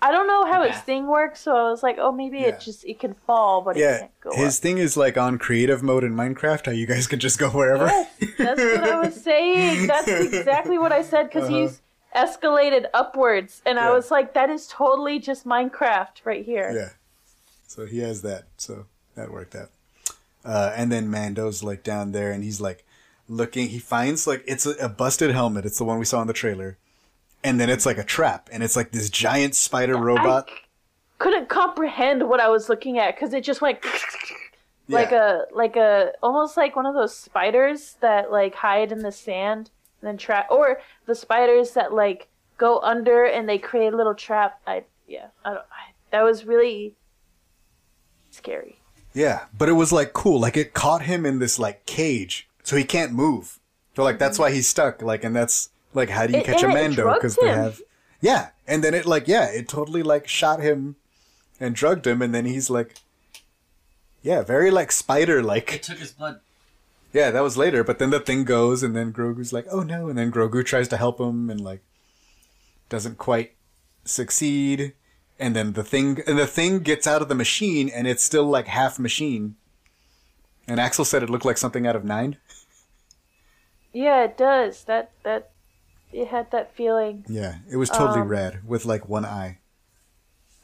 [0.00, 0.80] I don't know how its Yeah.
[0.82, 2.48] thing works, so I was like, oh, maybe Yeah.
[2.48, 4.62] it just it can fall, but it Yeah, can't go his up.
[4.62, 7.86] thing is like on creative mode in Minecraft, how you guys can just go wherever.
[7.86, 8.08] Yes,
[8.38, 9.86] that's what I was saying.
[9.92, 11.58] That's exactly what I said because Uh-huh.
[11.62, 11.80] he's
[12.14, 16.70] escalated upwards, and I was like, that is totally just Minecraft right here.
[16.74, 16.90] Yeah.
[17.66, 18.44] So he has that.
[18.56, 19.70] So that worked out.
[20.44, 22.84] Uh, and then Mando's like down there and he's like
[23.28, 23.68] looking.
[23.68, 25.66] He finds like it's a, a busted helmet.
[25.66, 26.78] It's the one we saw in the trailer.
[27.44, 28.48] And then it's like a trap.
[28.52, 30.48] And it's like this giant spider robot.
[30.50, 30.52] I
[31.18, 33.78] couldn't comprehend what I was looking at because it just went
[34.88, 35.42] like Yeah.
[35.50, 39.70] a like a almost like one of those spiders that like hide in the sand
[40.00, 44.14] and then trap, or the spiders that like go under and they create a little
[44.14, 44.60] trap.
[44.66, 45.60] I yeah, I don't.
[45.60, 46.94] I, that was really
[48.30, 48.80] scary.
[49.12, 49.46] Yeah.
[49.56, 50.40] But it was like cool.
[50.40, 52.48] Like it caught him in this like cage.
[52.62, 53.58] So he can't move.
[53.96, 54.44] So like that's mm-hmm.
[54.44, 55.02] why he's stuck.
[55.02, 57.12] Like, and that's like, how do you It- catch a Mando?
[57.14, 57.80] Because they have.
[58.20, 58.48] Yeah.
[58.66, 60.96] And then it like, yeah, it totally like shot him
[61.60, 62.22] and drugged him.
[62.22, 62.94] And then he's like,
[64.22, 65.74] yeah, very like spider like.
[65.74, 66.40] It took his blood.
[67.12, 70.10] Yeah, that was later, but then the thing goes, and then Grogu's like, "Oh no!"
[70.10, 71.80] and then Grogu tries to help him, and like
[72.90, 73.54] doesn't quite
[74.04, 74.92] succeed,
[75.38, 78.44] and then the thing and the thing gets out of the machine, and it's still
[78.44, 79.56] like half machine.
[80.66, 82.36] And Axel said it looked like something out of Nine.
[83.94, 84.84] Yeah, it does.
[84.84, 85.52] That that
[86.12, 87.24] it had that feeling.
[87.28, 89.58] Yeah, it was totally Um, red with like one eye.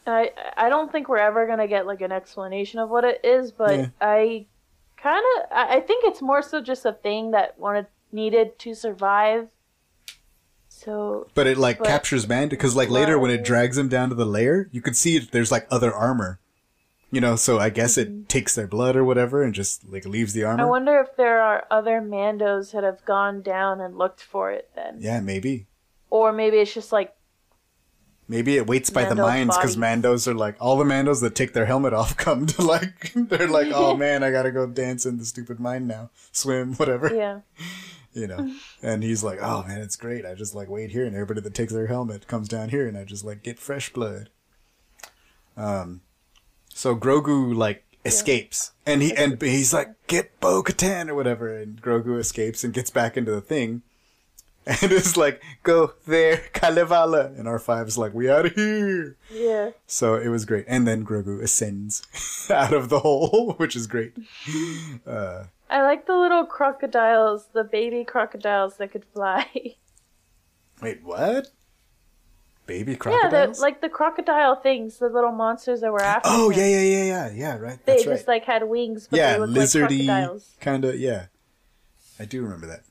[0.07, 3.53] I I don't think we're ever gonna get like an explanation of what it is,
[3.53, 3.87] but Yeah.
[4.01, 4.47] I
[4.97, 9.49] kind of I think it's more so just a thing that wanted needed to survive.
[10.69, 14.09] So But it like But- captures Mando because like later when it drags him down
[14.11, 16.41] to the lair, you can see there's like other armor.
[17.15, 20.33] You know, so I guess it takes their blood or whatever and just like leaves
[20.33, 20.61] the Mm-hmm.
[20.61, 24.71] I wonder if there are other Mandos that have gone down and looked for it
[24.75, 25.67] then, yeah, maybe.
[26.11, 27.15] or maybe it's just like
[28.27, 29.77] Maybe it waits by the mines because.
[29.77, 33.49] Mandos are like all the Mandos that take their helmet off come to like they're
[33.49, 37.41] like oh man I gotta go dance in the stupid mine now swim whatever yeah.
[38.13, 38.51] you know
[38.83, 41.55] and he's like oh man it's great I just like wait here and everybody that
[41.55, 44.31] takes their helmet comes down here and I just like get fresh blood.
[45.57, 46.01] Um,
[46.75, 51.81] so Grogu like escapes and he and he's like get Bo Katan or whatever and
[51.81, 53.83] Grogu escapes and gets back into the thing.
[54.67, 57.27] And is like, go there, Kalevala.
[57.37, 59.15] And R5's like, we out of here.
[59.31, 59.73] Yeah.
[59.87, 60.65] So it was great.
[60.67, 62.01] And then Grogu ascends
[62.51, 64.15] out of the hole, which is great.
[65.07, 69.77] Uh, I like the little crocodiles, the baby crocodiles that could fly.
[70.81, 71.49] wait, what?
[72.67, 73.57] Baby yeah, crocodiles?
[73.59, 76.59] the, like the crocodile things, the little monsters that were after oh, him.
[76.61, 77.31] yeah, yeah, yeah, yeah.
[77.35, 77.79] Yeah, right.
[77.85, 78.35] They That's just right.
[78.35, 80.51] like had wings, but yeah, they looked lizardy, like crocodiles.
[80.61, 81.27] kind of, yeah.
[82.19, 82.83] I do remember that.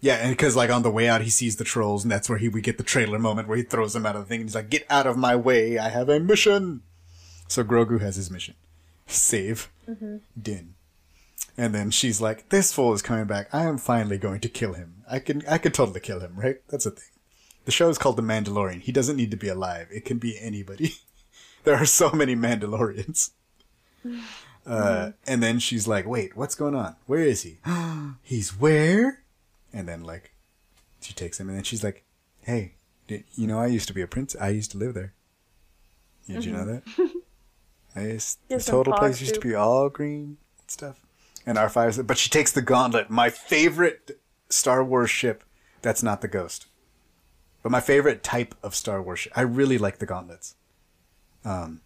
[0.00, 2.38] Yeah, and because like on the way out, he sees the trolls, and that's where
[2.38, 4.48] he we get the trailer moment where he throws them out of the thing, and
[4.48, 5.78] he's like, "Get out of my way!
[5.78, 6.82] I have a mission."
[7.46, 8.54] So Grogu has his mission:
[9.06, 10.16] save Mm-hmm.
[10.40, 10.74] Din.
[11.58, 13.48] And then she's like, "This fool is coming back.
[13.52, 15.04] I am finally going to kill him.
[15.10, 16.56] I can, I can totally kill him, right?
[16.68, 17.04] That's a thing.
[17.64, 18.80] The show is called The Mandalorian.
[18.80, 19.88] He doesn't need to be alive.
[19.90, 20.94] It can be anybody.
[21.64, 23.30] there are so many Mandalorians.
[24.64, 26.94] Uh, and then she's like, "Wait, what's going on?
[27.06, 27.58] Where is he?
[28.22, 29.24] He's where?"
[29.72, 30.34] And then like,
[31.00, 32.04] she takes him, and then she's like,
[32.42, 32.74] "Hey,
[33.08, 34.36] did, you know I used to be a prince.
[34.40, 35.14] I used to live there.
[36.28, 36.82] Did you know that?
[37.96, 41.00] I used, the total place used to be all green and stuff."
[41.44, 43.10] And our fires, but she takes the gauntlet.
[43.10, 45.42] My favorite Star Wars ship.
[45.80, 46.66] That's not the Ghost,
[47.62, 49.28] but my favorite type of Star Wars.
[49.34, 50.54] I really like the gauntlets.
[51.44, 51.80] Um,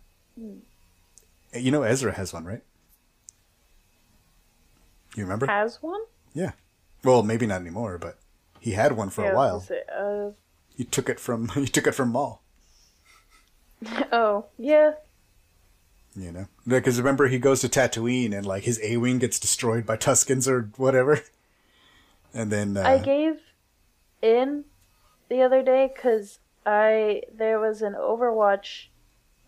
[1.55, 2.63] you know Ezra has one, right?
[5.15, 5.47] You remember?
[5.47, 6.01] Has one?
[6.35, 6.53] Yeah.
[7.03, 8.19] Well, maybe not anymore, but
[8.61, 9.55] he had one for Yeah, a while.
[9.57, 10.33] was gonna
[10.77, 12.43] He took it from he took it from Maul.
[13.87, 14.93] uh, oh, yeah.
[16.15, 19.85] You know, because remember he goes to Tatooine and like his A wing gets destroyed
[19.85, 21.21] by Tuskens or whatever,
[22.35, 23.39] and then uh, I gave
[24.23, 24.65] in
[25.29, 28.87] the other day because I there was an Overwatch,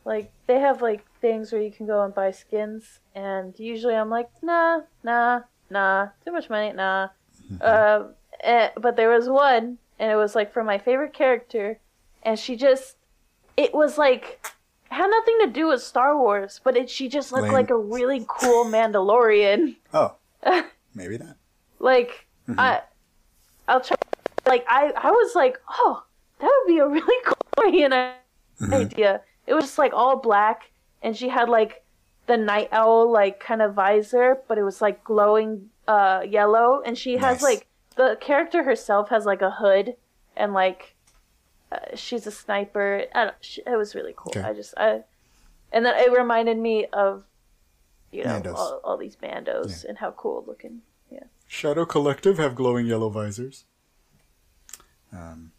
[0.05, 4.11] like they have like things where you can go and buy skins, and usually I'm
[4.11, 5.41] like nah nah
[5.71, 7.09] nah too much money nah,
[7.61, 8.05] uh,
[8.41, 11.79] eh, but there was one and it was like for my favorite character,
[12.23, 12.97] and she just
[13.57, 14.47] it was like
[14.91, 17.53] had nothing to do with Star Wars, but it she just looked Lame.
[17.53, 19.77] like a really cool Mandalorian.
[19.93, 20.15] oh
[20.95, 21.37] maybe not.
[21.79, 22.59] Like Mhm.
[22.59, 22.81] I,
[23.67, 23.97] I'll try.
[24.49, 26.03] Like I, I was like, oh,
[26.41, 28.73] that would be a really cool Korean Mhm.
[28.75, 29.21] idea.
[29.47, 30.71] It was just like all black,
[31.03, 31.85] and she had like
[32.27, 36.99] the night owl like kind of visor, but it was like glowing uh yellow, and
[36.99, 37.67] she has like
[37.97, 39.95] the character herself has like a hood,
[40.37, 40.95] and like
[41.73, 43.05] uh, she's a sniper.
[43.15, 44.33] I don't, she, it was really cool.
[44.37, 44.43] Okay.
[44.49, 45.03] I just I,
[45.73, 47.25] and then it reminded me of,
[48.11, 48.55] you know, Mandos.
[48.55, 50.81] all, all these bandos and how cool looking.
[51.11, 51.25] Yeah.
[51.47, 53.65] Shadow Collective have glowing yellow visors.
[55.13, 55.53] Um,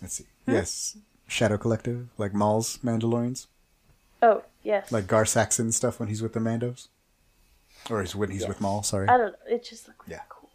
[0.00, 0.24] let's see.
[0.46, 0.52] Hmm?
[0.52, 0.96] Yes,
[1.28, 3.46] Shadow Collective, like Maul's Mandalorians,
[4.22, 4.90] Oh yes.
[4.92, 6.88] like Gar Saxon stuff when he's with the Mandos,
[7.90, 8.60] or he's when he's with Yes.
[8.62, 8.82] Maul.
[8.82, 9.08] Sorry.
[9.08, 9.38] I don't know.
[9.54, 10.20] It just really Yeah.
[10.28, 10.50] cool.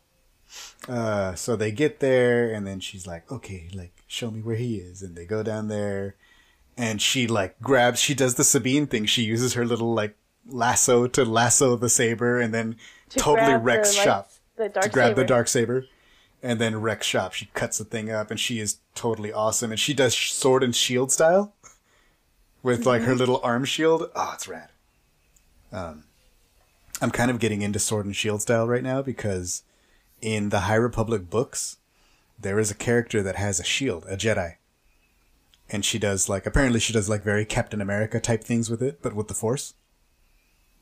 [0.87, 4.77] Uh, so they get there, and then she's like, "Okay, like, show me where he
[4.77, 6.15] is." And they go down there,
[6.77, 7.99] and she like grabs.
[7.99, 9.05] She does the Sabine thing.
[9.05, 10.15] She uses her little like
[10.47, 12.75] lasso to lasso the saber, and then
[13.09, 15.85] To totally wrecks the shop The dark to grab the dark saber,
[16.43, 17.33] and then wrecks shop.
[17.33, 19.71] She cuts the thing up, and she is totally awesome.
[19.71, 21.53] And she does sword and shield style
[22.63, 23.09] with like Mm-hmm.
[23.09, 24.09] her little arm shield.
[24.15, 24.69] Oh, it's rad.
[25.71, 26.03] Um,
[27.01, 29.63] I'm kind of getting into sword and shield style right now because
[30.21, 31.77] in the High Republic books,
[32.39, 34.55] there is a character that has a shield, a Jedi.
[35.69, 39.01] And she does like apparently she does like very Captain America type things with it,
[39.01, 39.73] but with the Force.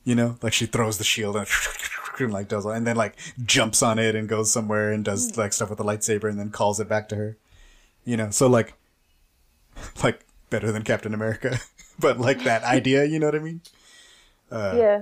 [0.09, 1.47] You know, like she throws the shield and
[2.33, 3.15] like does and then like
[3.45, 6.49] jumps on it and goes somewhere and does like stuff with the lightsaber and then
[6.49, 7.37] calls it back to her.
[8.05, 8.73] You know, so like
[10.03, 11.59] like better than Captain America,
[11.99, 13.61] but like that idea, you know what I mean?
[14.51, 15.01] Uh, yeah.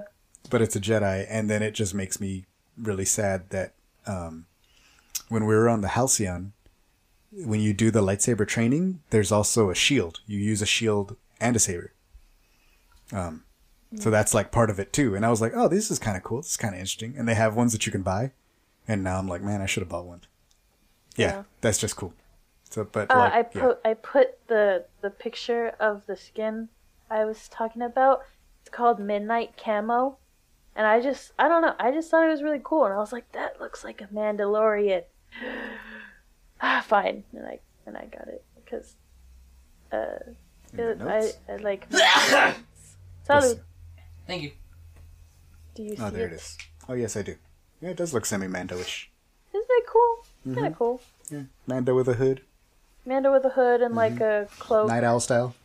[0.50, 2.46] but it's a Jedi, and then it just makes me
[2.78, 3.72] really sad that
[4.08, 4.46] um,
[5.30, 6.52] when we were on the Halcyon,
[7.32, 10.20] when you do the lightsaber training, there's also a shield.
[10.28, 11.94] You use a shield and a saber.
[13.14, 13.46] Um,
[13.96, 15.16] so that's like part of it too.
[15.16, 16.38] And I was like, oh, this is kind of cool.
[16.42, 17.16] This is kind of interesting.
[17.18, 18.32] And they have ones that you can buy.
[18.88, 20.22] And now I'm like, man, I should have bought one.
[21.16, 21.44] Yeah, Yeah.
[21.62, 22.14] that's just cool.
[22.70, 23.62] So, but Uh, like, I yeah.
[23.62, 26.70] put I put the the picture of the skin
[27.10, 28.24] I was talking about.
[28.62, 30.18] It's called Midnight Camo,
[30.76, 31.76] and I just I don't know.
[31.80, 34.08] I just thought it was really cool, and I was like, that looks like a
[34.08, 35.04] Mandalorian.
[36.62, 38.96] ah, fine, and I and I got it because
[39.92, 40.34] uh,
[40.74, 41.32] it, I?
[41.52, 41.88] I like.
[43.30, 43.60] Salud.
[44.28, 44.52] Thank you.
[45.76, 46.34] Do you see Oh, there it?
[46.34, 46.58] it is.
[46.90, 47.36] Oh, yes, I do.
[47.82, 49.10] Yeah, it does look semi-Mando-ish.
[49.54, 50.26] Isn't that cool?
[50.46, 50.68] Kind Mhm.
[50.72, 51.02] of cool.
[51.30, 52.42] Yeah, Mando with a hood,
[53.06, 54.88] Mando with a hood and like a cloak.
[54.88, 55.56] night owl style.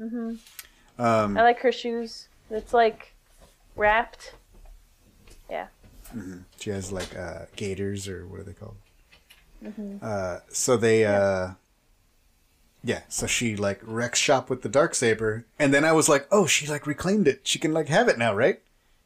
[0.00, 0.36] Mm-hmm.
[0.98, 2.28] Um, I like her shoes.
[2.50, 3.14] It's like
[3.76, 4.34] wrapped.
[5.50, 5.68] Yeah.
[6.14, 6.38] Mm-hmm.
[6.58, 8.76] She has like uh, gators or what are they called?
[9.64, 9.98] Mm-hmm.
[10.02, 11.50] Uh, so they, uh,
[12.86, 13.00] yeah.
[13.08, 16.46] So she like wrecks shop with the dark saber, and then I was like, oh,
[16.46, 17.40] she like reclaimed it.
[17.42, 18.60] She can like have it now, right?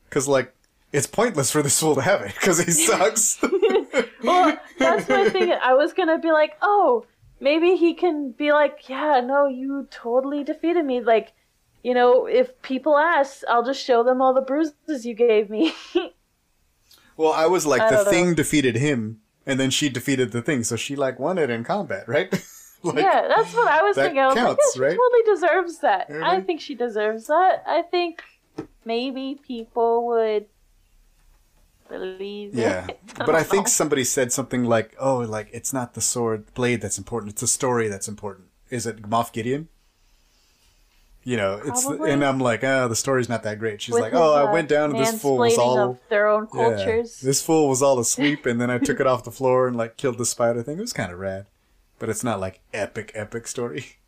[0.04, 0.54] Because like
[0.92, 3.42] it's pointless for this fool to have it because he sucks.
[4.22, 5.52] well, that's my thing.
[5.52, 7.06] I was gonna be like, oh,
[7.40, 11.00] maybe he can be like, yeah, no, you totally defeated me.
[11.00, 11.32] Like,
[11.82, 15.72] you know, if people ask, I'll just show them all the bruises you gave me.
[17.16, 18.10] well, I was like, I the know.
[18.10, 21.64] thing defeated him, and then she defeated the thing, so she like won it in
[21.64, 22.30] combat, right?
[22.94, 24.20] like, yeah, that's what I was thinking.
[24.20, 24.96] I was like, counts, yeah, she right?
[24.96, 26.10] totally deserves that.
[26.10, 27.62] I think she deserves that.
[27.66, 28.22] I think
[28.84, 30.46] maybe people would
[31.88, 33.00] believe Yeah, it.
[33.18, 36.96] but I think somebody said something like, "Oh, like it's not the sword blade that's
[36.98, 39.68] important; it's the story that's important." Is it Moff Gideon?
[41.22, 44.14] You know, it's and I'm like, "Oh, the story's not that great." She's With like,
[44.14, 47.68] "Oh, I uh, went down and this fool was all their own yeah, this fool
[47.68, 50.24] was all asleep, and then I took it off the floor and like killed the
[50.24, 50.78] spider thing.
[50.78, 51.46] It was kind of rad,
[52.00, 53.98] but it's not like epic, epic story.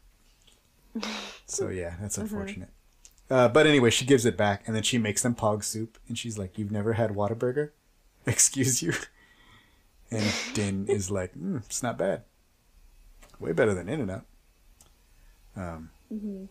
[1.47, 2.25] so yeah, that's Mm-hmm.
[2.35, 2.71] unfortunate.
[3.31, 6.19] Uh, but anyway, she gives it back, and then she makes them pog soup, and
[6.19, 7.71] she's like, "You've never had Whataburger?
[8.27, 8.95] Excuse you?"
[10.11, 12.25] And Din is like, mm, "It's not bad.
[13.39, 14.27] Way better than In and Out."
[15.57, 16.45] Um, Mm-hmm.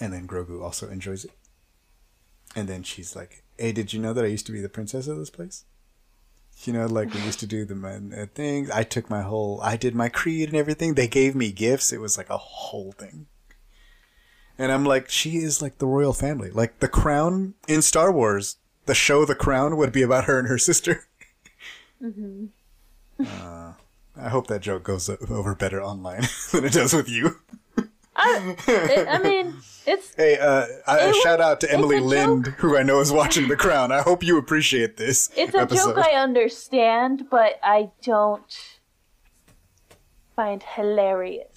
[0.00, 1.32] and then Grogu also enjoys it.
[2.54, 5.06] And then she's like, "Hey, did you know that I used to be the princess
[5.08, 5.64] of this place?
[6.66, 8.70] You know, like we used to do the things.
[8.70, 10.94] I took my whole, I did my creed and everything.
[10.94, 11.92] They gave me gifts.
[11.92, 13.26] It was like a whole thing."
[14.58, 16.50] And I'm like, she is like the royal family.
[16.50, 20.48] Like the crown in Star Wars, the show The Crown would be about her and
[20.48, 21.06] her sister.
[22.00, 22.46] hmm
[23.18, 23.72] Uh,
[24.16, 27.40] I hope that joke goes over better online than it does with you.
[28.22, 29.54] I, it, I mean,
[29.86, 32.54] it's Hey, uh, I, It a was- shout out to Emily Lind, joke.
[32.54, 33.90] who I know is watching The Crown.
[33.92, 35.30] I hope you appreciate this.
[35.36, 35.94] it's a episode.
[35.96, 38.56] joke I understand, but I don't
[40.36, 41.56] find hilarious.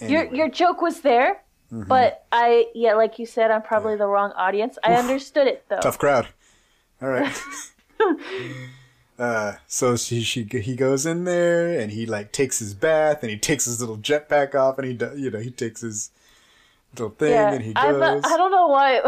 [0.00, 0.36] Your Anyway.
[0.36, 1.42] your joke was there,
[1.72, 1.88] Mm-hmm.
[1.88, 4.76] but I yeah, like you said, I'm probably the wrong audience.
[4.84, 5.80] I understood it though.
[5.80, 6.28] tough crowd.
[7.00, 7.32] All right.
[9.22, 13.30] uh, so she, she he goes in there and he like takes his bath and
[13.30, 16.10] he takes his little jetpack off and he do, you know he takes his
[16.94, 18.00] little thing Yeah, and he I, goes.
[18.22, 19.00] thought- I don't know why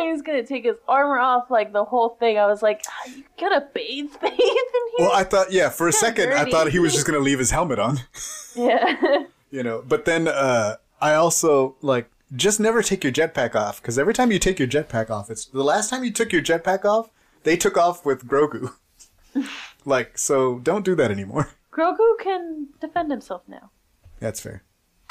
[0.10, 2.38] he's gonna take his armor off, like the whole thing.
[2.38, 4.56] I was like, "Are you gonna bathe, bathe in here?
[4.98, 7.50] well, I thought yeah for a second I thought he was just gonna leave his
[7.52, 8.00] helmet on,
[8.56, 9.84] yeah, you know.
[9.86, 14.32] But then uh, I also like just never take your jetpack off because every time
[14.32, 17.10] you take your jetpack off, it's the last time you took your jetpack off,
[17.44, 18.72] they took off with Grogu.
[19.84, 21.48] like so, don't do that anymore.
[21.72, 23.70] Grogu can defend himself now.
[24.20, 24.62] That's fair.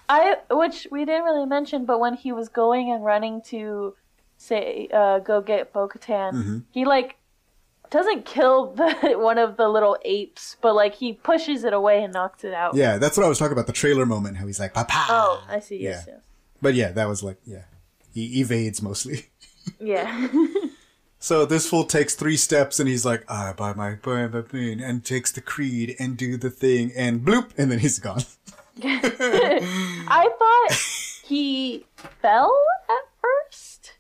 [0.10, 3.96] I, which we didn't really mention, but when he was going and running to
[4.38, 6.64] say, uh, go get Bo-Katan, Mhm.
[6.72, 7.18] he like
[7.90, 12.14] doesn't kill the one of the little apes, but like he pushes it away and
[12.14, 12.76] knocks it out.
[12.76, 13.68] Yeah, that's what I was talking about.
[13.68, 15.78] The trailer moment, how he's like, "Papa." Oh, I see.
[15.78, 16.22] Yes, yes.
[16.62, 17.64] But yeah, that was like, yeah,
[18.14, 19.28] he evades mostly.
[19.80, 20.28] Yeah.
[21.20, 25.04] So this fool takes three steps and he's like, I buy my buy my and
[25.04, 28.22] takes the creed and do the thing and bloop and then he's gone.
[28.84, 30.78] I thought
[31.24, 31.86] he
[32.22, 32.56] fell
[32.90, 33.94] at first.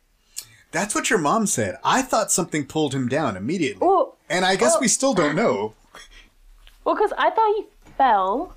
[0.71, 1.77] That's what your mom said.
[1.83, 3.79] I thought something pulled him down immediately.
[3.81, 4.79] Oh, And I guess oh.
[4.79, 5.73] we still don't know.
[6.83, 7.65] well, because I thought he
[7.97, 8.53] fell,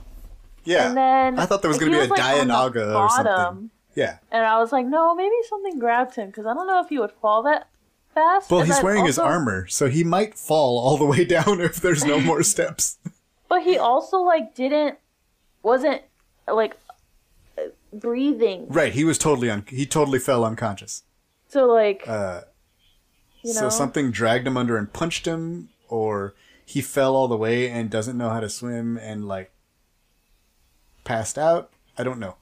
[0.65, 0.89] Yeah.
[0.89, 3.71] and then I thought there was gonna be a like, Dianoga or something.
[3.95, 4.19] yeah.
[4.31, 6.99] And I was like, no, maybe something grabbed him because I don't know if he
[6.99, 7.69] would fall that
[8.15, 8.51] fast.
[8.51, 12.05] Well, he's wearing his armor, so he might fall all the way down if there's
[12.05, 12.99] no more steps.
[13.49, 14.99] But he also like didn't,
[15.63, 16.03] wasn't
[16.47, 16.77] like
[17.93, 18.67] breathing.
[18.69, 21.03] right, he was totally un- he totally fell unconscious.
[21.49, 22.43] So like, Uh
[23.43, 26.35] you So know, something dragged him under and punched him, or
[26.65, 29.51] he fell all the way and doesn't know how to swim and like
[31.05, 31.71] passed out.
[31.99, 32.37] I don't know.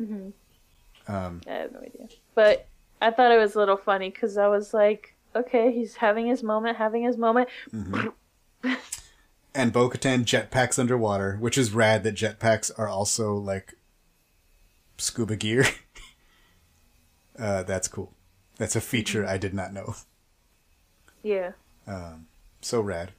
[0.00, 2.08] Um, I have no idea.
[2.34, 2.66] But
[3.00, 6.42] I thought it was a little funny because I was like, okay, he's having his
[6.42, 7.48] moment, having his moment.
[9.54, 13.74] and Bo Katan jetpacks underwater, which is rad that jetpacks are also like
[14.98, 15.64] scuba gear.
[17.38, 18.12] uh, that's cool.
[18.56, 19.94] That's a feature I did not know.
[21.22, 21.52] Yeah.
[22.60, 23.12] So rad.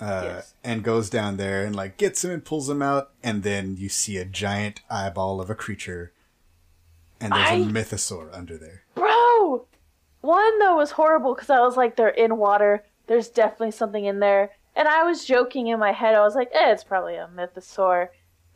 [0.00, 0.54] Uh, Yes.
[0.64, 3.88] And goes down there and like gets him and pulls him out, and then you
[3.88, 6.12] see a giant eyeball of a creature,
[7.20, 8.82] and there's a I- mythosaur under there.
[8.94, 9.66] Bro!
[10.20, 12.84] One though was horrible because I was like, they're in water.
[13.06, 14.50] There's definitely something in there.
[14.74, 16.14] And I was joking in my head.
[16.14, 18.08] I was like, eh, it's probably a mythosaur.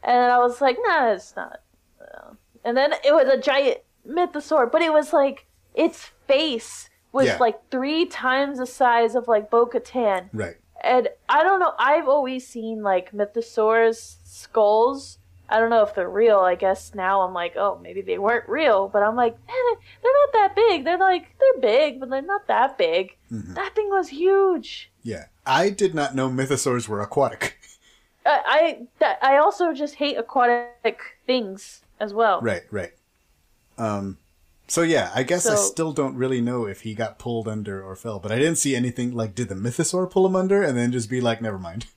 [0.03, 1.61] And then I was like, nah, it's not.
[2.01, 2.35] Uh,
[2.65, 7.37] And then it was a giant mythosaur, but it was like, its face was Yeah.
[7.39, 10.28] like three times the size of like Bo Katan.
[10.32, 10.57] Right.
[10.82, 15.19] And I don't know, I've always seen like mythosaurs skulls.
[15.51, 16.39] I don't know if they're real.
[16.39, 18.89] I guess now I'm like, oh, maybe they weren't real.
[18.89, 20.85] But I'm like, eh, they're not that big.
[20.85, 23.16] They're like, they're big, but they're not that big.
[23.31, 23.55] Mhm.
[23.55, 24.90] That thing was huge.
[25.02, 25.27] Yeah.
[25.44, 27.59] I did not know mythosaurs were aquatic.
[28.27, 32.40] I, I, that, I also just hate aquatic things as well.
[32.40, 32.93] right, right.
[33.77, 34.18] Um
[34.68, 37.97] so yeah, I guess I still don't really know if he got pulled under or
[37.97, 40.93] fell, but I didn't see anything like did the mythosaur pull him under and then
[40.93, 41.86] just be like never mind.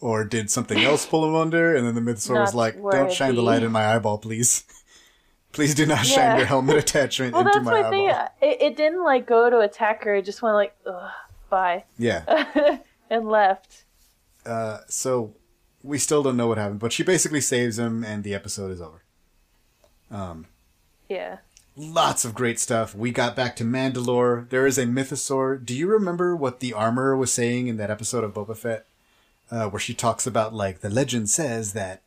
[0.00, 3.12] Or did something else pull him under and then the mythosaur was Not like don't
[3.12, 4.64] shine the light in my eyeball please.
[5.52, 6.36] please do not shine Yeah.
[6.38, 8.08] your helmet attachment Well, into my my thing.
[8.08, 8.28] eyeball.
[8.40, 10.14] It, it didn't like go to attack her.
[10.14, 11.10] It just went like, ugh.
[11.50, 11.84] bye.
[11.98, 12.78] Yeah.
[13.10, 13.84] and left.
[14.46, 15.34] Uh, so
[15.82, 18.80] we still don't know what happened, but she basically saves him, and the episode is
[18.80, 19.02] over.
[20.10, 20.46] Um,
[21.08, 21.38] Yeah.
[21.76, 22.94] lots of great stuff.
[22.94, 24.48] We got back to Mandalore.
[24.50, 25.62] There is a mythosaur.
[25.64, 28.86] Do you remember what the armor was saying in that episode of Boba Fett,
[29.50, 32.02] uh, where she talks about like the legend says that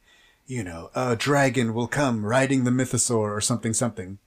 [0.47, 4.17] you know a dragon will come riding the mythosaur or something something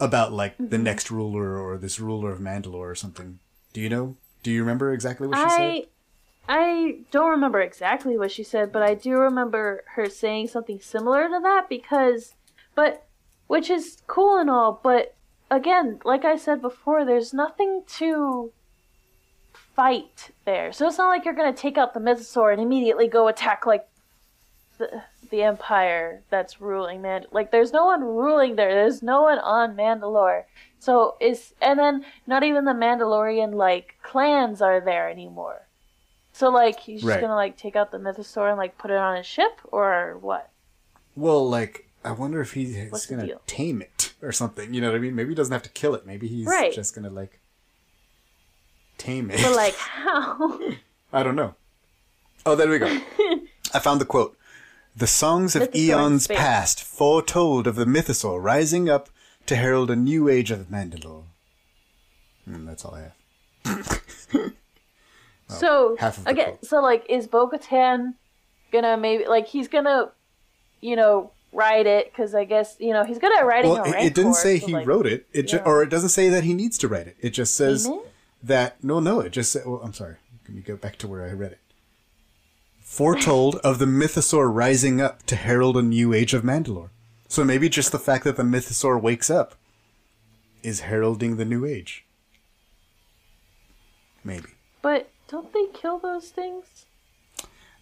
[0.00, 3.38] about like the next ruler or this ruler of Mandalore or something.
[3.72, 4.16] Do you know?
[4.42, 5.60] Do you remember exactly what she said?
[5.60, 5.84] I
[6.46, 11.28] I don't remember exactly what she said, but I do remember her saying something similar
[11.28, 12.34] to that because
[12.74, 13.06] but
[13.46, 15.14] which is cool and all, but
[15.50, 18.52] again, like I said before, there's nothing to
[19.74, 20.72] fight there.
[20.72, 23.66] So it's not like you're going to take out the mythosaur and immediately go attack
[23.66, 23.86] like
[24.78, 29.38] the the empire that's ruling man like there's no one ruling there there's no one
[29.38, 30.42] on mandalore
[30.78, 35.66] so is and then not even the mandalorian like clans are there anymore
[36.32, 37.20] so like he's just Right.
[37.20, 40.50] gonna like take out the mythosaur and like put it on his ship or what
[41.16, 44.74] Well, like, I wonder if he's What's gonna tame it or something.
[44.74, 45.14] You know what I mean?
[45.14, 46.04] Maybe he doesn't have to kill it.
[46.04, 46.72] Maybe he's Right.
[46.72, 47.40] just gonna like
[48.98, 49.40] tame it.
[49.42, 50.60] but like how
[51.12, 51.54] I don't know.
[52.46, 52.86] Oh, there we go.
[53.72, 54.36] I found the quote.
[54.96, 56.38] The songs of Mythosaur in eons space.
[56.38, 59.08] past foretold of the mythosaur rising up
[59.46, 61.24] to herald a new age of Mandalore.
[62.46, 63.12] And that's all I
[63.68, 64.02] have.
[65.48, 66.64] so half of the again quote.
[66.64, 68.14] so like is bo-katan
[68.72, 70.10] gonna maybe like he's gonna
[70.80, 73.88] you know write it because i guess you know he's good at riding Well, a
[73.90, 75.26] it, it didn't say so, he like, wrote it.
[75.32, 75.62] It ju- yeah.
[75.64, 77.16] or it doesn't say that he needs to write it.
[77.20, 78.02] It just says Amen?
[78.46, 79.20] That no, no.
[79.20, 79.66] It just said.
[79.66, 80.16] Well, I'm sorry.
[80.46, 81.60] Let me go back to where I read it.
[82.80, 86.90] Foretold of the mythosaur rising up to herald a new age of Mandalore.
[87.28, 89.54] So maybe just the fact that the mythosaur wakes up
[90.62, 92.04] is heralding the new age.
[94.22, 94.48] Maybe.
[94.80, 96.86] but don't they kill those things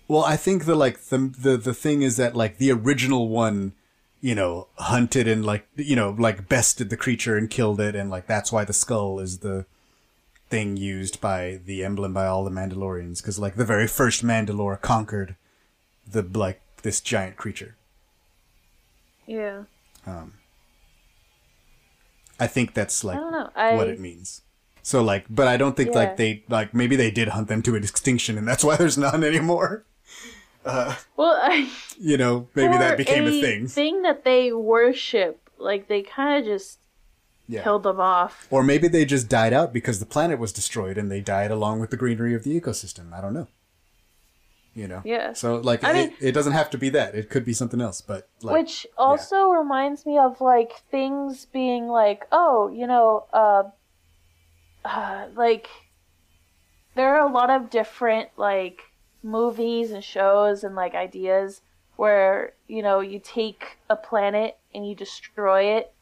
[0.09, 3.75] Well, I think the like the the the thing is that like the original one,
[4.21, 8.11] you know, hunted and like you know like bested the creature and killed it, and
[8.11, 9.67] like that's why the skull is the
[10.53, 14.79] thing used by the emblem by all the Mandalorians because like the very first Mandalore
[14.81, 15.37] conquered
[16.07, 17.77] the like this giant creature.
[19.27, 19.65] yeah
[20.07, 20.35] Um.
[22.41, 23.51] I think that's like I don't know.
[23.55, 24.43] I what it means.
[24.83, 25.99] So like, but I don't think Yeah.
[26.01, 29.25] like they like maybe they did hunt them to extinction, and that's why there's none
[29.25, 29.85] anymore.
[30.65, 31.69] Uh, well, I
[31.99, 33.67] You know, maybe that became a thing.
[33.67, 36.79] Thing that they worship, like they kind of just
[37.49, 37.63] Yeah.
[37.63, 38.47] killed them off.
[38.51, 41.81] Or maybe they just died out because the planet was destroyed and they died along
[41.81, 43.13] with the greenery of the ecosystem.
[43.13, 43.49] I don't know.
[44.75, 45.03] You know?
[45.05, 45.35] Yeah.
[45.35, 47.15] So, like, I it, mean- it doesn't have to be that.
[47.15, 51.89] It could be something else, but, like, Which also reminds me of like things being
[51.89, 53.65] like, oh, you know, uh,
[54.85, 55.69] uh, like
[56.95, 58.81] there are a lot of different like
[59.23, 61.61] movies and shows and like ideas
[61.97, 65.93] where you know you take a planet and you destroy it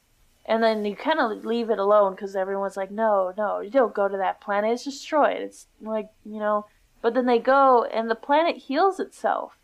[0.47, 3.95] and then you kind of leave it alone because everyone's like no no you don't
[3.95, 4.73] go to that planet.
[4.73, 5.39] It's destroyed.
[5.39, 6.67] It's like you know
[7.03, 9.57] but then they go and the planet heals itself.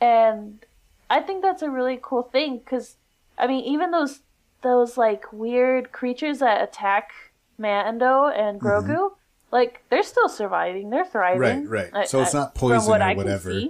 [0.00, 0.64] And
[1.08, 2.96] i think that's a really cool thing because
[3.38, 4.22] i mean even those
[4.62, 7.12] those like weird creatures that attack
[7.58, 8.66] mando and mm-hmm.
[8.66, 9.12] grogu
[9.50, 10.90] like they're still surviving.
[10.90, 11.68] They're thriving.
[11.68, 12.02] Right, right.
[12.02, 13.60] I- So it's not poison what or I whatever.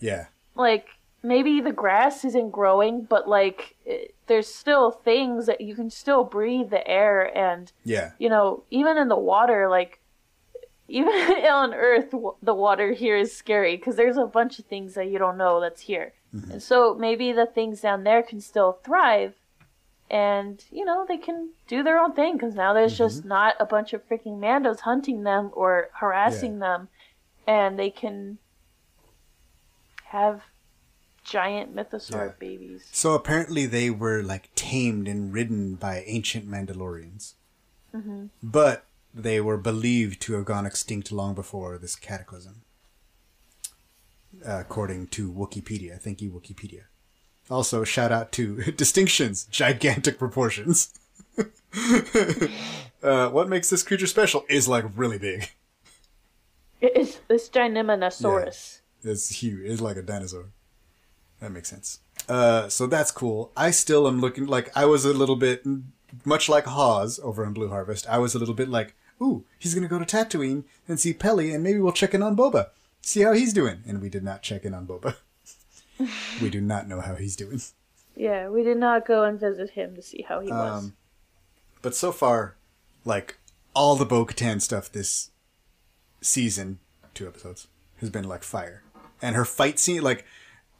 [0.00, 0.26] yeah.
[0.54, 0.86] like
[1.22, 6.24] maybe the grass isn't growing but like it, there's still things that you can still
[6.24, 8.12] breathe the air and Yeah.
[8.18, 10.00] you know even in the water like
[10.88, 11.08] even
[11.52, 15.08] on earth w- the water here is scary because there's a bunch of things that
[15.08, 16.14] you don't know that's here.
[16.34, 16.52] Mm-hmm.
[16.52, 19.34] And so maybe the things down there can still thrive
[20.10, 23.04] and you know they can do their own thing because now there's mm-hmm.
[23.04, 26.88] just not a bunch of freaking mandos hunting them or harassing them
[27.46, 28.38] and they can
[30.06, 30.42] have
[31.28, 32.32] giant mythosaur Yeah.
[32.38, 37.34] babies So apparently they were, like, tamed and ridden by ancient Mandalorians.
[37.94, 38.26] Mm-hmm.
[38.42, 38.84] But
[39.14, 42.62] they were believed to have gone extinct long before this cataclysm.
[44.44, 45.98] According to Wikipedia.
[46.00, 46.82] Thank you, Wikipedia.
[47.50, 50.92] Also, shout out to Distinctions, gigantic proportions.
[53.02, 55.50] uh, what makes this creature special is like really big.
[56.80, 58.80] it's this Gigantinosaurus.
[59.02, 59.68] It's huge.
[59.68, 60.46] It's like a dinosaur.
[61.40, 62.00] That makes sense.
[62.28, 63.52] Uh, so that's cool.
[63.56, 65.64] I still am looking like I was a little bit,
[66.24, 68.06] much like Hawes over in Blue Harvest.
[68.08, 71.52] I was a little bit like, ooh, he's gonna go to Tatooine and see Peli,
[71.52, 72.68] and maybe we'll check in on Boba,
[73.00, 73.82] see how he's doing.
[73.86, 75.16] And we did not check in on Boba.
[76.42, 77.60] we do not know how he's doing.
[78.16, 80.84] Yeah, we did not go and visit him to see how he was.
[80.84, 80.96] Um,
[81.82, 82.56] but so far,
[83.04, 83.38] like
[83.74, 85.30] all the Bo-Katan stuff this
[86.20, 86.80] season,
[87.14, 88.82] two episodes, has been like fire.
[89.22, 90.24] And her fight scene, like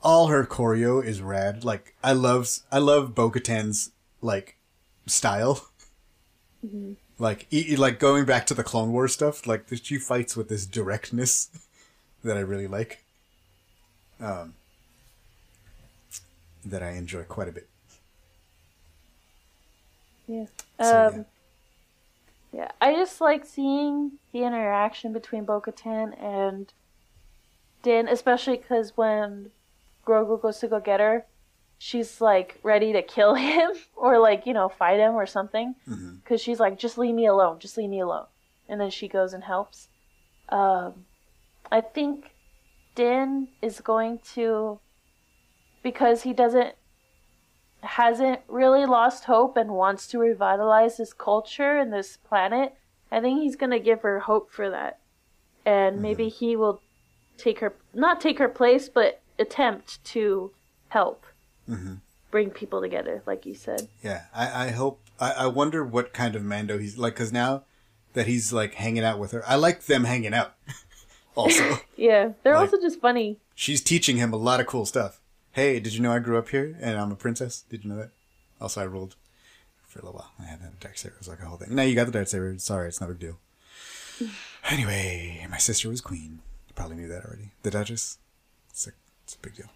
[0.02, 1.64] all her choreo is rad.
[1.64, 4.56] Like I love I love Bo-Katan's like
[5.06, 5.68] style.
[7.20, 10.66] Like e- like going back to the Clone Wars stuff, like she fights with this
[10.66, 11.50] directness
[12.24, 13.04] that I really like.
[14.20, 14.54] Um,
[16.64, 17.68] that I enjoy quite a bit.
[20.26, 20.46] Yeah.
[20.80, 21.24] So, Um,
[22.52, 22.70] yeah.
[22.80, 26.72] I just like seeing the interaction between Bo Katan and
[27.82, 29.50] Din, especially because when
[30.08, 31.26] Grogu goes to go get her,
[31.78, 35.74] she's like ready to kill him or like, you know, fight him or something.
[36.22, 38.26] Because she's like, just leave me alone, just leave me alone.
[38.68, 39.88] And then she goes and helps.
[40.50, 41.06] Um,
[41.70, 42.32] I think
[42.94, 44.80] Din is going to,
[45.82, 46.74] because he doesn't
[47.80, 52.74] hasn't really lost hope and wants to revitalize his culture and this planet,
[53.12, 54.98] I think he's gonna give her hope for that.
[55.64, 56.82] And maybe he will
[57.36, 60.52] take her not take her place, but attempt to
[60.88, 61.24] help
[61.68, 62.00] Mhm.
[62.30, 63.88] bring people together, like you said.
[64.02, 65.00] Yeah, I, I hope.
[65.20, 67.64] I, I wonder what kind of Mando he's like, because now
[68.14, 70.54] that he's like hanging out with her, I like them hanging out.
[71.34, 72.32] also, Yeah.
[72.42, 73.38] They're Like- also just funny.
[73.54, 75.20] she's teaching him a lot of cool stuff.
[75.52, 77.64] Hey, did you know I grew up here and I'm a princess?
[77.68, 78.10] Did you know that?
[78.60, 79.16] Also, I ruled
[79.86, 80.30] for a little while.
[80.38, 81.06] I had a Darksaber.
[81.06, 81.74] It was like a whole thing.
[81.74, 82.60] Now you got the Darksaber.
[82.60, 83.38] Sorry, it's no big deal.
[84.70, 86.40] Anyway, my sister was queen.
[86.68, 87.52] You probably knew that already.
[87.62, 88.18] The Duchess.
[89.28, 89.66] It's a, big deal.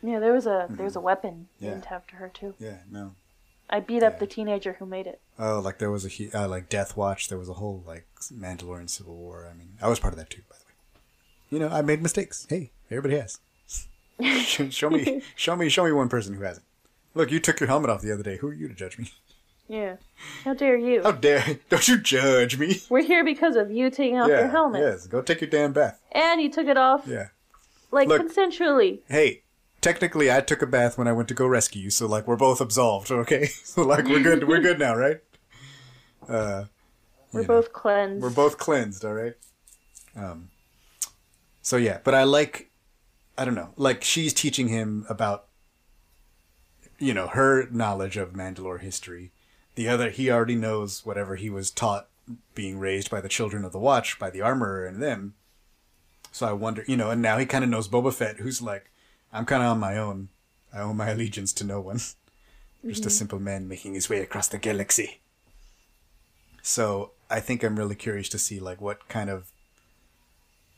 [0.00, 1.64] Yeah, there was a there was a weapon Mm-hmm.
[1.64, 1.70] Yeah.
[1.72, 2.54] named after her too.
[2.60, 3.16] Yeah, no.
[3.68, 4.18] I beat up Yeah.
[4.20, 5.20] the teenager who made it.
[5.40, 7.28] Oh, like there was a uh, like Death Watch.
[7.28, 9.48] There was a whole like Mandalorian Civil War.
[9.52, 10.72] I mean, I was part of that too, by the way.
[11.50, 12.46] You know, I made mistakes.
[12.48, 13.40] Hey, everybody has.
[14.44, 16.66] show show me, show me, show me one person who hasn't.
[17.14, 18.36] Look, you took your helmet off the other day.
[18.36, 19.10] Who are you to judge me?
[19.68, 19.96] Yeah.
[20.44, 21.02] How dare you?
[21.02, 21.58] How dare!
[21.70, 22.80] Don't you judge me?
[22.90, 24.82] We're here because of you taking off yeah, your helmet.
[24.82, 25.06] yes.
[25.06, 25.98] Go take your damn bath.
[26.12, 27.28] And you took it off Yeah.
[27.92, 28.22] Like Look.
[28.22, 29.00] consensually.
[29.08, 29.42] Hey,
[29.80, 32.36] technically, I took a bath when I went to go rescue you, so like we're
[32.36, 33.10] both absolved.
[33.12, 34.48] Okay, so like we're good.
[34.48, 35.20] We're good now, right?
[36.28, 36.64] Uh,
[37.32, 37.54] We're you know.
[37.54, 38.22] both cleansed.
[38.22, 39.34] We're both cleansed, all right.
[40.16, 40.48] Um.
[41.60, 42.70] So yeah, but I like,
[43.38, 45.46] I don't know, like she's teaching him about,
[46.98, 49.30] you know, her knowledge of Mandalore history.
[49.76, 52.08] The other, he already knows whatever he was taught
[52.54, 55.34] being raised by the Children of the Watch, by the Armorer and them.
[56.32, 58.90] So I wonder, you know, and now he kind of knows Boba Fett, who's like,
[59.32, 60.30] I'm kind of on my own.
[60.72, 61.96] I owe my allegiance to no one.
[61.96, 62.16] Just
[62.84, 63.08] a mm-hmm.
[63.10, 65.20] simple man making his way across the galaxy.
[66.62, 69.50] So I think I'm really curious to see like what kind of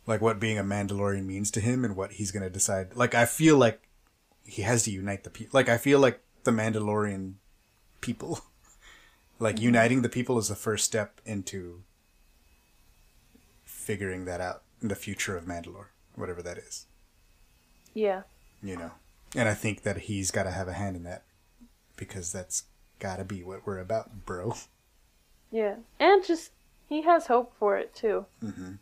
[0.07, 2.97] like what being a Mandalorian means to him and what he's gonna decide.
[2.97, 3.89] Like I feel like
[4.45, 5.57] he has to unite the people.
[5.57, 7.35] Like I feel like the Mandalorian
[8.01, 8.41] people,
[9.39, 9.65] like mm-hmm.
[9.65, 11.85] uniting the people, is the first step into
[13.65, 16.87] figuring that out the future of Mandalore, whatever that is.
[17.95, 18.23] yeah.
[18.63, 18.93] You know,
[19.37, 21.23] and I think that he's got to have a hand in that
[21.97, 22.65] because that's
[22.99, 24.55] got to be what we're about, bro.
[25.51, 25.77] Yeah.
[26.01, 26.51] And just
[26.89, 28.25] he has hope for it too.
[28.43, 28.79] Mhm.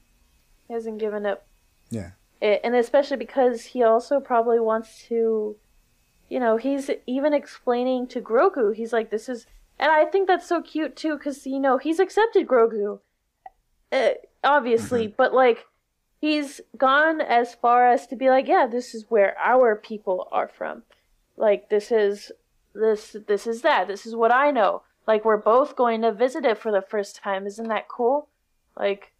[0.68, 1.46] He hasn't given up
[1.90, 2.12] Yeah.
[2.40, 5.56] it, and especially because he also probably wants to
[6.28, 8.74] you know, he's even explaining to Grogu.
[8.74, 9.46] He's like this is
[9.78, 13.00] and I think that's so cute too cuz you know, he's accepted Grogu.
[13.90, 14.10] Uh,
[14.44, 15.66] obviously, but like
[16.22, 20.48] he's gone as far as to be like, yeah, this is where our people are
[20.48, 20.84] from.
[21.36, 22.30] Like this is
[22.74, 23.88] this this is that.
[23.88, 24.82] This is what I know.
[25.06, 27.46] Like we're both going to visit it for the first time.
[27.46, 28.28] Isn't that cool?
[28.78, 29.12] Like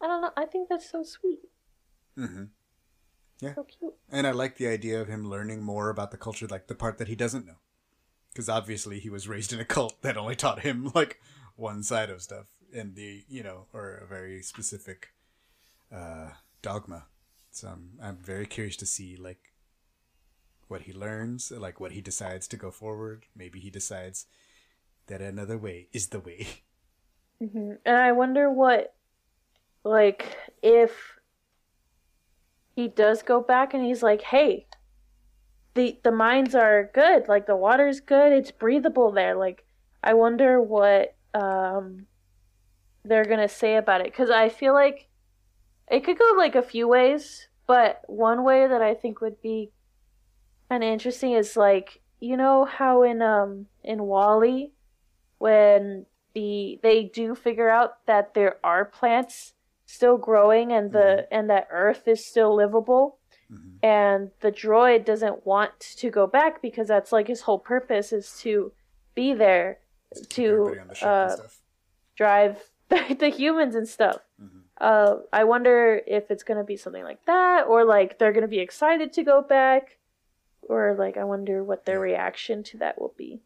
[0.00, 0.30] I don't know.
[0.36, 1.40] I think that's so sweet.
[2.18, 2.44] Mm-hmm.
[3.40, 3.54] Yeah.
[3.54, 3.94] So cute.
[4.10, 6.96] And I like the idea of him learning more about the culture, like the part
[6.96, 7.60] that he doesn't know.
[8.32, 11.20] Because obviously he was raised in a cult that only taught him, like,
[11.56, 12.46] one side of stuff.
[12.74, 15.12] And the, you know, or a very specific
[15.94, 16.30] uh,
[16.62, 17.06] dogma.
[17.50, 19.52] So I'm, I'm very curious to see, like,
[20.68, 23.26] what he learns, like, what he decides to go forward.
[23.34, 24.26] Maybe he decides
[25.08, 26.48] that another way is the way.
[27.40, 28.94] hmm And I wonder what,
[29.84, 31.18] like, if
[32.76, 34.68] he does go back and he's like, "Hey,
[35.74, 37.28] the the mines are good.
[37.28, 38.32] Like the water's good.
[38.32, 39.64] It's breathable there." Like,
[40.02, 42.06] I wonder what um
[43.04, 45.08] they're gonna say about it because I feel like
[45.90, 49.72] it could go like a few ways, but one way that I think would be
[50.68, 54.72] kind of interesting is like you know how in um in WALL-E
[55.38, 59.54] when the they do figure out that there are plants
[59.86, 63.18] still growing and the and that earth is still livable
[63.50, 63.78] Mhm.
[63.82, 68.36] and the droid doesn't want to go back because that's like his whole purpose is
[68.40, 68.72] to
[69.14, 69.78] be there
[70.30, 71.36] to the uh,
[72.16, 74.18] drive the humans and stuff.
[74.78, 78.58] Uh, I wonder if it's gonna be something like that, or like they're gonna be
[78.58, 79.98] excited to go back,
[80.62, 83.40] or like I wonder what their reaction to that will be.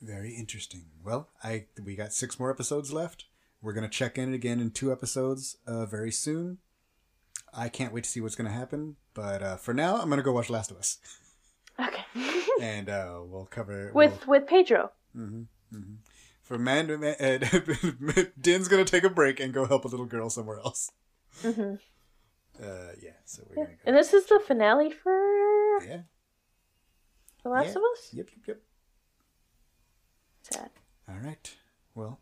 [0.00, 0.86] Very interesting.
[1.04, 3.26] Well, I we got six more episodes left.
[3.62, 6.58] We're gonna check in again in two episodes uh, very soon.
[7.52, 8.96] I can't wait to see what's gonna happen.
[9.14, 10.98] But uh, for now, I'm gonna go watch Last of Us,
[11.80, 12.04] Okay.
[12.60, 14.90] and uh, we'll cover with with Pedro.
[15.12, 15.42] hmm
[15.72, 15.94] hmm
[16.48, 20.30] For man, man uh, Din's gonna take a break and go help a little girl
[20.30, 20.90] somewhere else.
[21.42, 21.74] hmm
[22.58, 23.10] Uh, yeah.
[23.26, 23.64] So we're Yeah.
[23.64, 23.82] gonna go.
[23.84, 26.02] And this is the finale for Yeah.
[27.42, 27.70] The Last Yeah.
[27.72, 28.14] of Us.
[28.14, 28.28] Yep.
[28.34, 28.46] Yep.
[28.48, 28.60] Yep.
[30.50, 30.70] Sad.
[31.06, 31.54] All right.
[31.94, 32.18] Well,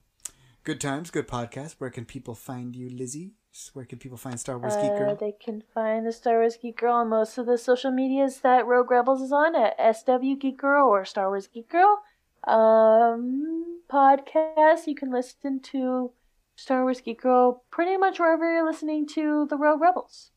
[0.64, 1.74] good times, good podcast.
[1.78, 3.34] Where can people find you, Lizzy?
[3.74, 5.14] Where can people find Star Wars Geek Uh, Girl?
[5.16, 8.66] they can find the Star Wars Geek Girl on most of the social medias that
[8.66, 12.02] Rogue Rebels is on at SW Geek Girl or Star Wars Geek Girl.
[12.47, 16.12] Um, podcast you can listen to
[16.56, 20.31] Star Wars Geek Girl pretty much wherever you're listening to the Rogue Rebels.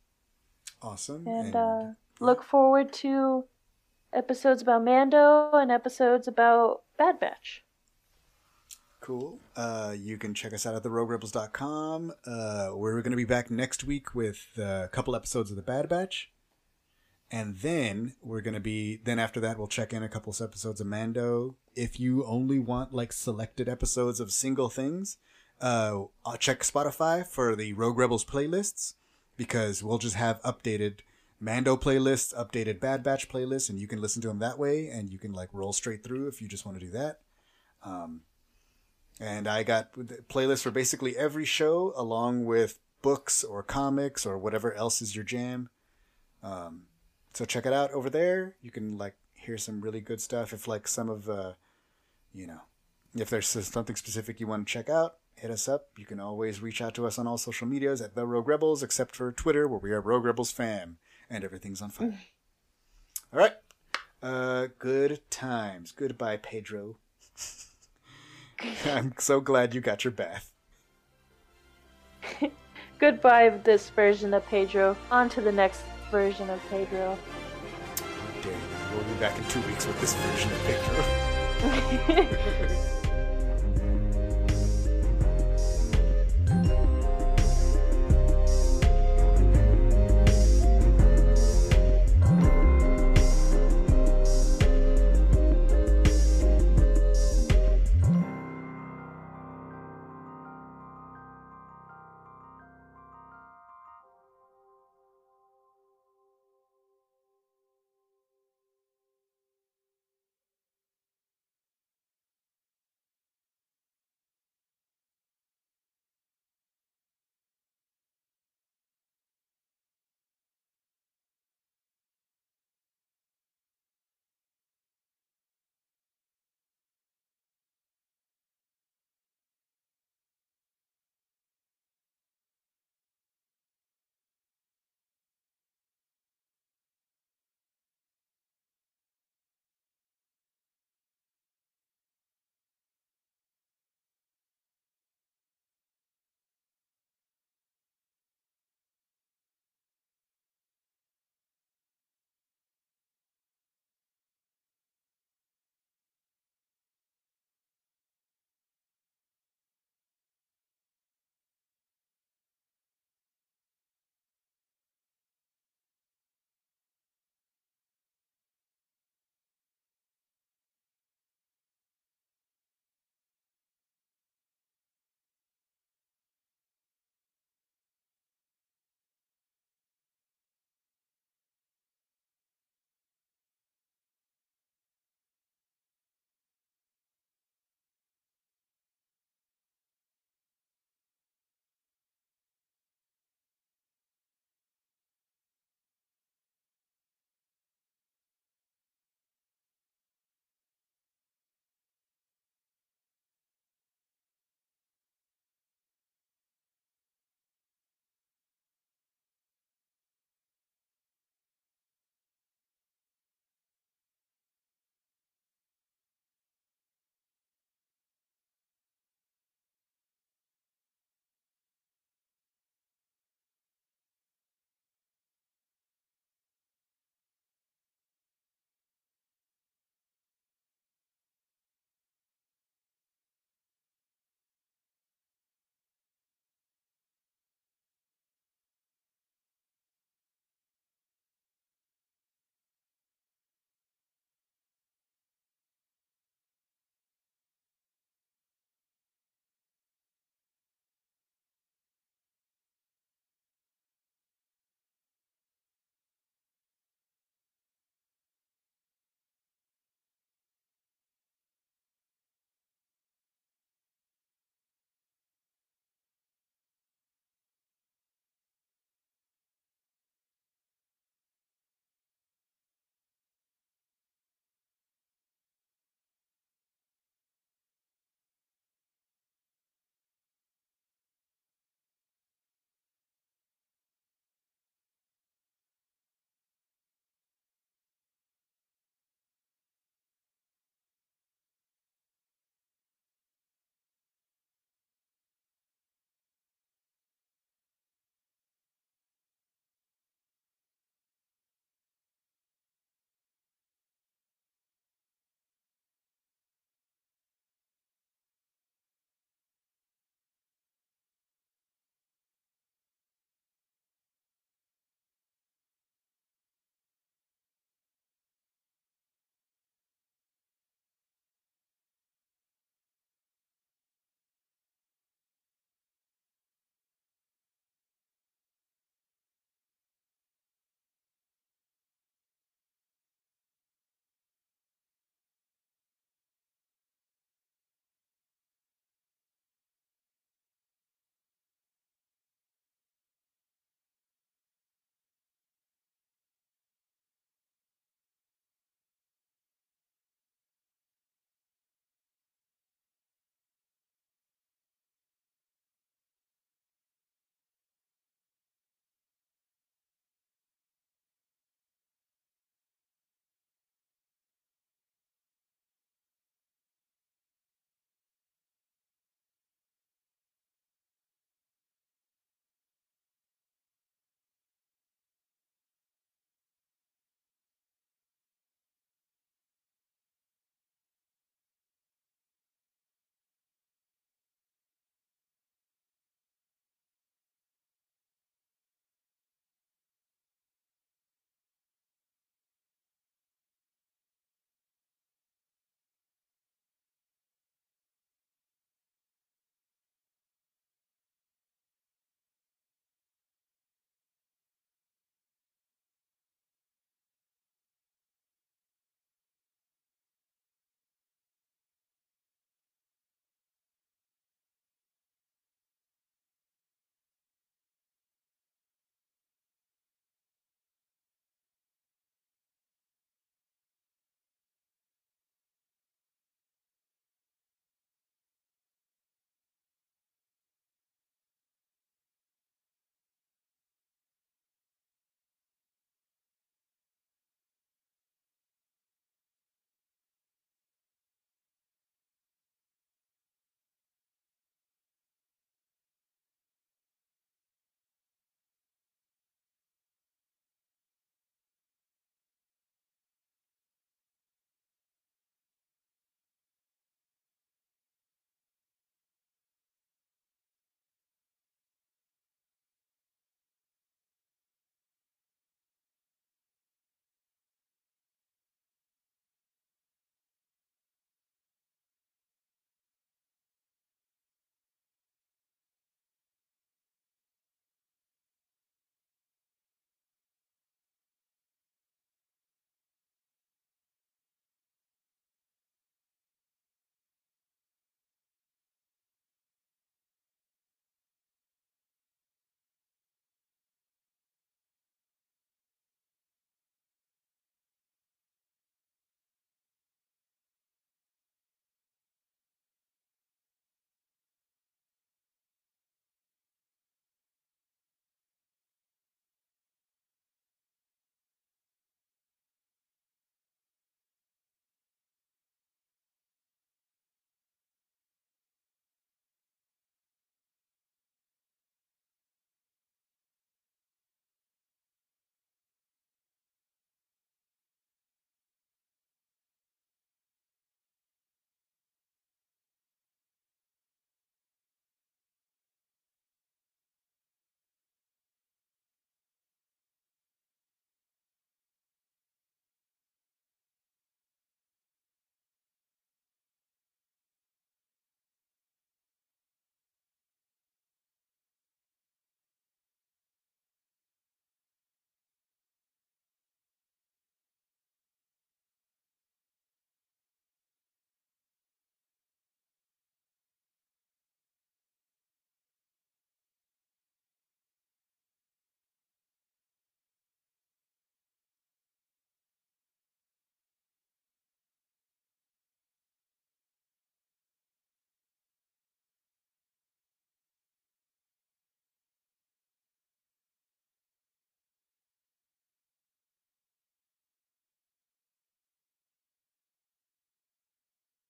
[0.81, 1.27] Awesome.
[1.27, 1.85] And uh,
[2.19, 3.45] look forward to
[4.13, 7.63] episodes about Mando and episodes about Bad Batch.
[9.01, 9.39] Cool.
[9.55, 12.13] Uh, you can check us out at theroguerebels.com.
[12.25, 15.63] Uh, we're going to be back next week with uh, a couple episodes of The
[15.63, 16.31] Bad Batch.
[17.31, 20.81] And then we're going to be, then after that, we'll check in a couple episodes
[20.81, 21.55] of Mando.
[21.75, 25.17] If you only want like selected episodes of single things,
[25.61, 28.95] uh, I'll check Spotify for the Rogue Rebels playlists
[29.37, 30.99] because we'll just have updated
[31.39, 34.87] Mando playlists, updated Bad Batch playlists, and you can listen to them that way.
[34.87, 37.19] And you can like roll straight through if you just want to do that.
[37.83, 38.21] Um,
[39.19, 44.73] and I got playlists for basically every show, along with books or comics or whatever
[44.73, 45.69] else is your jam.
[46.41, 46.83] Um,
[47.33, 48.55] so check it out over there.
[48.61, 50.53] You can like hear some really good stuff.
[50.53, 51.53] If like some of, uh,
[52.33, 52.61] you know,
[53.15, 55.87] if there's something specific you want to check out, hit us up.
[55.97, 58.83] You can always reach out to us on all social medias at the Rogue Rebels,
[58.83, 60.97] except for Twitter, where we are Rogue Rebels fam,
[61.29, 62.19] and everything's on fire.
[63.33, 63.53] all right.
[64.21, 65.93] Uh, good times.
[65.93, 66.97] Goodbye, Pedro.
[68.85, 70.51] I'm so glad you got your bath.
[72.99, 74.97] Goodbye, this version of Pedro.
[75.09, 77.17] On to the next version of Pedro.
[78.43, 78.51] You.
[78.93, 80.59] We'll be back in two weeks with this version of
[82.59, 82.95] Pedro.